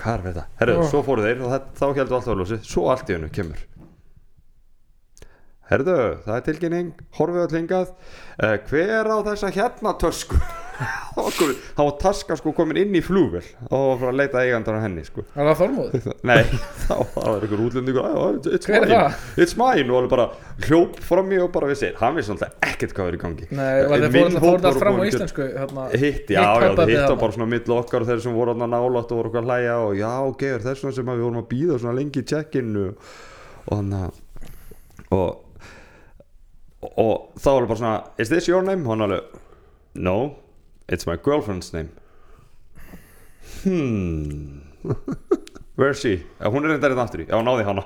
hvað 0.00 0.14
er 0.14 0.26
þetta? 0.28 0.44
Herru, 0.60 0.80
svo 0.90 1.04
fóru 1.06 1.24
þeir 1.24 1.44
og 1.44 1.54
það, 1.54 1.70
þá 1.78 1.86
heldur 2.00 2.18
allt 2.18 2.28
á 2.28 2.34
ljósi 2.40 2.60
svo 2.66 2.84
allt 2.92 3.10
í 3.10 3.16
hennu 3.16 3.30
kemur. 3.34 3.62
Herðu, 5.70 5.96
það 6.26 6.36
er 6.36 6.44
tilkynning 6.48 6.92
horfið 7.16 7.46
á 7.46 7.52
tlingað 7.54 7.94
uh, 7.94 8.56
hver 8.68 9.08
á 9.08 9.16
þessa 9.30 9.52
hérna 9.54 9.94
tösku 10.02 10.40
þá 10.74 11.80
var 11.84 11.92
taska 12.02 12.36
sko 12.38 12.52
komin 12.56 12.78
inn 12.80 12.94
í 12.98 13.02
flugvel 13.04 13.42
og 13.70 14.00
var 14.00 14.10
að 14.10 14.16
leita 14.18 14.40
eigandar 14.42 14.78
á 14.78 14.84
henni 14.84 15.04
sko. 15.06 15.22
Það 15.34 15.48
var 15.48 15.58
Þormóður? 15.60 16.08
Nei, 16.30 16.40
þá 16.84 16.94
var 16.98 17.28
það 17.28 17.44
einhver 17.46 17.62
útlendingur. 17.66 18.08
"Ah, 18.08 18.38
It's 18.54 18.66
Hver 18.70 18.76
er 18.80 18.86
mine, 18.88 18.98
það? 18.98 19.42
it's 19.44 19.56
mine. 19.60 19.86
Og 19.92 19.98
alveg 20.00 20.10
bara 20.14 20.26
hljóp 20.66 20.98
fram 21.06 21.30
í 21.34 21.38
og 21.44 21.52
bara 21.54 21.70
vissi 21.70 21.92
Hann 22.00 22.18
vissi 22.18 22.34
alltaf 22.34 22.56
ekkert 22.66 22.96
hvað 22.96 23.12
er 23.12 23.18
í 23.18 23.22
gangi. 23.22 23.48
Nei, 23.54 23.70
þeir 24.10 24.38
fór 24.42 24.60
það 24.66 24.80
fram 24.82 24.98
á 24.98 25.02
íslensku 25.10 25.46
hérna, 25.54 25.86
Hitt, 25.94 26.34
já, 26.34 26.42
já, 26.42 26.68
það 26.74 26.92
hitt 26.94 27.06
var 27.08 27.20
bara 27.22 27.36
svona 27.38 27.48
mill 27.54 27.76
okkar 27.78 28.06
þeir 28.10 28.24
sem 28.26 28.34
voru 28.34 28.54
þarna 28.54 28.70
nálægt 28.74 29.14
og 29.14 29.20
voru 29.22 29.30
okkar 29.32 29.44
að 29.44 29.48
hlæja 29.52 29.78
og 29.86 29.94
já, 30.00 30.12
ok, 30.32 30.42
er 30.58 30.66
þess 30.66 30.82
vegna 30.84 30.96
sem 30.98 31.10
við 31.14 31.24
vorum 31.28 31.40
að 31.44 31.48
býða 31.54 31.78
svona 31.82 31.96
lengi 32.00 32.22
í 32.24 32.28
check-inu 32.34 32.86
og 32.90 33.70
þannig 33.70 34.04
að 34.04 34.22
og, 35.14 35.28
og 36.98 37.14
þá 37.38 37.48
var 37.50 37.62
það 37.64 37.68
bara 37.70 37.80
svona 37.80 37.96
Is 38.24 38.32
this 38.32 38.48
your 38.50 38.62
name? 38.66 38.82
Og 38.86 38.94
hann 38.96 39.06
alveg 39.06 39.40
No, 39.94 40.16
it's 40.88 41.06
my 41.06 41.16
girlfriend's 41.16 41.72
name. 41.72 41.90
Hmm. 43.62 44.60
Where 45.76 45.90
is 45.90 46.00
she? 46.00 46.22
Já, 46.40 46.50
hún 46.52 46.64
er 46.64 46.74
reyndar 46.74 46.92
hérna 46.92 47.04
aftur 47.08 47.24
í, 47.24 47.28
já, 47.30 47.38
náði 47.42 47.64
hana. 47.70 47.84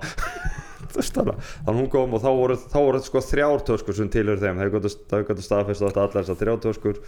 Þannig 0.89 1.35
að 1.69 1.77
hún 1.79 1.89
kom 1.93 2.15
og 2.17 2.23
þá 2.25 2.29
voru, 2.35 2.57
þá 2.59 2.79
voru 2.81 3.01
sko 3.05 3.23
þrjár 3.23 3.63
töskur 3.69 3.97
sem 3.97 4.09
tilhör 4.13 4.41
þeim. 4.43 4.59
Það 4.59 4.65
hefur 4.67 4.77
gott 4.79 5.37
að 5.39 5.43
staðfesta 5.47 5.89
þetta 5.91 6.03
allar 6.05 6.17
þessar 6.25 6.39
þrjár 6.43 6.63
töskur. 6.65 7.01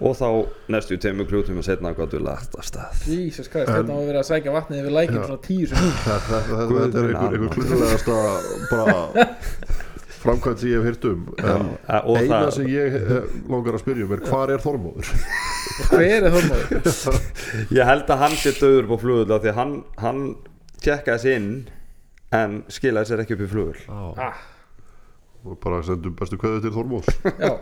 Og 0.00 0.14
þá 0.16 0.28
næstu 0.72 0.96
tveimur 1.02 1.26
klútum 1.28 1.58
og 1.60 1.66
setna 1.66 1.90
hvað 1.96 2.14
þú 2.14 2.20
lagt 2.24 2.54
að 2.56 2.68
stað. 2.70 3.00
Jesus 3.10 3.50
Christ, 3.52 3.68
þetta 3.68 3.90
var 3.96 4.06
verið 4.06 4.20
að 4.22 4.28
sækja 4.30 4.54
vatnið 4.54 4.80
yfir 4.84 4.94
lækinn 4.96 5.24
svona 5.26 5.42
tíu 5.44 5.66
sem 5.68 5.90
þetta, 6.06 6.20
þetta, 6.30 6.68
þetta 6.70 7.02
er 7.02 7.10
einhver, 7.10 7.34
almáttugur. 7.34 7.52
klunnulegasta 7.58 8.14
bara 8.70 9.26
framkvæmt 10.20 10.60
sem 10.60 10.68
ég 10.70 10.78
hef 10.80 10.88
hýrt 10.90 11.06
um 11.10 11.22
en 11.38 11.66
eina 12.20 12.40
það- 12.44 12.52
sem 12.56 12.66
ég 12.70 12.96
eh, 13.00 13.34
langar 13.48 13.76
að 13.78 13.82
spyrja 13.84 14.04
um 14.06 14.14
er 14.16 14.22
hvar 14.28 14.52
er 14.54 14.62
Þormóður? 14.64 15.10
Hver 15.90 16.26
er 16.26 16.30
þormóður? 16.34 17.20
ég 17.78 17.88
held 17.88 18.10
að 18.12 18.22
hann 18.24 18.36
sé 18.42 18.52
döður 18.58 18.88
på 18.90 18.98
flugul 19.04 19.36
því 19.46 19.54
hann, 19.56 19.74
hann 20.02 20.22
tjekkaði 20.84 21.22
sig 21.24 21.36
inn 21.40 21.50
en 22.36 22.60
skilaði 22.70 23.10
sér 23.10 23.22
ekki 23.24 23.34
upp 23.38 23.44
í 23.46 23.50
flugul 23.50 23.76
Ah, 23.88 24.36
og 25.44 25.56
bara 25.62 25.80
sendum 25.86 26.14
bestu 26.18 26.36
kveðu 26.40 26.60
til 26.64 26.72
Þormóðs. 26.74 27.08
Já, 27.40 27.52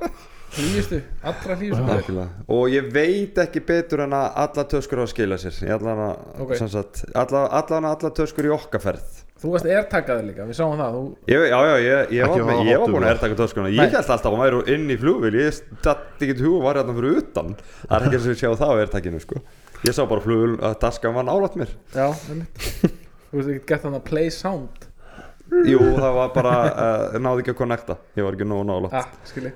hlýjustu, 0.59 0.99
allra 1.23 1.57
maður. 1.61 1.95
Algjörlega. 1.95 2.27
og 2.57 2.67
ég 2.73 2.91
veit 2.95 3.39
ekki 3.45 3.63
betur 3.69 4.03
en 4.07 4.17
að 4.19 4.27
alla 4.45 4.65
töskur 4.73 5.03
á 5.03 5.05
að 5.05 5.13
skila 5.13 5.39
sér. 5.41 5.61
Ég 5.69 5.75
allan 5.77 6.05
að, 6.09 6.27
Ok. 6.43 6.55
sem 6.59 6.71
sagt, 6.73 7.05
alla, 7.15 7.47
allan 7.61 7.89
alla 7.93 8.11
töskur 8.17 8.49
í 8.49 8.55
okkarferð 8.57 9.25
Þú 9.39 9.53
varst 9.53 9.69
ertakaður 9.71 10.25
líka, 10.27 10.45
við 10.49 10.57
sáum 10.59 10.73
það 10.81 10.97
þú, 10.97 11.03
ég, 11.31 11.43
já, 11.47 11.59
já, 11.63 11.75
ég, 11.79 12.09
ég, 12.17 12.25
var, 12.27 12.41
með, 12.49 12.63
ég 12.67 12.81
var 12.83 12.91
búin 12.91 13.05
að 13.07 13.13
ertaka 13.13 13.37
töskuna. 13.39 13.69
Ég 13.71 13.93
held 13.93 13.99
alltaf 14.01 14.25
að 14.27 14.35
hún 14.35 14.43
væri 14.43 14.75
inn 14.75 14.89
í 14.91 14.97
flugvél. 14.99 15.37
Ég 15.39 15.61
datt 15.85 16.25
ekki 16.25 16.35
til 16.41 16.49
hug 16.49 16.57
og 16.57 16.65
var 16.65 16.81
hérna 16.81 16.97
fyrir 16.97 17.21
utan. 17.21 17.53
Það 17.85 17.95
er 17.95 18.07
ekki 18.09 18.19
eins 18.19 18.27
og 18.27 18.33
ég 18.35 18.41
sjá 18.43 18.51
það 18.59 18.73
á 18.75 18.83
ertakinu 18.83 19.21
sko. 19.23 19.43
ég 19.87 19.95
sá 19.95 20.03
bara 20.11 20.25
flugvél 20.27 20.57
að 20.59 20.75
daskan 20.83 21.15
var 21.15 21.29
nálægt 21.31 21.55
mér. 21.63 21.71
Já, 21.95 22.09
Þú 23.29 23.39
veist 23.39 23.53
ekki 23.55 23.67
gett 23.71 23.87
þannig 23.87 24.01
að 24.03 24.09
play 24.11 24.35
sound 24.35 24.88
jú, 25.69 25.81
það 25.97 26.15
var 26.19 26.31
bara, 26.35 26.55
uh, 26.69 27.19
náði 27.25 27.43
ekki 27.45 27.55
að 27.55 27.59
connecta. 27.63 27.97
Ég 28.19 28.27
var 28.27 28.37
ekki 28.37 28.47
nógu 28.49 28.67
nálægt. 28.69 28.95
Ah, 28.95 29.09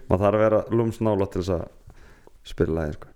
maður 0.09 0.23
þarf 0.25 0.37
að 0.39 0.45
vera 0.45 0.61
lúms 0.73 1.01
nálægt 1.05 1.33
til 1.37 1.43
þess 1.43 1.55
að 1.57 1.65
spila 2.53 2.77
lagi 2.81 2.97
sko. 2.99 3.09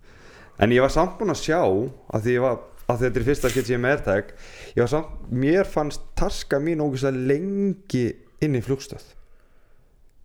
en 0.59 0.73
ég 0.73 0.81
var 0.81 0.93
samt 0.95 1.19
búinn 1.19 1.35
að 1.35 1.43
sjá 1.43 1.59
að 1.61 2.29
var 2.41 2.59
að 2.89 3.01
þetta 3.03 3.19
er 3.21 3.25
fyrsta 3.27 3.49
skitt 3.51 3.67
sem 3.67 3.75
ég 3.77 3.83
með 3.83 3.97
AirTag 3.97 4.29
ég 4.77 4.81
var 4.85 4.91
samt, 4.93 5.09
mér 5.31 5.67
fannst 5.67 6.05
taska 6.17 6.61
mín 6.63 6.81
ógeðslega 6.85 7.27
lengi 7.33 8.05
inn 8.41 8.55
í 8.55 8.63
flugstöð. 8.63 9.03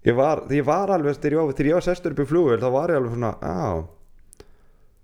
Ég 0.06 0.16
var, 0.18 0.43
ég 0.49 0.64
var 0.66 0.89
alveg 0.93 1.18
þegar 1.18 1.34
ég, 1.34 1.76
var- 1.76 1.82
sestur 1.88 2.14
upp 2.14 2.22
í 2.24 2.30
flugvél 2.30 2.62
þá 2.62 2.70
var 2.74 2.93
ég 2.93 3.02
alveg 3.02 3.16
svona, 3.18 3.34
á 3.41 3.88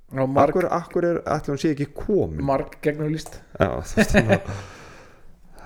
Já, 0.08 0.24
marg, 0.24 0.54
akkur, 0.56 0.66
akkur 0.72 1.04
er, 1.04 1.18
ætlum 1.28 1.58
hún 1.58 1.60
sé 1.60 1.74
ekki 1.74 1.90
komin 1.92 2.46
marg 2.48 2.78
gegnum 2.82 3.10
líst 3.12 3.42
já, 3.60 3.68
veist 3.76 3.98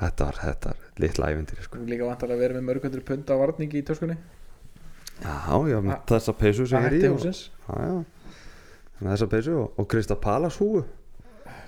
þetta 0.02 0.26
var, 0.26 0.40
þetta 0.42 0.72
var 0.72 0.81
litla 1.00 1.30
ævindiri 1.32 1.64
sko. 1.64 1.78
Líka 1.88 2.04
vantar 2.10 2.30
að 2.34 2.42
vera 2.44 2.54
með 2.60 2.66
mörgundur 2.68 3.04
punda 3.08 3.38
varningi 3.40 3.80
í 3.80 3.86
töskunni. 3.88 4.18
Já, 5.22 5.54
já, 5.70 5.78
með 5.86 5.96
þessa 6.10 6.34
peysu 6.38 6.66
sem 6.68 6.84
er 6.86 6.92
í 6.98 7.00
og- 7.08 7.22
Já. 7.22 7.34
Þannig 8.98 9.06
að 9.06 9.14
þessa 9.16 9.30
peysu 9.30 9.54
og, 9.58 9.68
og 9.80 9.88
Krista 9.88 10.16
Palas 10.16 10.58
húu 10.58 10.84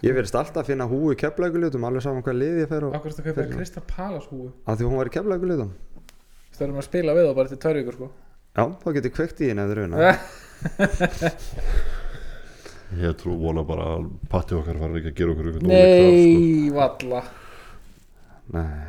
Ég 0.03 0.11
verðist 0.13 0.35
alltaf 0.35 0.57
að 0.65 0.69
finna 0.73 0.85
húu 0.89 1.11
í 1.13 1.15
keflækulitum 1.15 1.83
alveg 1.87 2.01
saman 2.03 2.23
hvað 2.25 2.37
lið 2.41 2.57
ég 2.63 2.67
fer 2.69 2.83
og 2.89 2.93
Akkur 2.97 3.11
þetta 3.13 3.23
kaupa 3.29 3.45
Krista 3.55 3.81
Palas 3.87 4.25
húu 4.29 4.49
að 4.67 4.77
því 4.81 4.85
hún 4.89 4.97
var 4.99 5.07
í 5.09 5.13
keflækulitum 5.15 5.71
Það 6.53 6.63
erum 6.67 6.79
að 6.81 6.87
spila 6.89 7.15
við 7.17 7.25
þá 7.29 7.33
bara 7.37 7.49
til 7.53 7.61
tvær 7.63 7.77
vikur 7.79 7.95
sko. 7.97 8.07
Já, 8.53 8.63
þá 8.83 8.87
getur 8.97 9.13
kveikt 9.15 9.37
í 9.41 9.47
henni 9.49 9.63
eða 9.63 9.75
rauna 9.79 9.95
ég 13.03 13.11
trú 13.17 13.31
vona 13.41 13.63
bara 13.65 13.85
að 13.97 14.03
patti 14.29 14.53
okkar 14.57 14.77
fara 14.81 14.97
ekki 14.99 15.09
að 15.13 15.17
gera 15.17 15.31
okkur 15.33 15.45
þar, 15.47 15.55
sko. 15.57 15.67
Nei, 15.71 16.69
valla. 16.75 17.21
Nei, 18.53 18.83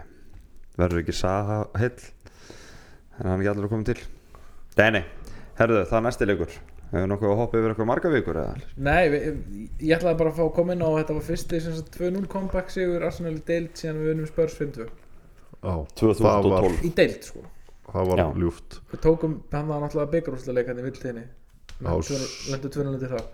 verður 0.81 1.03
ekki 1.05 1.15
saga 1.17 1.59
heill? 1.81 1.97
En 3.19 3.29
hann 3.29 3.35
er 3.37 3.43
ekki 3.45 3.51
allir 3.55 3.67
að 3.69 3.75
koma 3.75 3.89
til? 3.89 3.99
Nei, 4.79 4.89
nei, 4.97 5.05
herðu, 5.61 5.83
það 5.91 5.99
er 6.01 6.07
næsti 6.09 6.29
leikur. 6.31 6.55
Hefur 6.95 7.09
nokkuð 7.11 7.31
að 7.33 7.39
hoppa 7.41 7.59
yfir 7.59 7.73
eitthvað 7.73 7.89
marga 7.91 8.11
vikur 8.13 8.39
eða? 8.39 8.67
Nei, 8.87 9.05
við, 9.11 9.25
ég 9.83 9.97
ætlaði 9.97 10.19
bara 10.21 10.31
að 10.31 10.37
fá 10.39 10.43
að 10.45 10.53
koma 10.59 10.75
inn 10.77 10.85
á 10.85 10.91
þetta 10.95 11.17
var 11.17 11.25
fyrsti 11.27 11.61
sem 11.65 11.75
sagt 11.79 11.97
2-0 11.99 12.27
comeback 12.31 12.71
sigur 12.75 13.07
Arsenal 13.07 13.33
í 13.35 13.43
deild 13.49 13.73
síðan 13.81 14.03
við 14.03 14.13
unum 14.15 14.29
Spurs 14.31 14.55
5-2 14.61 14.87
Já, 15.65 15.75
2012. 15.97 16.21
það 16.23 16.51
var, 16.53 16.69
Í 16.85 16.91
deild 17.01 17.27
sko. 17.27 17.45
Það 17.89 18.11
var 18.11 18.21
Já. 18.21 18.27
ljúft. 18.43 18.77
Við 18.93 19.03
tókum 19.07 19.35
hann 19.55 19.71
var 19.71 19.83
náttúrulega 19.83 20.13
byggarúsleik 20.13 20.71
hann 20.71 20.83
í 20.83 20.87
vildtíðinni 20.87 21.25
Lendu 22.53 22.71
2-0 22.71 22.99
til 23.03 23.11
það. 23.11 23.25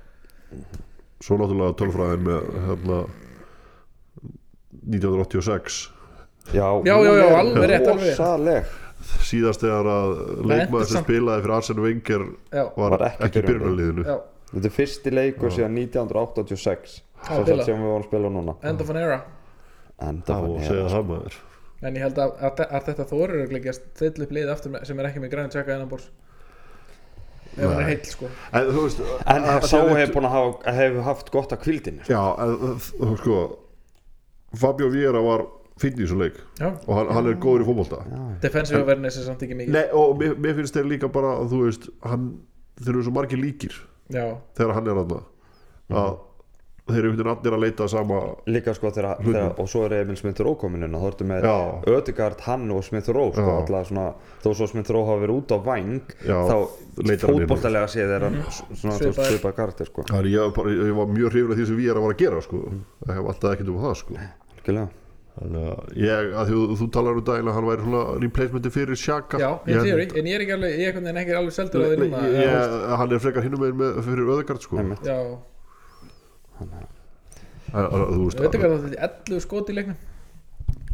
Svo 1.21 1.37
náttúrulega 1.41 1.77
tölfræðin 1.83 2.25
með 2.31 2.49
hérna 2.69 3.01
1986 4.89 5.83
Já, 6.51 6.67
Já, 6.85 6.95
já, 7.05 7.13
já, 7.15 7.25
er 7.27 7.37
alveg 7.39 7.71
rétt, 7.71 7.89
alveg 7.89 8.71
síðast 9.25 9.63
þegar 9.65 9.87
að 9.91 10.11
leikmaður 10.51 10.89
sem 10.91 11.05
spilaði 11.05 11.43
fyrir 11.45 11.55
Arsene 11.57 11.85
Wenger 11.85 12.25
Já, 12.53 12.65
var, 12.77 12.97
Var 12.97 13.05
ekki 13.27 13.43
já, 14.07 14.17
Þetta 14.51 14.67
er 14.67 14.75
fyrsti 14.75 15.13
leikur 15.15 15.53
síðan 15.55 15.77
1986 15.79 16.97
Já, 17.21 17.29
Svo 17.29 17.45
bila. 17.45 17.57
satt 17.61 17.69
sem 17.69 17.77
við 17.77 17.87
vorum 17.87 18.01
að 18.03 18.09
spila 18.09 18.31
núna. 18.33 18.55
End 18.67 18.81
of 18.81 18.91
an 18.91 18.97
era. 18.97 19.21
Enda 20.01 20.25
það 20.25 20.41
fann 20.41 20.51
var 20.51 20.61
að 20.61 21.31
ég 21.31 21.39
En 21.81 21.97
ég 21.97 22.03
held 22.05 22.19
að, 22.21 22.33
að, 22.45 22.63
að 22.67 22.83
þetta 22.89 23.05
þorir 23.09 23.37
örugglega 23.39 23.61
ekki 23.61 23.71
að 23.73 23.79
stilla 23.81 24.25
upp 24.27 24.33
liðið 24.37 24.51
aftur 24.55 24.73
með, 24.75 24.83
sem 24.89 24.99
er 25.01 25.09
ekki 25.11 25.23
með 25.23 25.31
græni 25.35 25.53
tjekka 25.55 25.77
innan 25.77 25.89
bors 25.93 26.11
Ef 27.51 27.65
hann 27.65 27.71
er 27.73 27.81
Nei. 27.81 27.87
heill 27.91 28.05
sko. 28.07 28.29
En 28.55 28.69
þú 28.71 28.83
veist 28.85 29.01
En 29.01 29.43
að- 29.43 29.49
að 29.55 29.65
sá 29.71 29.77
að 29.81 29.95
hefur 29.99 30.15
búin 30.17 30.29
að 30.29 30.35
hafa 30.37 30.75
hef 30.77 30.99
haft 31.09 31.31
gott 31.35 31.53
af 31.57 31.63
kvildinu 31.65 32.05
já, 32.09 32.21
en 32.45 32.57
þú 32.59 33.09
veist 33.11 33.23
sko 33.25 33.39
Fabio 34.61 34.91
Vieira 34.93 35.23
var 35.25 35.47
finn 35.81 35.97
í 35.99 36.05
þessu 36.05 36.19
leik 36.21 36.39
Já, 36.61 36.69
og 36.87 36.93
hann, 36.99 37.13
hann 37.17 37.31
er 37.33 37.39
góður 37.43 37.65
í 37.65 37.69
fótbolta 37.71 38.03
defensive 38.45 38.83
awareness 38.85 39.21
er 39.21 39.29
samt 39.31 39.45
ekki 39.47 39.57
mikið 39.61 39.77
Nei, 39.79 39.85
og 39.97 40.17
mér, 40.21 40.35
mér 40.37 40.59
finnst 40.61 40.77
þeir 40.77 40.91
líka 40.95 41.09
bara 41.13 41.37
að 41.41 41.53
þú 41.55 41.63
veist 41.67 41.91
hann, 42.07 42.31
þeir 42.81 42.95
eru 42.97 43.07
svo 43.09 43.15
margir 43.17 43.41
líkir 43.43 43.77
Já, 44.11 44.27
þegar 44.59 44.77
hann 44.81 44.91
er 44.93 45.05
aðna 45.05 45.23
að 45.91 46.19
þeir 46.91 46.99
eru 47.05 47.11
einhvern 47.13 47.21
veginn 47.23 47.37
allir 47.39 47.55
að 47.55 47.61
leita 47.63 47.85
að 47.85 47.91
sama 47.93 48.17
Líka 48.51 48.73
sko 48.75 48.91
þegar, 48.91 49.21
Hlutum. 49.21 49.35
þegar 49.37 49.61
og 49.63 49.69
svo 49.71 49.83
er 49.87 49.93
Emil 50.01 50.17
Smith 50.19 50.41
Rowe 50.43 50.59
komin 50.59 50.83
inn 50.87 50.97
og 50.99 51.05
þá 51.05 51.09
ertu 51.13 51.27
með 51.29 51.45
Já. 51.47 51.53
Ödegard, 51.93 52.41
hann 52.49 52.65
og 52.75 52.81
Smith 52.83 53.11
Rowe 53.15 53.31
sko, 53.37 53.45
Já. 53.47 53.53
alltaf 53.61 53.87
svona, 53.93 54.07
þó 54.43 54.49
svo 54.59 54.67
Smith 54.73 54.91
Rowe 54.97 55.07
hafa 55.07 55.23
verið 55.23 55.39
út 55.39 55.55
á 55.55 55.59
væng 55.69 56.01
Já, 56.27 56.39
þá 56.51 56.57
leitar 57.07 57.31
hann 57.31 57.37
inn. 57.39 57.47
fótboltalega 57.47 57.93
séð 57.95 58.15
er 58.17 58.27
hann 58.27 58.41
svona 58.51 58.75
þú 58.75 58.89
veist, 58.91 59.05
Svipaður. 59.05 59.37
svipað 59.37 59.55
karakter 59.61 59.91
sko 59.93 60.07
Það 60.11 60.19
er 60.25 60.31
ég, 60.35 60.55
bara, 60.59 60.75
ég 60.81 60.99
var 60.99 61.13
mjög 61.15 61.31
hrifin 61.37 61.55
af 61.55 61.61
því 61.61 61.69
sem 61.71 61.79
við 61.85 61.93
erum 61.95 62.09
að 62.11 62.17
gera 62.25 62.43
sko. 62.49 62.63
ég 63.07 63.15
hef 63.21 63.31
alltaf 63.35 63.55
ekkert 63.55 63.71
um 63.77 63.79
það 63.87 63.95
sko. 64.03 64.19
Algjörlega. 64.57 64.89
Þannig 65.39 65.67
að 65.71 65.93
ég, 66.03 66.31
að 66.41 66.51
þú, 66.51 66.63
þú 66.81 66.87
talar 66.97 67.19
um 67.21 67.25
daginn 67.29 67.49
að 67.51 67.57
hann 67.59 67.69
væri 67.71 67.85
svona 67.87 68.03
replacementi 68.25 68.73
fyrir 68.75 68.99
Shaka 68.99 69.39
já, 69.41 69.51
Ég- 69.71 69.85
theory 69.87 70.07
En 70.21 70.27
ég 70.31 70.35
er 70.37 70.45
ekki 70.45 70.55
alveg, 70.57 70.75
ég 70.81 70.99
er 71.01 71.21
ekki 71.23 71.37
alveg 71.39 71.55
seldur 71.57 71.85
að 71.87 71.93
því 71.95 71.99
Nei, 72.01 72.09
núna 72.11 72.23
ég, 72.27 72.51
ég, 72.51 72.97
hann 73.01 73.15
er 73.17 73.23
frekar 73.25 73.47
hinnum 73.47 73.63
meginn 73.65 73.79
með 73.81 74.01
fyrir 74.09 74.33
Öðegard 74.35 74.67
sko. 74.67 74.81
Einmitt. 74.83 75.07
Já, 75.07 75.19
Að- 77.71 77.93
að- 77.95 78.09
þú 78.11 78.25
veist, 78.27 78.37
Ég 78.41 78.43
veit 78.45 78.55
ekki 78.59 78.67
að 78.67 78.73
þetta 78.83 78.97
er 78.99 79.11
11 79.31 79.41
skot 79.45 79.69
í 79.71 79.75
leiknum. 79.77 79.99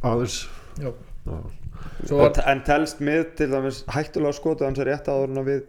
Aðeins. 0.04 0.36
Já, 0.76 0.90
var 2.10 2.42
En 2.46 2.60
telst 2.66 3.00
mið 3.00 3.22
til 3.38 3.48
dæmis 3.50 3.78
hættulega 3.88 4.34
skotu 4.36 4.64
hans 4.66 4.78
er 4.78 4.90
rétt 4.90 5.08
áður 5.08 5.30
en 5.32 5.40
að 5.42 5.48
við 5.50 5.62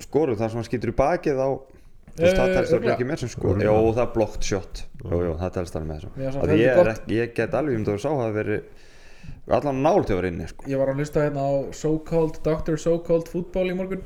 skorum 0.00 0.36
þar 0.38 0.48
sem 0.52 0.60
hann 0.60 0.68
skýtur 0.68 0.92
í 0.92 0.96
bakið 0.96 1.42
á 1.42 1.48
veist, 2.16 2.36
það 2.36 2.48
Eh, 2.48 2.54
telst 2.56 2.72
örugglega. 2.72 2.94
ekki 2.96 3.06
með 3.10 3.16
sem 3.24 3.28
skot 3.28 3.62
Jó, 3.62 3.74
það 3.94 4.02
er 4.06 4.12
blocked 4.14 4.42
shot 4.42 4.84
Jú, 5.04 5.20
jú, 5.24 5.34
það 5.40 5.52
telst 5.58 5.74
hann 5.74 5.86
með 5.88 6.04
Að 6.04 6.32
það 6.34 6.54
er 6.84 6.92
ekki, 6.94 7.18
ég 7.20 7.34
get 7.34 7.54
alveg 7.54 7.76
um 7.76 7.84
það 7.84 7.94
að 7.94 8.04
sá 8.04 8.10
það 8.10 8.32
verið 8.40 8.62
allan 9.50 9.82
nált 9.82 10.10
yfir 10.10 10.26
inni 10.30 10.46
sko. 10.48 10.64
Ég 10.70 10.78
var 10.78 10.88
að 10.92 11.00
hlusta 11.02 11.22
hérna 11.26 11.42
á 11.42 11.52
so-called 11.74 12.36
Dr. 12.46 12.76
So-called 12.78 13.28
football 13.28 13.70
í 13.70 13.74
morgun 13.76 14.02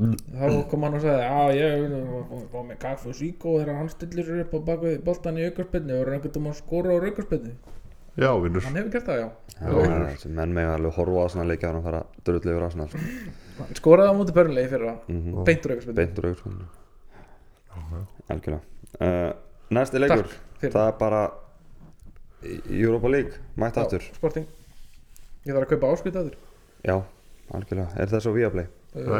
þá 0.00 0.64
kom 0.70 0.82
hann 0.82 0.96
og 0.98 1.02
sagði 1.04 1.26
að 1.30 1.50
ég 1.54 1.84
var 2.52 2.64
með 2.66 2.78
kaffu 2.82 3.12
og 3.12 3.14
síkó 3.18 3.52
þegar 3.60 3.76
hann 3.78 3.90
stillir 3.92 4.26
sér 4.26 4.40
upp 4.42 4.56
á 4.56 4.60
bakvið 4.72 4.96
boltan 5.06 5.38
í 5.38 5.44
aukarspinni 5.46 5.94
og 5.94 6.00
er 6.02 6.16
einhvern 6.16 6.32
veginn 6.34 6.50
að 6.50 6.58
skora 6.58 6.90
á 6.90 6.98
aukarspinni 6.98 7.52
Já, 8.14 8.30
vinnur 8.42 8.62
hann 8.66 8.76
hefur 8.78 8.90
gert 8.94 9.06
það 9.06 9.20
já 9.22 9.28
Já, 9.54 10.28
menn 10.34 10.54
með 10.56 10.72
alveg 10.74 10.96
horfa 10.98 11.22
á 11.22 11.26
svona 11.30 11.46
leikja 11.50 11.70
hann 11.70 11.82
fara 11.86 12.02
ásna 12.66 12.88
sko. 12.90 12.98
hann 13.60 13.78
skoraði 13.78 14.10
á 14.10 14.14
móti 14.18 14.34
börnlegi 14.34 14.68
fyrir 14.74 14.90
það 14.90 14.98
Mhm. 15.14 15.44
Beintur 15.44 16.34
sko. 16.34 16.50
Algjörlega. 18.32 18.60
Uh, 18.98 19.32
Næsti 19.74 20.00
leikur. 20.02 20.30
Það 20.64 20.84
er 20.84 20.98
bara 21.00 21.22
Europa 22.44 23.10
League, 23.10 23.40
mætt 23.60 23.80
aftur. 23.80 24.04
Sporting. 24.16 24.46
Ég 25.44 25.52
þarf 25.52 25.66
að 25.66 25.72
kaupa 25.74 25.92
áskut 25.92 26.16
að 26.16 26.28
þér 26.30 26.36
Já, 26.84 26.94
algjörlega, 27.56 27.88
er 28.00 28.12
það 28.12 28.22
svo 28.24 28.32
Viaplay? 28.32 28.68
Nei, 28.94 29.18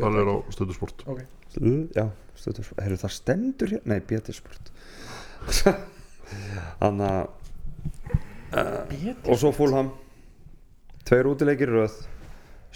hann 0.00 0.16
er 0.20 0.28
á 0.30 0.36
stöðusport 0.54 1.02
ok. 1.10 1.20
Já, 1.96 2.04
stöður 2.38 2.70
Herru 2.78 2.98
það 3.00 3.12
stendur 3.16 3.72
hér? 3.74 3.82
Nei, 3.90 3.98
BT 4.06 4.36
Sport. 4.36 4.70
Þannig 6.80 7.08
að 7.10 7.34
Bétur. 8.90 9.30
Og 9.32 9.40
svo 9.40 9.50
Fulham. 9.52 9.90
Tveir 11.06 11.28
útileikir 11.30 11.70
röð 11.70 11.96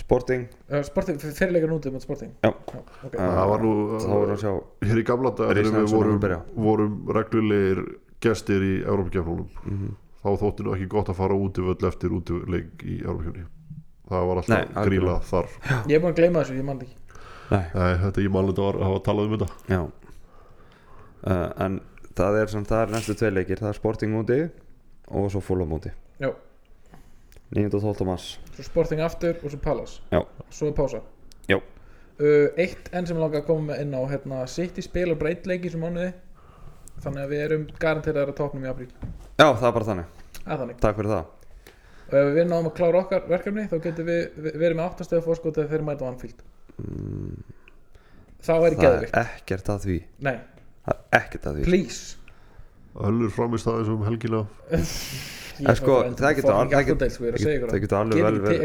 Sporting. 0.01 0.47
Uh, 0.71 0.81
sporting 0.87 1.19
fyrirleikar 1.21 1.71
nútið 1.71 1.93
mot 1.95 2.03
sporting. 2.05 2.31
Já. 2.45 2.51
ok. 2.51 3.15
Það 3.17 3.49
var 3.53 3.65
nú 3.65 3.73
Þá 4.01 4.07
voru 4.15 4.35
að 4.37 4.41
sjá 4.45 4.53
hér 4.91 5.01
í 5.03 5.05
gamla 5.11 5.31
dag 5.37 5.51
þegar 5.51 5.71
við 5.77 5.95
vorum, 5.95 6.15
að 6.17 6.23
byrja. 6.25 6.39
vorum 6.67 6.95
reglulegir 7.17 7.83
gestir 8.25 8.65
í 8.65 8.75
Európa-kjafnunum 8.85 9.49
Mhm. 9.67 9.95
þá 10.21 10.29
þótti 10.43 10.65
nú 10.67 10.75
ekki 10.77 10.89
gott 10.93 11.09
að 11.09 11.17
fara 11.21 11.35
út 11.35 11.59
í 11.59 11.63
völl 11.65 11.89
eftir 11.89 12.11
út 12.17 12.31
í 12.31 12.41
leik 12.53 12.85
í 12.85 12.99
Európa-kjafni 13.05 13.47
það 14.11 14.27
var 14.31 14.41
alltaf 14.43 14.75
Nei, 14.75 14.85
gríla 14.89 15.15
þar. 15.23 15.47
Ég 15.89 15.95
er 15.97 16.01
búin 16.03 16.13
að 16.13 16.17
gleyma 16.21 16.43
þessu 16.45 16.57
ég 16.59 16.65
man 16.65 16.79
það 16.81 16.89
ekki. 16.89 16.97
Nei, 17.51 17.65
Nei, 17.75 17.95
þetta 18.05 18.23
ég 18.25 18.31
man 18.35 18.47
þetta 18.51 18.67
var 18.67 18.75
að 18.81 18.85
hafa 18.89 19.01
talað 19.07 19.25
um 19.31 19.39
þetta. 19.39 19.49
Já. 19.71 19.81
Uh, 21.21 21.53
En 21.67 21.81
það 22.17 22.39
er 22.43 22.47
sem 22.53 22.65
það 22.65 22.83
er 22.87 22.93
næstu 22.95 23.15
tvei 23.21 23.31
leikir. 23.35 23.61
Það 23.61 23.69
er 23.73 23.79
Sporting 23.79 24.15
úti 24.19 24.39
og 25.11 25.31
svo 25.33 25.41
Fulham 25.43 25.73
úti 25.77 25.91
Já. 26.21 26.31
9. 27.51 27.75
og 27.75 27.83
12. 27.83 28.07
mars. 28.07 28.27
Svo 28.55 28.63
Sporting 28.69 29.01
aftur 29.03 29.37
og 29.43 29.51
svo 29.51 29.59
Palace. 29.65 30.01
Já. 30.13 30.21
Svo 30.55 30.69
er 30.71 30.77
pása. 30.79 31.01
Já. 31.51 31.57
uh, 31.59 32.49
Eitt 32.61 32.91
enn 32.93 33.07
sem 33.09 33.17
ég 33.17 33.23
langa 33.25 33.41
að 33.43 33.47
koma 33.49 33.73
með 33.73 33.81
inn 33.85 33.95
á 33.97 34.03
hérna, 34.13 34.45
City 34.49 34.83
spila 34.87 35.15
breytleiki 35.19 35.71
sem 35.73 35.81
mánuði. 35.83 36.13
Þannig 37.01 37.23
að 37.25 37.31
við 37.33 37.43
erum 37.47 37.67
garanteraðar 37.81 38.31
að 38.35 38.39
topnum 38.43 38.65
í 38.67 38.71
apríl. 38.71 38.91
Já, 39.41 39.47
það 39.57 39.69
er 39.71 39.77
bara 39.79 39.89
þannig. 39.89 40.11
Er 40.45 40.59
þannig. 40.61 40.81
Takk 40.85 40.97
fyrir 41.01 41.15
það. 41.15 41.37
Og 42.11 42.17
ef 42.21 42.31
við 42.37 42.47
náum 42.51 42.67
að 42.69 42.75
klára 42.77 43.01
okkar 43.05 43.27
verkefni 43.31 43.65
þá 43.71 43.77
getum 43.87 44.07
við 44.11 44.23
við- 44.45 44.57
verið 44.61 44.77
með 44.77 44.87
áttastöðu 44.91 45.23
fórskot 45.25 45.61
þegar 45.63 45.85
mæta 45.87 46.09
Anfield. 46.11 46.43
Þá 48.41 48.53
er 48.57 48.75
Það 48.75 48.81
geðvikt 48.85 49.15
er 49.17 49.27
ekkert 49.31 49.69
að 49.75 49.85
því. 49.87 49.99
Nei, 50.27 50.37
Það 50.85 50.95
er 50.97 51.21
ekkert 51.21 51.47
að 51.51 51.57
því. 51.59 51.65
Please. 51.69 52.17
Öllur 53.01 53.31
framist 53.31 53.69
aðeins 53.71 53.91
um 53.93 54.03
helgina 54.07 54.41
En 55.69 55.77
sko, 55.77 55.97
það 56.17 56.35
getur 56.37 56.51
það 56.51 56.61
ég 56.65 56.71
það 56.73 57.81
það 57.93 58.01
alveg 58.01 58.23
vel 58.25 58.41
verið- 58.41 58.61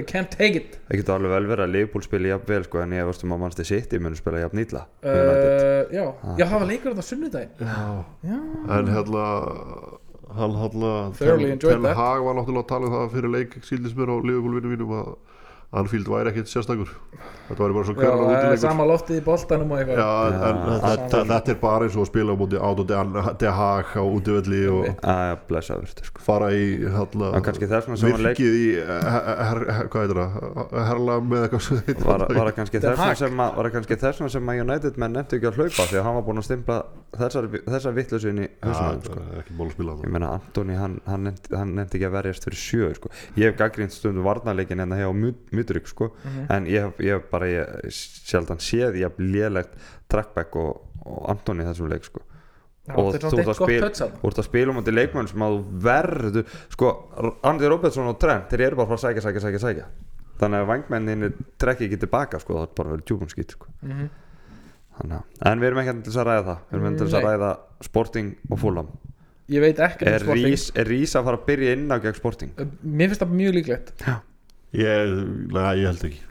Það 0.88 0.98
að 1.66 1.72
Liverpool 1.76 2.04
spila 2.08 2.28
jafn 2.32 2.48
vel 2.48 2.64
sko, 2.64 2.82
en 2.86 2.92
ég 2.96 3.06
veist 3.10 3.24
um 3.26 3.32
að 3.36 3.40
mannstu 3.44 3.66
City 3.66 4.00
munu 4.00 4.16
spila 4.16 4.40
jafn 4.46 4.58
nýtla 4.62 4.82
uh, 5.04 5.12
Já, 5.92 6.06
Ah. 6.24 6.36
já, 6.40 6.46
það 6.46 6.60
var 6.60 6.68
leikur 6.72 6.94
þetta 6.96 7.06
sunnudaginn. 7.10 7.54
Já. 7.60 8.06
Já, 8.26 8.40
En 8.80 8.88
hérna 8.96 9.26
hann 10.36 10.56
hérna 10.62 10.92
Ten. 11.60 11.96
Hag 11.96 12.24
var 12.26 12.34
náttúrulega 12.40 12.64
að 12.64 12.68
tala 12.68 12.86
um 12.90 12.94
það 12.96 13.12
fyrir 13.16 13.32
leik 13.36 13.54
síldist 13.64 13.96
mér 13.96 14.10
á 14.12 14.16
Liverpool 14.26 14.56
vinnu 14.60 14.72
mínum 14.76 14.92
að 15.00 15.16
Anfield 15.76 16.08
væri 16.08 16.30
ekkit 16.32 16.48
sérstakur 16.52 16.92
þetta 17.50 17.62
væri 17.62 17.76
bara 17.76 17.86
svo 17.88 17.96
er 17.96 18.22
útileikur 18.26 18.60
sama 18.62 18.86
loftið 18.90 19.18
í 19.20 19.24
boltanum 19.26 19.72
og 19.74 19.80
eitthvað 19.82 20.00
Já, 20.00 20.12
en, 20.28 20.60
en 20.70 20.80
þetta, 20.86 21.22
þetta 21.32 21.52
er 21.54 21.58
bara 21.62 21.88
eins 21.88 21.96
og 21.98 22.04
að 22.06 22.10
spila 22.12 22.34
á 22.34 22.38
móti 22.40 22.60
Átó 22.62 22.86
De 23.42 23.52
Haag 23.60 23.92
á 23.98 24.04
útivelli 24.06 24.62
og 24.72 24.88
að 25.04 25.34
blessa 25.50 25.78
verður 25.80 26.10
sko. 26.10 26.24
fara 26.26 26.50
í 26.56 26.64
hérna, 26.96 27.32
og 27.36 27.36
virkið 28.06 28.58
í 28.62 28.68
her, 28.86 29.30
her, 29.50 29.62
her, 29.80 29.90
hvað 29.94 30.06
heitir 30.06 30.22
það 30.22 30.88
herla 30.90 31.18
með 31.26 31.46
eitthvað 31.48 31.66
sem 31.68 31.82
heitir 31.90 32.06
var, 32.10 32.26
var 32.30 32.50
það 32.50 32.56
kannski 32.60 32.80
Den 32.80 32.86
þess 32.86 32.96
vegna 32.96 33.10
Haag. 33.10 33.20
sem, 33.24 33.44
að- 33.46 33.58
United 34.66 35.02
menn 35.02 35.18
nefndi 35.20 35.40
ekki 35.40 35.52
að 35.52 35.60
hlaupa 35.60 35.90
því 35.92 36.00
að 36.00 36.08
hann 36.08 36.18
var 36.20 36.26
búinn 36.30 36.42
að 36.42 36.48
stimpla 36.50 36.80
þessar, 37.16 37.50
inn 38.32 38.42
í 38.44 38.48
það 38.64 39.06
sko. 39.06 39.20
ekki 39.42 39.56
mál 39.60 39.68
að 39.68 39.76
spila 39.76 39.94
ég 39.96 40.02
það 40.06 40.16
meina 40.16 40.32
Antoni 40.36 40.76
hann, 40.80 40.98
hann, 41.08 41.24
nefndi, 41.30 41.54
hann 41.56 41.76
nefndi 41.78 42.00
ekki 42.00 42.10
að 42.10 42.16
verjast 42.18 42.48
fyrir 42.48 42.60
sjö 42.60 42.90
sko. 42.98 43.12
ég 43.40 43.50
hef 43.52 43.60
gaggrínt 43.60 43.96
stundum 43.96 44.26
varnarleikin 44.28 44.84
en 44.84 44.92
það 44.96 45.04
hefur 45.06 45.20
Mudrik 45.56 45.90
sko. 45.90 46.12
en 46.50 46.70
ég 46.70 46.86
hef, 46.86 47.02
ég 47.04 47.18
hef 47.18 47.28
bara 47.32 47.50
ég, 47.50 47.92
sjaldan 47.96 48.62
séð 48.64 49.00
ég 49.02 49.10
hef 49.10 49.20
lélegt 49.22 49.76
trackback 50.12 50.56
og, 50.62 50.82
og 51.06 51.30
Antoni 51.34 51.68
þessum 51.68 51.92
leik 51.92 52.08
sko. 52.08 52.24
Já, 52.86 52.94
og 53.02 53.16
þú 53.16 53.40
ert 53.42 53.50
að 53.50 54.02
ert 54.30 54.40
að 54.44 54.46
spila 54.46 54.74
um 54.74 54.78
þetta 54.78 54.94
leikmenn 54.94 55.30
sem 55.32 55.42
að 55.42 55.56
þú 55.56 55.80
verður 55.88 56.52
sko, 56.76 56.92
Andy 57.50 57.72
Robertson 57.72 58.12
og 58.12 58.20
Trent 58.22 58.52
þeir 58.52 58.68
eru 58.68 58.78
bara 58.82 58.92
frá 58.92 59.00
að 59.00 59.06
sækja, 59.08 59.24
sækja, 59.26 59.42
sækja, 59.48 59.62
sækja. 59.64 59.88
Þannig 60.36 60.62
að 60.62 60.70
vangmenninni 60.70 61.32
trekki 61.62 61.88
ekki 61.88 62.00
tilbaka 62.04 62.42
sko, 62.44 62.60
það 62.60 62.68
er 62.68 62.78
bara 62.78 62.94
verið 62.94 63.08
tjúkum 63.10 63.32
skýt 63.32 63.56
sko. 63.56 63.72
Þannig 65.00 65.18
að 65.18 65.50
en 65.50 65.64
við 65.64 65.70
erum 65.72 65.82
ekki 65.82 65.96
til 65.98 66.12
þess 66.12 66.22
að 66.22 66.30
ræða 66.30 66.46
það. 66.50 66.62
Við 66.70 66.78
erum 66.80 67.00
til 67.00 67.08
þess 67.08 67.20
að 67.20 67.28
ræða 67.30 67.52
Sporting 67.90 68.32
og 68.52 68.62
Fulham. 68.62 68.94
Ég 69.56 69.62
veit 69.62 69.82
ekki 69.86 70.06
um 70.06 70.12
er 70.12 70.24
sporting. 70.26 70.46
Rís, 70.50 70.70
er 71.16 71.20
að 71.20 71.28
fara 71.28 71.40
að 71.40 71.50
byrja 71.50 71.74
inn 71.78 71.90
á 71.90 71.98
gegn 72.02 72.18
Sporting? 72.18 72.54
Mér 72.82 73.12
finnst 73.12 73.22
það 73.22 73.36
mjög 73.42 73.58
líklegt 73.60 74.06
ég, 74.80 75.16
ég 75.80 75.86
held 75.90 76.06
ekki. 76.10 76.22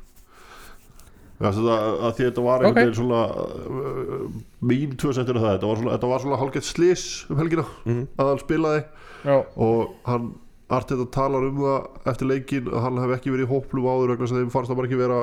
Það, 1.45 1.57
að 1.66 2.12
því 2.14 2.24
að 2.24 2.28
þetta 2.28 2.42
var 2.45 2.62
einhvern 2.64 2.78
veginn 2.78 2.97
svona 2.97 3.22
uh, 3.34 4.36
mín 4.70 4.92
tvö 5.01 5.11
sendur 5.16 5.40
það 5.42 5.57
þetta 5.57 5.66
var 5.70 5.80
svona, 5.80 5.95
þetta 5.97 6.11
var 6.12 6.22
svona 6.22 6.38
hálfgett 6.40 6.68
slis 6.68 7.07
um 7.28 7.40
helgina 7.42 7.64
Mhm. 7.84 8.05
að 8.22 8.28
hann 8.30 8.42
spilaði. 8.45 8.84
Já, 9.24 9.36
og 9.57 9.95
hann 10.09 10.30
Arteta 10.74 11.05
talar 11.12 11.45
um 11.45 11.59
það 11.61 12.07
eftir 12.12 12.26
leikin 12.30 12.70
að 12.70 12.80
hann 12.86 13.01
hef 13.03 13.11
ekki 13.18 13.34
verið 13.34 13.45
í 13.45 13.51
hóplum 13.51 13.84
áður 13.90 14.14
vegna 14.14 14.28
sem 14.30 14.38
þeim 14.38 14.51
fannst 14.55 14.70
það 14.70 14.76
bara 14.78 14.88
ekki 14.88 15.01
vera 15.03 15.18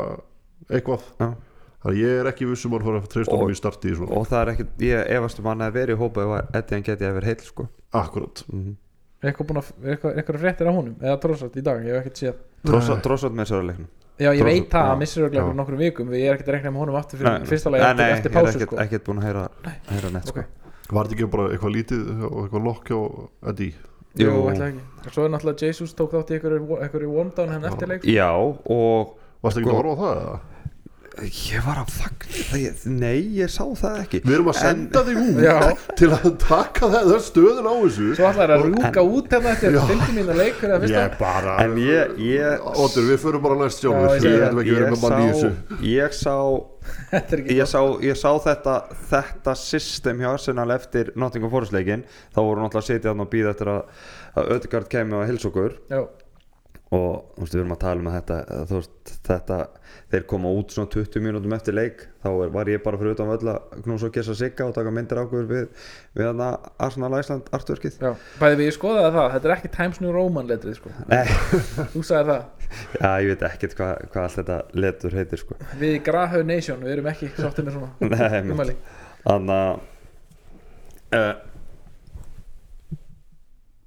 eitthvað. 0.70 1.02
Já. 1.20 1.30
þannig 1.82 1.96
að 1.98 2.02
ég 2.04 2.20
er 2.22 2.28
ekki 2.30 2.46
vissum 2.52 2.72
að 2.76 2.84
hann 2.84 2.88
fara 2.92 3.00
að 3.02 3.10
treysta 3.10 3.34
Og- 3.34 3.40
honum 3.42 3.56
í 3.56 3.58
starti 3.58 3.96
svona. 3.98 4.12
og 4.20 4.28
það 4.30 4.42
er 4.44 4.52
ekki, 4.54 4.66
ég 4.86 5.10
efast 5.18 5.40
um 5.40 5.46
hann 5.50 5.64
að 5.66 5.74
verið 5.80 5.96
í 5.96 6.02
hópa 6.04 6.22
ef 6.22 6.56
Eddi 6.60 6.76
hann 6.76 6.84
geti 6.84 7.06
að 7.10 7.14
vera 7.18 7.26
heill 7.32 7.42
sko. 7.48 7.68
akkurat. 7.94 8.44
Mm 8.54 8.76
er 9.22 9.30
eitthvað 9.32 9.48
búin 9.48 9.62
að 9.62 9.72
eitthvað, 9.86 10.16
eitthvað 10.18 10.40
fréttir 10.42 10.66
á 10.70 10.74
honum 10.74 10.96
eða 11.02 11.18
trósat 11.22 11.58
í 11.58 11.62
dag, 11.62 11.82
ég 11.86 11.94
hef 11.94 12.06
ekkert 12.06 12.18
séð 12.22 12.36
Drossat 12.66 13.34
með 13.34 13.50
sér 13.52 13.60
að 13.62 13.68
leiknum 13.72 13.90
Já, 14.22 14.30
ég 14.30 14.42
Trossard, 14.42 14.52
veit 14.52 14.70
það 14.76 14.90
að 14.92 15.00
missir 15.02 15.22
örugglega 15.24 15.42
Já. 15.42 15.48
fyrir 15.50 15.58
nokkrum 15.62 15.80
vikum 15.82 16.12
ég 16.14 16.26
er 16.30 16.36
ekkert 16.36 16.50
að 16.52 16.56
rekna 16.58 16.72
með 16.76 16.82
honum 16.84 16.98
aftur 17.00 17.22
fyrir 17.22 17.32
Nei, 17.40 17.48
fyrsta 17.50 17.72
lagi 17.74 17.82
nei, 17.82 17.92
eftir, 17.92 18.04
nei, 18.04 18.12
eftir 18.18 18.32
ég 18.32 18.36
er 18.36 18.42
pásu 18.46 18.58
ekkert, 18.60 18.70
sko. 18.72 18.82
ekkert 18.86 19.06
búin 19.08 19.22
að 19.22 19.26
heyra, 19.28 19.46
heyra 19.90 20.12
neitt 20.14 20.28
sko. 20.30 20.44
Ok. 20.44 20.92
var 20.92 21.08
þetta 21.10 21.16
ekki 21.18 21.30
bara 21.36 21.48
eitthvað 21.56 21.74
lítið 21.78 22.04
og 22.28 22.38
eitthvað 22.44 22.68
lokk 22.68 22.92
hjá 22.92 23.00
Eddie 23.52 23.74
Jú, 24.22 24.36
ætla 24.52 24.68
ekki 24.68 24.84
og 25.08 25.16
Svo 25.16 25.26
er 25.26 25.32
náttúrulega 25.34 25.66
Jesus 25.72 25.96
tók 25.98 26.14
þátt 26.14 26.34
í 26.36 26.38
einhverju 26.38 27.12
one 27.24 27.32
down 27.38 27.54
henn 27.56 27.66
eftir 27.72 27.88
leik 27.96 28.06
já 28.06 28.30
og 28.36 29.16
varst 29.42 29.58
ekki 29.58 29.70
Sko- 29.72 29.74
að 29.74 29.80
horfa 29.82 29.96
á 29.96 30.02
það 30.04 30.22
eða? 30.22 30.40
Ég 31.20 31.64
var 31.66 31.82
að 31.82 31.90
fagna 31.92 32.44
það 32.48 32.84
nei, 32.88 33.18
ég 33.36 33.50
sá 33.52 33.64
það 33.78 33.98
ekki. 34.06 34.22
Við 34.24 34.36
erum 34.38 34.50
að 34.52 34.58
senda 34.62 35.02
þig 35.08 35.18
út 35.22 35.42
Já. 35.44 35.56
til 36.00 36.10
að 36.16 36.28
taka 36.40 36.90
það, 36.94 37.08
það 37.10 37.24
stöðun 37.26 37.68
á 37.68 37.74
þessu. 37.82 38.08
Svo 38.16 38.28
ætlaði 38.30 38.56
að 38.56 38.64
rúka 38.70 39.04
út 39.04 39.36
hérna 39.36 39.52
eftir 39.52 39.76
Já. 39.76 39.82
50 39.92 40.16
mínu 40.18 40.38
leik 40.40 40.56
fyrir 40.62 40.76
að 40.78 40.86
fyrsta. 40.86 41.02
Ég 41.04 41.18
bara 41.20 41.56
en 41.66 41.76
ég, 41.84 42.14
ég 42.30 42.70
Óttur, 42.72 43.08
við 43.10 43.20
förum 43.26 43.44
bara 43.44 43.60
næst 43.60 43.84
Já, 43.84 43.92
ég 43.92 44.08
við 44.08 44.26
segi 44.26 44.42
ætlum 44.48 44.64
ekki 44.64 44.72
að 44.72 44.80
vera 44.80 44.88
ég 44.88 44.96
með 44.96 45.04
mann 45.04 45.18
í 45.20 45.28
þessu. 45.34 45.52
sá, 45.52 45.84
ég 45.92 46.18
sá 46.22 46.36
Þetta 47.12 47.36
er 47.36 47.42
ekki 47.44 47.60
ég 47.60 47.70
sá, 47.70 47.80
ég 48.08 48.18
sá 48.18 48.30
þetta 48.48 48.76
þetta 49.12 49.54
system 49.60 50.24
hjá 50.24 50.32
Arsenal 50.32 50.72
eftir 50.74 51.12
Nottingham 51.20 51.52
Forest 51.54 51.76
leikin 51.76 52.08
þá 52.32 52.40
voru 52.42 52.64
náttúrulega 52.64 52.82
að 52.82 52.88
sitja 52.88 53.12
þarna 53.12 53.28
og 53.28 53.32
býða 53.36 53.54
eftir 53.54 53.70
að, 53.76 54.02
að 54.40 54.52
Ödegard 54.56 54.90
kemi 54.92 55.20
og 55.20 55.28
hilsa 55.30 55.52
okkur. 55.52 55.76
Já, 55.92 56.02
og 56.92 57.12
þú 57.38 57.46
veist, 57.46 57.54
við 57.56 57.62
erum 57.62 57.72
að 57.72 57.80
tala 57.86 58.02
um 58.02 58.08
að 58.12 58.16
þetta 58.18 58.38
veist, 58.68 59.12
þetta, 59.28 59.58
þeir 60.12 60.24
koma 60.28 60.50
út 60.60 60.74
svona 60.76 60.90
20 60.92 61.22
mínútum 61.24 61.54
eftir 61.56 61.76
leik 61.78 62.02
þá 62.20 62.28
er- 62.44 62.50
var 62.52 62.68
ég 62.68 62.82
bara 62.84 62.98
fyrir 63.00 63.14
utan 63.16 63.30
völl 63.32 63.48
að 63.54 63.78
knúsa 63.86 64.10
og 64.10 64.14
kissa 64.18 64.36
sigga 64.36 64.66
og 64.68 64.74
taka 64.76 64.92
myndir 64.92 65.22
ákveður 65.22 65.48
við, 65.54 65.70
við 66.20 66.28
hana 66.28 66.50
Arsenal 66.84 67.14
Æsland 67.16 67.48
artverkið 67.56 67.96
já, 68.04 68.12
bæði 68.42 68.58
við 68.60 68.74
skoðaði 68.76 69.14
það 69.16 69.30
Þetta 69.38 69.48
er 69.50 69.54
ekki 69.56 69.72
Times 69.78 70.02
New 70.04 70.12
Roman 70.18 70.52
letrið 70.52 70.76
sko. 70.82 70.92
Nei, 71.08 71.24
Þú 71.96 72.04
sagði 72.04 72.28
það. 72.34 72.44
Já, 73.00 73.12
ég 73.24 73.32
veit 73.32 73.46
ekkert 73.52 73.78
hvað 73.80 74.04
hva 74.12 74.26
allt 74.26 74.36
þetta 74.42 74.58
letur 74.84 75.16
heitir 75.22 75.40
sko. 75.46 75.56
Við 75.80 75.96
í 75.96 76.04
Grahau 76.12 76.44
Nation, 76.44 76.84
við 76.84 76.98
erum 76.98 77.08
ekki 77.14 77.32
sáttið 77.40 77.70
með 77.70 77.80
svona 77.80 77.92
umæli 78.56 78.76
Þannig 79.24 79.56
að 79.56 79.80
uh, 81.22 81.34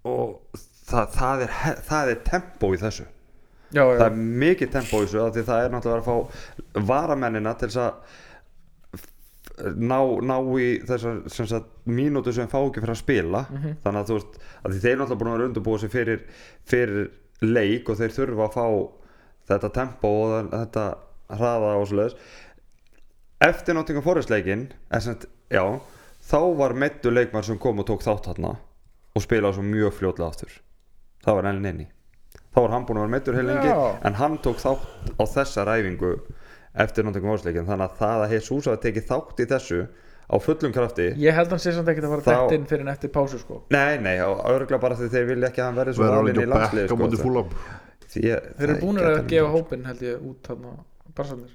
og 0.05 0.64
það, 0.95 1.15
það, 1.19 1.45
er, 1.47 1.81
það 1.91 2.13
er 2.15 2.21
tempo 2.31 2.71
í 2.75 2.81
þessu. 2.83 3.07
Já, 3.75 3.83
já, 3.83 3.97
það 3.99 4.05
er 4.07 4.19
mikið 4.45 4.71
tempo 4.77 5.01
í 5.03 5.07
þessu 5.09 5.25
því 5.35 5.43
það 5.49 5.65
er 5.67 5.73
náttúrulega 5.75 6.03
að 6.03 6.09
fá 6.09 6.85
varamennina 6.93 7.55
til 7.59 7.69
þess 7.73 7.83
að 7.85 9.75
ná, 9.79 9.99
ná 10.27 10.37
í 10.59 10.69
þessar 10.89 11.21
sem 11.31 11.67
mínútu 11.95 12.33
sem 12.35 12.49
fá 12.51 12.59
ekki 12.65 12.83
fyrir 12.83 12.95
að 12.97 13.01
spila. 13.03 13.45
Mhm. 13.51 13.77
þannig 13.85 14.01
að 14.03 14.09
þú 14.11 14.19
veist 14.19 14.39
að 14.65 14.79
þeir 14.85 14.99
náttúrulega 15.01 15.21
búin 15.21 15.31
að 15.33 15.37
vera 15.39 15.49
undirbúið 15.51 15.81
sig 15.85 15.93
fyrir, 15.95 16.25
fyrir 16.67 17.11
leik 17.45 17.89
og 17.93 17.99
þeir 18.01 18.15
þurfa 18.17 18.49
að 18.49 18.55
fá 18.59 18.67
þetta 19.51 19.73
tempo 19.77 20.09
og 20.09 20.33
þe- 20.33 20.51
þetta 20.55 20.85
hraða 21.39 21.75
og 21.81 21.87
svoleiðis. 21.91 22.17
Eftir 23.45 23.75
Nottingham 23.77 24.05
Forest 24.07 24.31
leikin 24.31 24.69
sem 24.93 25.01
sagt, 25.13 25.27
já, 25.51 25.65
þá 26.31 26.39
var 26.57 26.73
meittu 26.73 27.11
leikmar 27.13 27.45
sem 27.45 27.59
kom 27.59 27.79
og 27.83 27.87
tók 27.87 28.03
þátt 28.07 28.31
þarna 28.31 28.55
og 29.15 29.23
spilaði 29.23 29.55
svo 29.59 29.63
mjög 29.67 29.93
fljótlega 29.99 30.29
aftur 30.31 30.55
það 31.25 31.39
var 31.39 31.51
Ellen 31.51 31.67
Nenni 31.67 31.87
þá 32.55 32.61
var 32.63 32.73
hann 32.75 32.87
búin 32.87 33.01
að 33.01 33.05
vera 33.07 33.15
meittur 33.17 33.39
heil 33.39 33.47
lengi 33.49 33.69
Já. 33.71 33.79
en 34.07 34.19
hann 34.21 34.39
tók 34.45 34.61
þátt 34.63 35.13
á 35.19 35.25
þessa 35.35 35.67
ræfingu 35.69 36.15
eftir 36.85 37.07
Nottingham 37.07 37.33
Forest 37.35 37.49
leikin 37.49 37.69
þannig 37.69 37.91
að 37.91 38.01
það 38.01 38.25
að 38.25 38.35
Jesus 38.37 38.69
hafi 38.71 38.83
tekið 38.85 39.07
þátt 39.11 39.43
í 39.43 39.47
þessu 39.51 39.81
á 40.25 40.37
fullum 40.41 40.75
krafti 40.75 41.09
Ég 41.21 41.37
held 41.37 41.53
hann 41.53 41.63
sé 41.63 41.75
samt 41.75 41.91
ekkert 41.93 42.09
að 42.09 42.15
fara 42.15 42.25
Þá- 42.25 42.35
dætt 42.35 42.57
inn 42.59 42.69
fyrir 42.71 42.87
en 42.87 42.93
eftir 42.95 43.13
pásu 43.15 43.39
sko. 43.43 43.61
Nei, 43.75 43.99
nei, 44.03 44.17
örgulega 44.23 44.81
bara 44.83 44.99
því 44.99 45.11
þeir 45.13 45.29
vilja 45.33 45.51
ekki 45.51 45.63
að 45.63 45.69
hann 45.71 45.81
verði 45.81 45.97
svo 45.99 46.09
ekki 46.11 46.45
í 46.45 46.49
landslið 46.55 46.95
á 46.95 46.97
fúlam 47.25 47.55
Þeir 48.15 48.69
eru 48.69 48.79
búinir 48.79 49.09
að 49.11 49.21
gefa 49.33 49.51
hópin 49.51 49.87
held 49.89 50.03
ég 50.07 50.23
út 50.31 50.51
hann 50.53 50.67
Barsandir, 51.15 51.53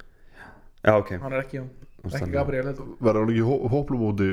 já, 0.87 0.93
ok, 0.95 1.17
hann 1.19 1.33
er 1.35 1.41
ekki 1.43 1.59
ekki 1.59 2.31
Gabriel 2.31 2.69
heldur. 2.69 2.93
Verður 3.03 3.25
hann 3.25 3.33
ekki 3.33 3.73
hóplum 3.73 4.05
móti 4.05 4.29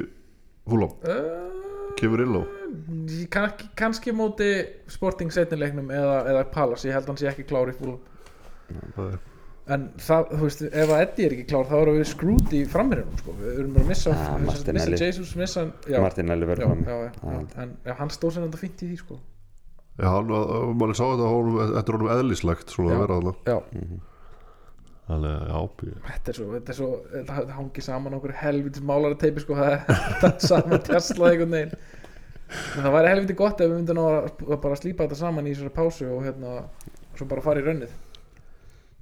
fúlam 0.71 0.93
uh, 1.03 1.95
kemur 1.99 2.23
inn 2.23 2.39
á 2.39 2.43
kann, 3.31 3.53
kannski 3.79 4.13
móti 4.17 4.51
Sporting 4.91 5.33
setnileiknum 5.35 5.91
eða, 5.95 6.17
eða 6.33 6.45
Palace, 6.55 6.89
ég 6.89 6.95
held 6.97 7.07
hann 7.13 7.19
sé 7.21 7.29
ekki 7.31 7.45
klár 7.49 7.71
í 7.73 7.77
fúlum 7.77 8.01
en 9.67 9.89
það, 9.99 10.29
þú 10.39 10.45
veist, 10.47 10.61
ef 10.69 10.91
að 10.95 11.01
Eddie 11.03 11.27
er 11.27 11.33
ekki 11.35 11.47
klár 11.51 11.65
þá 11.67 11.75
erum 11.81 11.97
við 11.99 12.05
screwed 12.13 12.53
í 12.55 12.61
framherjunum 12.71 13.17
sko. 13.19 13.33
við 13.41 13.57
erum 13.61 13.73
bara 13.75 13.85
að 13.85 13.89
missa, 13.91 14.13
Ah, 14.15 14.37
missa, 14.39 14.51
Martinelli. 14.53 14.93
missa 14.95 15.09
Jesus 15.09 15.33
missa, 15.41 15.65
já, 15.91 16.01
Martin 16.05 16.31
Elli 16.31 16.47
já, 16.47 16.51
verður 16.53 16.69
fram 16.71 16.85
já, 16.87 16.99
já, 17.01 17.11
já, 17.33 17.63
en 17.65 17.73
já, 17.89 17.95
hann 17.99 18.13
stóð 18.15 18.37
sér 18.37 18.45
þetta 18.47 18.61
fínt 18.63 18.85
í 18.87 18.91
því 18.93 18.99
sko. 19.01 19.19
Já, 19.99 20.07
hann, 20.13 20.31
mann 20.79 20.95
sá 20.95 21.03
þetta 21.09 21.31
honum, 21.33 21.59
þetta 21.73 21.83
er 21.93 21.99
honum 21.99 22.13
eðlislegt 22.15 22.71
svona 22.77 22.93
Já. 22.93 22.97
að 22.97 23.03
vera 23.07 23.19
þarna. 23.19 23.35
já, 23.47 23.59
Þannig 25.07 25.31
að 25.31 25.51
já, 25.51 25.59
ég- 25.87 26.07
Þetta 26.07 26.31
er 26.33 26.37
svo, 26.39 26.47
þetta 26.53 26.73
er 26.73 26.77
svo, 26.79 26.89
það 27.27 27.51
hangi 27.57 27.83
saman 27.87 28.15
okkur 28.17 28.33
helvitis 28.41 28.83
málari 28.83 29.19
teipi 29.21 29.41
sko, 29.45 29.55
það 29.55 29.73
er 29.73 29.81
þetta 30.21 30.31
er 30.33 30.47
saman 30.51 30.81
tjastlað 30.89 31.31
einhvern 31.33 31.55
veginn 31.55 31.77
það 32.49 32.93
væri 32.95 33.13
helviti 33.13 33.37
gott 33.39 33.61
ef 33.61 33.71
við 33.71 33.79
myndum 33.81 34.03
að 34.05 34.59
bara 34.63 34.79
slípa 34.79 35.07
þetta 35.07 35.19
saman 35.19 35.49
í 35.49 35.55
þessari 35.55 35.75
pásu 35.75 36.11
og 36.15 36.27
hérna, 36.27 36.59
svo 37.17 37.27
bara 37.31 37.45
fara 37.45 37.63
í 37.63 37.67
rönnið 37.67 37.95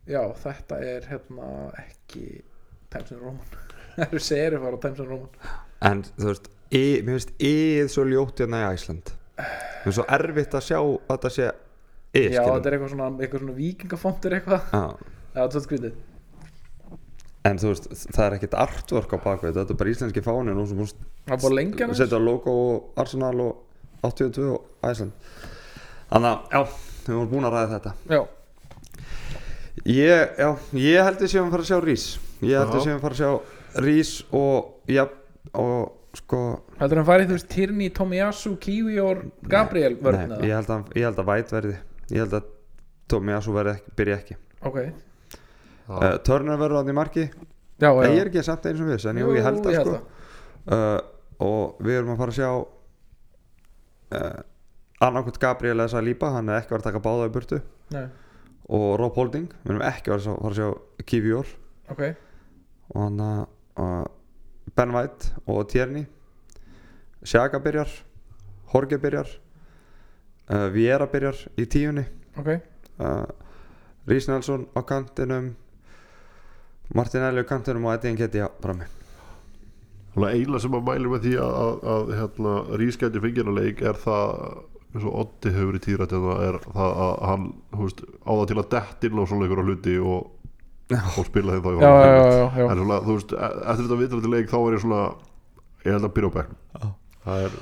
Já, 0.05 0.21
þetta 0.37 0.79
er 0.85 1.07
hérna 1.09 1.51
ekki 1.81 2.43
Times 2.93 3.13
New 3.15 3.23
Roman. 3.23 3.61
Það 3.95 4.11
eru 4.11 4.21
serið 4.21 4.65
fara 4.67 4.77
á 4.77 4.81
Times 4.83 4.99
New 5.01 5.09
Roman. 5.09 5.53
En 5.89 6.03
þú 6.11 6.27
veist, 6.29 6.49
í, 6.69 6.83
mér 7.07 7.17
finnst 7.17 7.33
íð 7.41 7.89
svo 7.95 8.05
ljótt 8.09 8.43
hérna 8.43 8.61
í 8.61 8.67
Æsland 8.75 9.13
Mér 9.39 9.87
finnst 9.87 9.99
svo 9.99 10.05
erfitt 10.17 10.57
að 10.59 10.67
sjá 10.67 10.79
að 10.81 10.99
þetta 11.15 11.31
sé 11.33 11.47
íð, 11.49 12.35
Já, 12.37 12.43
þetta 12.43 12.69
er 12.71 12.77
eitthvað 12.77 12.93
svona, 12.93 13.09
eitthvað 13.17 13.45
svona 13.45 13.57
vikingafontur 13.59 14.37
eitthvað. 14.39 14.69
Já, 14.69 14.85
Já, 14.85 15.39
þetta 15.39 15.47
er 15.47 15.57
svo 15.57 15.65
skrítið. 15.65 15.97
En 17.45 17.61
þú 17.61 17.73
veist, 17.73 17.91
það 18.05 18.25
er 18.27 18.37
ekkert 18.39 18.59
artwork 18.61 19.17
á 19.17 19.19
bakveit, 19.25 19.57
þetta 19.57 19.75
er 19.75 19.81
bara 19.81 19.93
íslenski 19.97 20.25
fánin 20.25 20.61
og 20.61 20.69
svo 20.69 20.79
múst 20.79 21.01
Það 21.25 21.35
er 21.37 21.43
bara 21.43 21.55
lengja 21.59 21.87
hans 21.89 21.99
setja 22.03 22.19
logo 22.21 22.55
og 22.75 23.01
Arsenal 23.01 23.35
og 23.41 24.05
82 24.05 24.49
og 24.53 24.89
Æsland 24.91 25.13
Þannig 26.11 26.31
að, 26.31 26.39
já, 26.53 26.63
við 27.07 27.15
vorum 27.17 27.31
búin 27.33 27.47
að 27.49 27.55
ræða 27.57 27.71
þetta. 27.79 27.93
Já, 28.13 28.21
Ég, 29.85 30.31
já, 30.39 30.49
ég 30.79 31.03
held 31.05 31.21
við 31.21 31.31
séum 31.33 31.49
að 31.49 31.55
fara 31.57 31.65
að 31.65 31.69
sjá 31.69 31.79
Rís. 31.85 32.05
Ég 32.45 32.55
held 32.61 32.71
við 32.71 32.79
Já. 32.79 32.85
séum 32.87 32.99
að 32.99 33.03
fara 33.05 33.17
að 33.17 33.21
sjá 33.21 33.83
Rís 33.85 34.11
og, 34.39 34.69
já, 34.89 35.03
og 35.61 36.15
sko 36.15 36.41
heldur 36.79 37.01
hann 37.01 37.09
farið 37.09 37.33
þú 37.33 37.37
veist 37.39 37.49
Tierney, 37.51 37.91
Tomiyasu, 37.91 38.53
Kiwi 38.63 39.01
og 39.03 39.25
Gabriel 39.51 39.97
Nei, 39.97 40.03
vörðina 40.07 40.39
ég 40.47 40.55
held 40.55 40.71
að, 40.71 40.93
ég 40.95 41.09
held 41.09 41.19
að 41.25 41.29
Væt 41.33 41.55
verði. 41.57 41.75
Ég 42.15 42.23
held 42.23 42.37
að 42.39 42.53
Tómi 43.11 43.35
Asu 43.37 43.53
verði 43.57 43.75
ekki, 43.75 43.95
byrja 43.99 44.21
ekki. 44.23 44.37
Ok, 44.65 44.79
uh, 45.91 46.07
Turner 46.25 46.61
verður 46.61 46.79
hann 46.81 46.93
í 46.95 46.97
marki. 46.97 47.27
Já, 47.83 47.91
já. 47.91 48.07
Ég 48.07 48.21
er 48.23 48.31
ekki 48.31 48.45
samt 48.47 48.69
eins 48.71 48.81
og 48.81 48.89
við 48.93 49.09
En 49.11 49.21
jú, 49.21 49.33
ég 49.35 49.45
held 49.45 49.67
að 49.69 49.81
sko. 49.81 49.99
uh, 50.71 51.01
Og 51.43 51.81
við 51.83 51.99
erum 51.99 52.13
að 52.15 52.21
fara 52.23 52.35
að 52.35 52.39
sjá 52.39 52.51
uh, 54.19 54.43
Annarkvæmt 55.05 55.41
Gabriel 55.43 55.79
eða 55.79 55.91
Saliba 55.97 56.31
Hann 56.37 56.51
er 56.53 56.61
ekki 56.61 56.75
verið 56.75 56.85
að 56.85 56.91
taka 56.93 57.05
báða 57.05 57.29
í 57.29 57.35
burtu. 57.35 57.61
Nei, 57.95 58.05
Og 58.71 58.87
Rob 59.01 59.19
Holding 59.19 59.49
Við 59.65 59.75
erum 59.75 59.87
ekki 59.89 60.15
verið 60.15 60.31
að 60.31 60.43
fara 60.43 60.53
að 60.53 60.61
sjá 60.61 61.05
Kivior 61.11 61.55
ok. 61.93 62.05
Og 62.95 63.01
hann 63.03 63.23
að 63.25 63.41
uh, 63.83 64.05
Ben 64.75 64.93
White 64.95 65.35
og 65.51 65.69
Tierney. 65.71 66.07
Shaka 67.25 67.61
byrjar 67.63 67.91
Jorge 68.73 68.99
byrjar 68.99 69.29
uh, 70.51 70.69
Viera 70.75 71.07
byrjar 71.11 71.39
í 71.61 71.67
tíunni. 71.71 72.05
Ok, 72.41 72.51
uh, 72.99 73.29
Rís 74.09 74.27
Nelson 74.29 74.67
á 74.75 74.81
kantinum 74.87 75.53
Martinelli 76.95 77.45
á 77.45 77.49
kantinum 77.49 77.87
og 77.89 77.97
bara 78.61 78.77
með 78.77 78.91
Þannig 78.91 78.91
að 78.91 79.04
eila 80.23 80.61
sem 80.63 80.77
að 80.77 80.87
mælu 80.87 81.11
með 81.11 81.27
því 81.27 81.35
að, 81.43 81.57
að, 81.65 81.83
að 81.95 82.15
hérna, 82.21 82.55
rískætti 82.79 83.23
fengjana 83.25 83.65
er 83.65 83.99
það 83.99 84.33
eins 84.95 85.07
og 85.09 85.15
Oddi 85.25 85.51
hefur 85.51 85.73
verið 85.73 85.85
týrætt 85.89 86.15
eða 86.15 86.35
er 86.47 86.59
það 86.65 87.01
að 87.05 87.15
hann 87.27 87.47
þú 87.73 87.81
veist, 87.83 88.03
á 88.23 88.31
það 88.31 88.45
til 88.51 88.59
að 88.61 88.69
dett 88.75 89.07
inn 89.09 89.19
á 89.19 89.25
svona 89.27 89.47
einhverja 89.47 89.67
hluti 89.67 89.95
og, 89.99 90.29
og 90.95 91.27
spila 91.27 91.57
þeim 91.57 91.65
þá 91.65 91.71
í 91.71 91.75
já, 91.75 91.89
já, 91.89 92.13
já, 92.15 92.29
já, 92.31 92.45
já. 92.61 92.67
en 92.69 92.83
svona, 92.83 93.01
þú 93.09 93.17
veist, 93.17 93.35
e- 93.35 93.51
eftir 93.73 93.89
þetta 93.89 93.99
vitrandi 94.05 94.31
leik 94.31 94.53
þá 94.53 94.59
er 94.61 94.77
ég 94.77 94.85
svona 94.85 95.01
ég 95.85 95.97
held 95.97 96.09
að 96.09 96.15
byrja 96.21 96.47
á 97.25 97.31
er, 97.41 97.59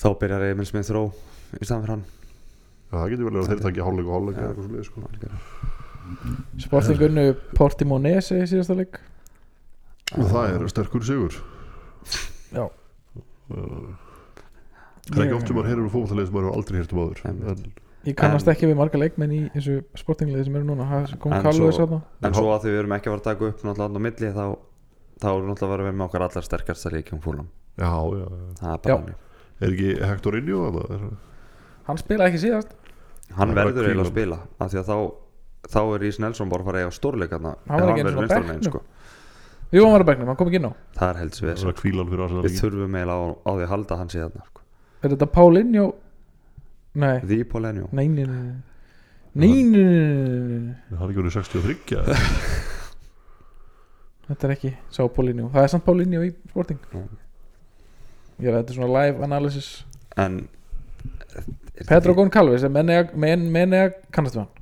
þá 0.00 0.08
byrjar 0.22 0.46
Emil 0.48 0.68
Smith 0.70 0.94
Rowe 0.96 1.28
í 1.60 1.66
staðan 1.66 1.84
fyrir 1.84 1.94
hann. 1.98 2.08
Já, 2.90 2.96
það 2.96 3.06
getur 3.12 3.28
vel 3.28 3.36
að 3.36 3.50
þeir 3.50 3.62
takja 3.66 3.86
hálfleik 3.86 4.08
og 4.08 4.16
hálfleik 4.16 4.40
eða 4.40 4.50
eitthvað 4.50 4.66
svona 4.70 4.86
sko. 4.88 5.68
Sporting 6.64 7.02
unnu 7.06 7.24
Portimonese 7.58 8.40
í 8.40 8.46
síðasta 8.50 8.76
leik. 8.78 9.00
Og 10.16 10.26
það 10.30 10.54
er 10.56 10.70
sterkur 10.72 11.04
sigur 11.06 11.36
Já 12.54 12.64
það 13.50 15.18
er 15.18 15.24
ekki 15.26 15.36
oft 15.38 15.48
sem 15.50 15.56
maður 15.58 15.70
heyrir 15.70 15.84
um 15.84 15.90
fótballtalið 15.92 16.26
sem 16.28 16.34
maður 16.36 16.46
hefur 16.50 16.58
aldrei 16.60 16.80
heyrt 16.80 16.92
um 16.94 17.00
áður 17.04 17.22
en 17.30 17.72
Ég 18.08 18.14
kannast 18.16 18.46
En- 18.48 18.54
ekki 18.54 18.64
við 18.70 18.76
marga 18.78 18.96
leikmenn 19.00 19.32
í 19.36 19.40
þessu 19.52 19.74
sportingliði 20.00 20.44
sem 20.46 20.54
eru 20.56 20.64
núna 20.70 20.86
En 20.88 21.06
svo- 21.10 21.72
þarna 21.76 21.98
en 22.24 22.34
svo 22.38 22.46
að 22.54 22.62
því 22.64 22.70
við 22.72 22.78
erum 22.80 22.94
ekki 22.96 23.10
að 23.10 23.12
fara 23.12 23.20
að 23.20 23.26
taka 23.28 23.48
upp 23.50 23.64
náttúrulega 23.66 24.00
á 24.00 24.04
milli 24.06 24.30
þá 24.32 24.44
þá 25.20 25.26
erum 25.34 25.48
náttúrulega 25.50 25.66
að 25.66 25.74
vera 25.74 25.84
við 25.90 25.96
með 26.00 26.06
okkar 26.06 26.24
allar 26.28 26.46
sterkasta 26.46 26.92
líkjum 26.94 27.20
fúlam 27.20 27.48
já, 27.76 27.90
já, 27.92 28.24
já. 28.24 28.54
það 28.60 28.70
er 28.70 28.78
Já. 28.80 28.96
bara 28.96 28.96
hann 28.96 29.14
er 29.60 29.74
ekki 29.74 29.90
Hector 30.08 30.32
þarna? 30.40 31.10
Hann 31.90 31.98
spilaði 32.00 32.30
ekki 32.32 32.42
síðast 32.46 32.70
hann 33.36 33.36
Það 33.36 33.50
er 33.50 33.54
bara 33.60 33.68
verður 33.70 33.90
eiginlega 33.90 34.06
að 34.08 34.14
spila 34.14 34.38
af 34.60 34.70
því 34.72 34.80
að 34.80 34.88
þá 34.88 34.96
þá 35.70 35.80
er 35.92 36.00
Rís 36.00 36.18
Nelson 36.24 36.48
bara 36.48 36.62
að 36.62 36.66
fara 36.70 36.78
að 36.78 36.84
eiga 36.86 36.96
stórleikarna 36.96 37.52
Hann 37.68 37.80
vinstrumegin, 38.00 38.28
bekknum. 38.32 38.64
sko. 38.70 38.80
Jú, 39.70 39.84
hann 39.84 39.92
var 39.94 40.02
að 40.02 40.08
bekknum, 40.08 40.30
hann 40.30 40.38
kom 40.38 40.48
ekki 40.50 40.58
inn 40.58 40.66
á. 40.66 40.72
Það 40.98 41.10
er 41.12 41.18
helst 41.20 41.42
við 41.42 41.50
það 41.50 41.68
er 41.70 42.32
við 42.42 42.56
þurfum 42.58 42.96
eiginlega 42.98 43.14
á, 43.14 43.28
á 43.46 43.50
því 43.50 43.66
að 43.66 43.70
halda 43.70 43.98
hann 44.00 44.10
síðan 44.10 44.42
sko. 44.48 44.64
Er 45.00 45.12
þetta 45.14 45.28
Paulinho? 45.30 45.86
Nei, 47.00 47.16
því 47.22 47.38
Paulinho 47.52 47.86
nei, 47.94 48.08
nei, 48.10 48.24
nei 48.26 48.58
Nei, 49.30 49.62
nei, 49.62 49.70
nei, 49.70 50.58
nei, 50.58 50.74
hann 50.90 51.04
er 51.06 51.12
ekki 51.12 51.20
verið 51.20 51.36
63 51.36 52.00
eða? 52.00 52.16
Þetta 54.30 54.48
er 54.48 54.54
ekki 54.56 54.70
sá 54.90 55.04
Paulinho 55.06 55.52
Það 55.54 55.62
er 55.62 55.70
samt 55.70 55.84
Paulinho 55.86 56.24
í 56.26 56.32
sporting. 56.50 56.80
Já. 56.90 57.04
Ég 58.40 58.48
er 58.50 58.56
að 58.56 58.62
þetta 58.62 58.72
er 58.74 58.78
svona 58.80 58.90
live 58.96 59.22
analysis. 59.26 59.68
En 60.18 60.40
Pedro 61.86 62.16
Goncalves 62.18 62.64
er 62.66 62.72
menni 62.74 62.96
að 62.98 63.14
men, 63.20 63.46
men 63.54 63.76
kannast 64.10 64.34
við 64.34 64.42
hann 64.42 64.59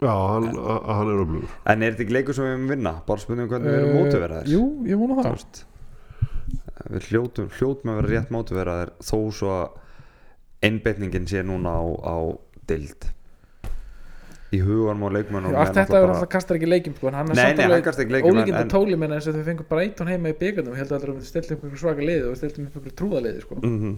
já, 0.00 0.12
hann, 0.32 0.48
a- 0.56 0.94
hann 0.96 1.08
er 1.12 1.20
öflugur. 1.24 1.48
En 1.66 1.82
er 1.82 1.92
þetta 1.92 2.04
ekki 2.06 2.16
leikur 2.16 2.34
sem 2.34 2.44
við 2.44 2.54
erum 2.54 2.68
vinna? 2.72 2.92
Bara 3.06 3.20
spurning 3.20 3.48
hvernig 3.50 3.70
við 3.70 3.78
erum 3.80 3.90
Eh, 3.90 4.00
mótiveraðir 4.00 4.48
Jú, 4.54 4.62
ég 4.88 4.98
vona 4.98 5.18
það. 5.22 5.30
Veist, 5.36 5.64
Við 6.90 7.08
hljótum, 7.10 7.48
hljótum 7.58 7.90
að 7.92 7.98
vera 8.00 8.08
rétt 8.14 8.30
mótiveraðir 8.34 8.90
Þó 9.04 9.16
svo 9.36 9.50
að 9.52 9.70
einbeitningin 10.62 11.26
sé 11.28 11.42
núna 11.44 11.70
á, 11.76 11.84
á 12.02 12.16
dild 12.66 13.10
Í 14.50 14.58
huganum 14.64 15.04
og 15.06 15.12
leikmönnum 15.14 15.54
Allt 15.54 15.76
þetta 15.76 15.94
er 16.00 16.08
alltaf 16.10 16.28
kastar 16.32 16.56
ekki 16.58 16.66
leikjum 16.66 16.96
sko, 16.96 17.06
en 17.12 17.14
hann 17.20 17.28
er 17.30 17.36
Nei, 17.38 17.42
samt 17.44 17.58
nei, 17.60 17.64
alveg 17.68 17.76
hann 17.76 17.84
kastar 17.86 18.02
ekki 18.06 18.14
leikjum, 18.16 18.30
en- 18.32 18.40
ólíkinda 18.42 18.62
en- 18.64 18.72
tóli 18.72 18.96
minna 18.98 19.14
eins 19.20 19.28
og 19.30 19.36
þau 19.36 19.44
fengur 19.46 19.68
bara 19.68 19.84
eitt 19.84 20.00
heima 20.10 20.32
í 20.32 20.38
byggandum 20.40 20.74
ég 20.74 20.80
held 20.82 20.90
að 20.96 21.04
það 21.04 21.12
er 21.20 21.28
stilt 21.28 21.52
upp 21.54 21.62
einhver 21.68 21.78
svaka 21.84 22.02
liði 22.08 22.24
og 22.30 22.36
stilt 22.40 22.58
upp 22.58 22.74
einhver 22.80 22.96
trúðaliði 22.98 23.44
sko. 23.44 23.60
mm 23.62 23.94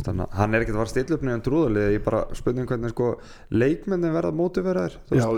Þannig 0.00 0.24
að 0.24 0.38
hann 0.38 0.54
er 0.54 0.64
ekkert 0.64 0.76
að 0.76 0.82
fara 0.82 0.90
stilla 0.90 1.16
upp 1.16 1.22
nefnum 1.26 1.44
trúðalið 1.46 1.92
Ég 1.94 2.02
bara 2.04 2.22
spurning 2.36 2.66
hvernig 2.68 2.92
sko 2.92 3.10
leikmennin 3.54 4.14
verða 4.16 4.32
mótiveraðir 4.36 4.96
já, 5.14 5.28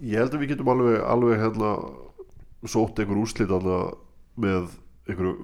ég 0.00 0.18
held 0.20 0.34
að 0.34 0.42
við 0.42 0.52
getum 0.52 0.72
alveg, 0.72 0.98
alveg 1.06 1.40
hérna, 1.44 1.70
sótt 2.66 2.98
einhver 3.00 3.20
úrslit 3.22 3.52
með 4.36 4.74
einhverju 5.06 5.36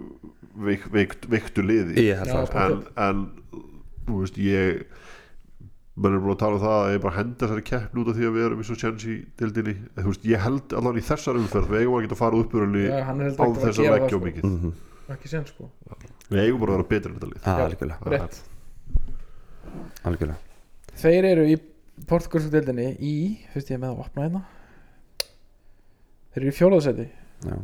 veik, 0.66 0.88
veikt, 0.92 1.28
veiktu 1.30 1.64
liði. 1.64 1.96
Ég 2.02 2.20
held 2.20 2.32
Já, 2.32 2.34
það 2.34 2.50
sko. 2.50 2.66
en, 2.66 2.84
en 3.06 4.18
veist 4.18 4.38
ég 4.42 4.82
menn 6.02 6.16
er 6.16 6.22
búin 6.24 6.32
að 6.34 6.40
tala 6.40 6.56
um 6.56 6.62
það 6.62 6.78
að 6.78 6.94
ég 6.94 7.02
bara 7.04 7.16
henda 7.18 7.38
þessari 7.42 7.64
keppn 7.68 8.00
út 8.00 8.10
af 8.10 8.16
því 8.16 8.28
að 8.28 8.36
við 8.36 8.46
erum 8.46 8.62
í 8.62 8.66
svo 8.66 8.76
tjens 8.80 9.04
í 9.04 9.16
dildinni 9.40 9.74
ég 10.32 10.46
held 10.46 10.76
allan 10.78 10.98
í 10.98 11.04
þessar 11.04 11.40
umferð 11.40 11.68
við 11.74 11.82
eigum 11.82 11.98
að 11.98 12.06
geta 12.06 12.16
að 12.16 12.22
fara 12.22 12.40
uppurunni 12.40 12.86
Já, 12.86 12.96
hann 13.08 13.20
er 13.20 13.34
heldur 13.36 13.90
án 13.92 13.98
ekki 13.98 14.72
ekki 15.16 15.30
sen 15.32 15.44
sko. 15.48 15.68
Við 16.28 16.40
eigum 16.44 16.62
bara 16.62 16.74
að 16.74 16.78
vera 16.78 16.88
betri 16.92 17.10
en 17.10 17.18
þetta 17.18 17.30
lið. 17.30 17.44
Já, 17.44 17.66
algjörlega, 17.66 18.12
rétt. 18.14 18.40
Algjörlega. 20.08 20.38
Þeir 21.02 21.28
eru 21.32 21.44
í 21.48 21.58
portugalsku 22.08 22.52
deildinni 22.52 22.88
í 22.98 23.14
fyrst 23.52 23.70
ég 23.72 23.78
er 23.78 23.82
með 23.82 23.94
að 23.94 24.02
opna 24.04 24.26
hérna. 24.26 24.42
Þeir 26.32 26.42
eru 26.42 26.52
í 26.52 26.56
fjólaðsæti 26.56 27.06
Já, 27.42 27.56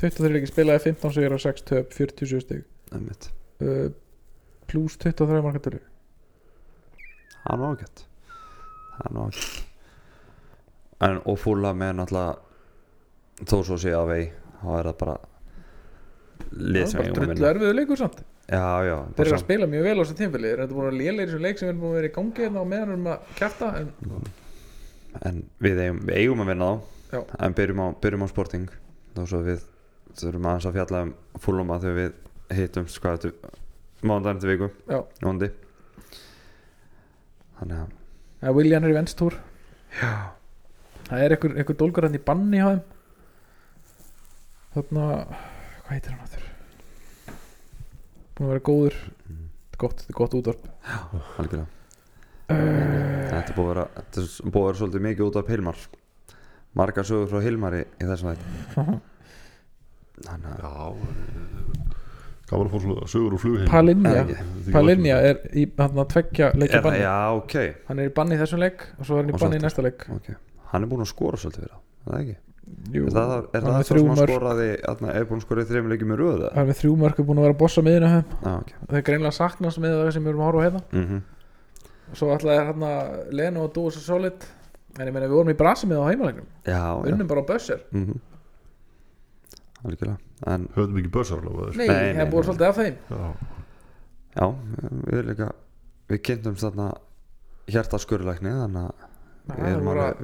23 0.00 0.32
leikir 0.34 0.50
spilaði 0.50 0.84
15 0.90 1.14
sigur 1.16 1.36
og 1.36 1.42
6 1.44 1.66
töp 1.70 1.96
47 1.96 2.44
stig. 2.44 2.66
Einmitt. 2.90 3.30
Uh, 3.60 3.88
plus 4.70 4.96
23 4.98 5.42
markatölu 5.44 5.80
Það 7.40 7.52
er 7.54 7.60
nú 7.60 7.68
ágætt. 7.70 8.04
Það 8.96 9.06
er 9.08 9.14
nú 9.16 9.24
ágætt. 9.26 9.66
En 11.00 11.20
og 11.24 11.38
fúla 11.40 11.72
með 11.72 11.94
náttúrulega 11.96 13.46
þó 13.48 13.56
svo 13.64 13.78
sé 13.80 13.92
að 13.96 14.10
vei 14.10 14.24
þá 14.60 14.66
er 14.76 14.88
það 14.90 14.96
bara 15.00 15.14
lið 16.50 16.86
sem 16.90 17.02
ég 17.02 17.10
um 17.14 17.22
að 17.22 17.32
vinna. 17.32 17.50
erfiðu 17.50 17.76
leikur 17.78 18.00
samt. 18.00 18.22
Já, 18.50 18.64
já 18.86 18.96
þeir 19.16 19.26
eru 19.26 19.36
að 19.36 19.42
spila 19.44 19.68
mjög 19.70 19.86
vel 19.86 19.94
á 19.94 20.02
þessu 20.02 20.16
tímfili 20.18 20.50
þeir 20.50 20.62
eru 20.64 20.76
búin 20.76 20.88
að 20.90 20.98
lélega 21.00 21.22
í 21.22 21.30
þessu 21.30 21.42
leik 21.44 21.60
sem 21.60 21.68
við 21.68 21.72
erum 21.72 21.82
búin 21.84 21.92
að 21.92 21.98
vera 22.00 22.10
í 22.10 22.14
gangi 22.16 22.44
hérna 22.44 22.62
og 22.62 22.70
meðan 22.70 22.94
erum 22.94 23.10
að 23.12 23.34
kjæfta 23.40 23.72
en 23.80 23.92
En 25.26 25.40
við 25.58 25.80
eigum, 25.82 26.00
við 26.06 26.18
eigum 26.20 26.42
að 26.44 26.50
vinna 26.52 26.66
þá. 26.70 26.98
Já. 27.10 27.20
En 27.42 27.54
byrjum 27.58 27.80
á, 27.82 27.86
byrjum 27.98 28.22
á 28.22 28.28
sporting. 28.30 28.66
Þá 29.16 29.22
svo 29.26 29.40
við 29.42 29.64
þurfum 30.20 30.46
aðeins 30.46 30.68
að 30.70 30.76
fjalla 30.78 31.00
um 31.02 31.14
fúlum 31.42 31.72
að 31.74 31.86
þegar 31.86 31.98
við 31.98 32.12
þetta 32.50 33.32
mánudaginn 34.06 34.42
til 34.42 34.50
viku. 34.52 34.70
Já. 34.88 35.00
Jóndi 35.24 35.50
Þannig 37.60 37.76
að 37.76 37.96
ja, 38.40 38.52
William 38.56 38.86
er 38.86 38.92
í 38.92 38.96
venstúr 38.96 39.36
Já. 40.00 40.12
Það 41.10 41.24
er 41.24 41.34
einhver, 41.34 41.54
einhver 41.58 41.76
dólgur 41.76 42.06
hann 42.06 42.16
í 42.16 42.22
banni 42.22 42.60
hjá 42.60 42.68
þeim. 42.70 42.82
Þarna 44.76 45.06
hvað 45.90 45.98
heitir 45.98 46.14
hann 46.14 46.22
áttur 46.22 46.48
búin 48.40 48.46
að 48.46 48.52
vera 48.54 48.62
góður. 48.70 48.96
Mm. 49.26 49.46
Þetta 49.50 49.76
er 49.76 49.80
gott, 49.82 49.98
þetta 50.00 50.12
er 50.12 50.16
gott 50.16 50.36
útvarp. 50.38 50.68
Algjörlega. 51.42 51.66
Uh, 52.50 52.56
Þetta 53.30 53.40
er 53.52 53.56
búið 53.56 53.66
að 53.66 53.70
vera, 53.70 53.84
þetta 53.96 54.22
er 54.22 54.54
búið 54.54 54.60
að 54.62 54.68
vera 54.70 54.78
svolítið 54.80 55.04
mikið 55.06 55.26
út 55.26 55.36
af 55.38 55.44
Pilmar 55.50 55.82
margar 56.80 57.06
sögur 57.06 57.28
frá 57.30 57.42
Hilmari 57.44 57.82
í 57.82 58.06
þessum 58.08 58.30
veit 58.30 58.42
þannig 60.26 60.50
að 60.50 60.62
Já 60.64 60.72
Gaman 62.50 62.66
að 62.66 62.72
fór 62.74 62.82
svona 62.82 63.06
sögur 63.10 63.36
og 63.36 63.42
flugheim 63.44 63.68
Palinja. 63.70 64.22
Palinja 64.74 65.18
er 65.28 65.38
í 65.54 65.68
hann 65.78 66.00
að 66.02 66.08
tveggja 66.16 66.48
leikja 66.58 66.80
er, 66.80 66.84
banni. 66.88 67.02
já, 67.04 67.14
ok, 67.38 67.56
hann 67.86 68.02
er 68.02 68.10
í 68.10 68.14
banni 68.16 68.34
í 68.34 68.40
þessum 68.40 68.62
leik 68.64 68.82
og 68.96 69.06
svo 69.06 69.18
er 69.18 69.22
hann 69.22 69.30
í 69.30 69.38
banni 69.38 69.60
í 69.60 69.62
næsta 69.62 69.84
leik. 69.86 70.06
Ok. 70.10 70.32
Hann 70.72 70.86
er 70.86 70.90
búinn 70.90 71.04
að 71.06 71.12
skora 71.12 71.38
svolítið 71.38 71.62
fyrir 71.68 71.76
það, 71.76 71.84
er 72.02 72.10
það 72.10 72.24
ekki 72.24 72.36
Jú, 72.90 73.04
er 73.06 73.12
það, 73.14 73.30
er 73.30 73.60
það 73.62 73.68
er 73.70 73.74
það 73.74 73.82
sem 73.88 73.96
hann 74.00 74.08
mörk. 74.10 74.30
skoraði 74.30 74.68
er 74.70 75.24
búinn 75.30 75.40
að 75.40 75.44
skora 75.46 75.62
í 75.62 75.68
þreim 75.70 75.90
leikjum 75.92 76.14
í 76.14 76.16
röðu 76.20 76.48
hann 76.50 76.62
er 76.64 76.68
með 76.70 76.78
þrjú 76.80 76.94
mörk 77.02 77.20
búin 77.28 77.38
að 77.40 77.46
vera 77.46 77.54
að 77.54 77.60
bossa 77.60 77.82
miðina 77.86 78.08
þeim. 78.14 78.24
Já, 78.44 78.54
ok. 78.60 78.72
Það 78.88 78.96
er 79.00 79.04
greinlega 79.10 79.36
saknast 79.36 79.78
með 79.84 79.94
það 80.00 80.10
sem 80.16 80.24
við 80.24 80.32
erum 80.32 80.40
að 80.40 80.48
horfa 80.50 80.64
hérna. 80.68 80.82
Mm 80.92 81.20
og 82.10 82.16
svo 82.18 82.26
ætlaði 82.34 82.62
hann 82.66 82.82
að 82.82 83.10
Leno 83.38 83.60
og 83.68 83.74
Dúa 83.76 83.90
svo 83.94 84.00
solid. 84.02 84.46
En 84.98 85.06
ég 85.06 85.12
meina 85.14 85.28
við 85.30 85.36
vorum 85.38 85.52
í 85.52 85.54
brasi 85.60 85.86
með 85.86 86.00
á 86.02 86.10
heimalegnum 86.10 86.46
unnum 87.06 87.28
bara 87.30 87.44
á 87.46 87.50
bössir 87.52 87.84
mm 87.94 88.16
algjörlega. 89.84 90.16
En 90.50 90.66
Höfðum 90.74 90.98
ekki 91.00 91.12
börsar 91.14 91.44
alveg 91.44 91.76
nei, 91.78 91.86
það 91.86 92.00
nei, 92.00 92.20
er 92.24 92.30
búin 92.32 92.46
svolítið 92.48 92.66
af 92.66 92.80
þeim. 92.80 92.96
Já, 93.10 93.28
já, 94.40 94.46
við 95.10 95.22
líka 95.30 95.48
við 96.10 96.20
kynntum 96.26 96.58
þarna 96.60 96.88
hjartaskurlækni 97.70 98.52
þannig 98.56 98.82
að 98.82 99.06
það 99.46 99.60
Við 99.60 99.64
er 99.64 99.74
erum 99.76 99.88
alveg- 99.94 100.20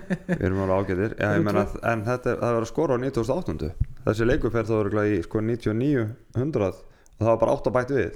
við 0.28 0.44
erum 0.48 0.60
alveg- 0.64 0.78
ágætir. 0.92 1.10
Já, 1.20 1.28
meina, 1.46 1.62
en 1.92 2.04
þetta, 2.06 2.30
það 2.42 2.52
var 2.56 2.64
að 2.66 2.70
skora 2.72 2.96
á 2.96 2.98
98. 3.02 3.70
Þessi 4.06 4.28
leikur 4.28 4.52
fer 4.54 4.68
þá 4.68 4.74
örugglega 4.80 5.16
í 5.16 5.18
sko 5.26 5.36
99, 5.44 6.04
100 6.36 6.68
og 6.68 7.22
það 7.22 7.30
var 7.32 7.40
bara 7.44 7.56
8 7.58 7.74
bætt 7.78 7.92
við. 7.96 8.12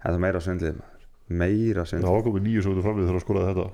Það 0.00 0.12
er 0.18 0.22
meira 0.26 0.40
svindlið 0.44 0.74
maður. 0.80 0.96
Meira 1.40 1.80
það 1.84 1.90
svindlið 1.92 2.14
var 2.16 2.24
komið 2.26 2.42
nýju 2.48 2.60
fram 2.84 2.98
við 3.00 3.06
þegar 3.08 3.18
að 3.20 3.26
skoraði 3.26 3.50
þetta. 3.50 3.66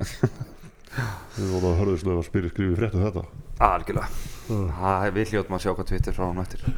Við 1.37 1.49
vorum 1.53 1.69
að 1.69 1.79
hörðu 1.83 1.97
að 2.17 2.23
spyrja 2.25 2.51
skrifið 2.55 2.77
frétt 2.79 2.95
um 2.97 3.03
þetta. 3.05 3.23
Algjörlega. 3.67 4.09
Það 4.47 5.03
er 5.09 5.13
við 5.17 5.27
hljóðum 5.33 5.57
að 5.57 5.63
sjá 5.67 5.73
hvað 5.77 5.89
Twitter 5.91 6.15
frá 6.17 6.25
hann 6.31 6.41
eftir. 6.41 6.61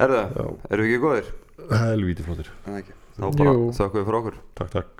Herðu, 0.00 0.18
Já. 0.34 0.44
eru 0.74 0.84
við 0.84 0.90
ekki 0.90 1.00
góðir? 1.04 1.26
Helvíti 1.80 2.26
flottir. 2.26 2.48
Þá 2.66 3.24
bara 3.38 3.52
þökkum 3.78 3.98
við 4.00 4.06
fyrir 4.10 4.18
okkur. 4.20 4.36
Takk, 4.60 4.70
takk 4.74 4.92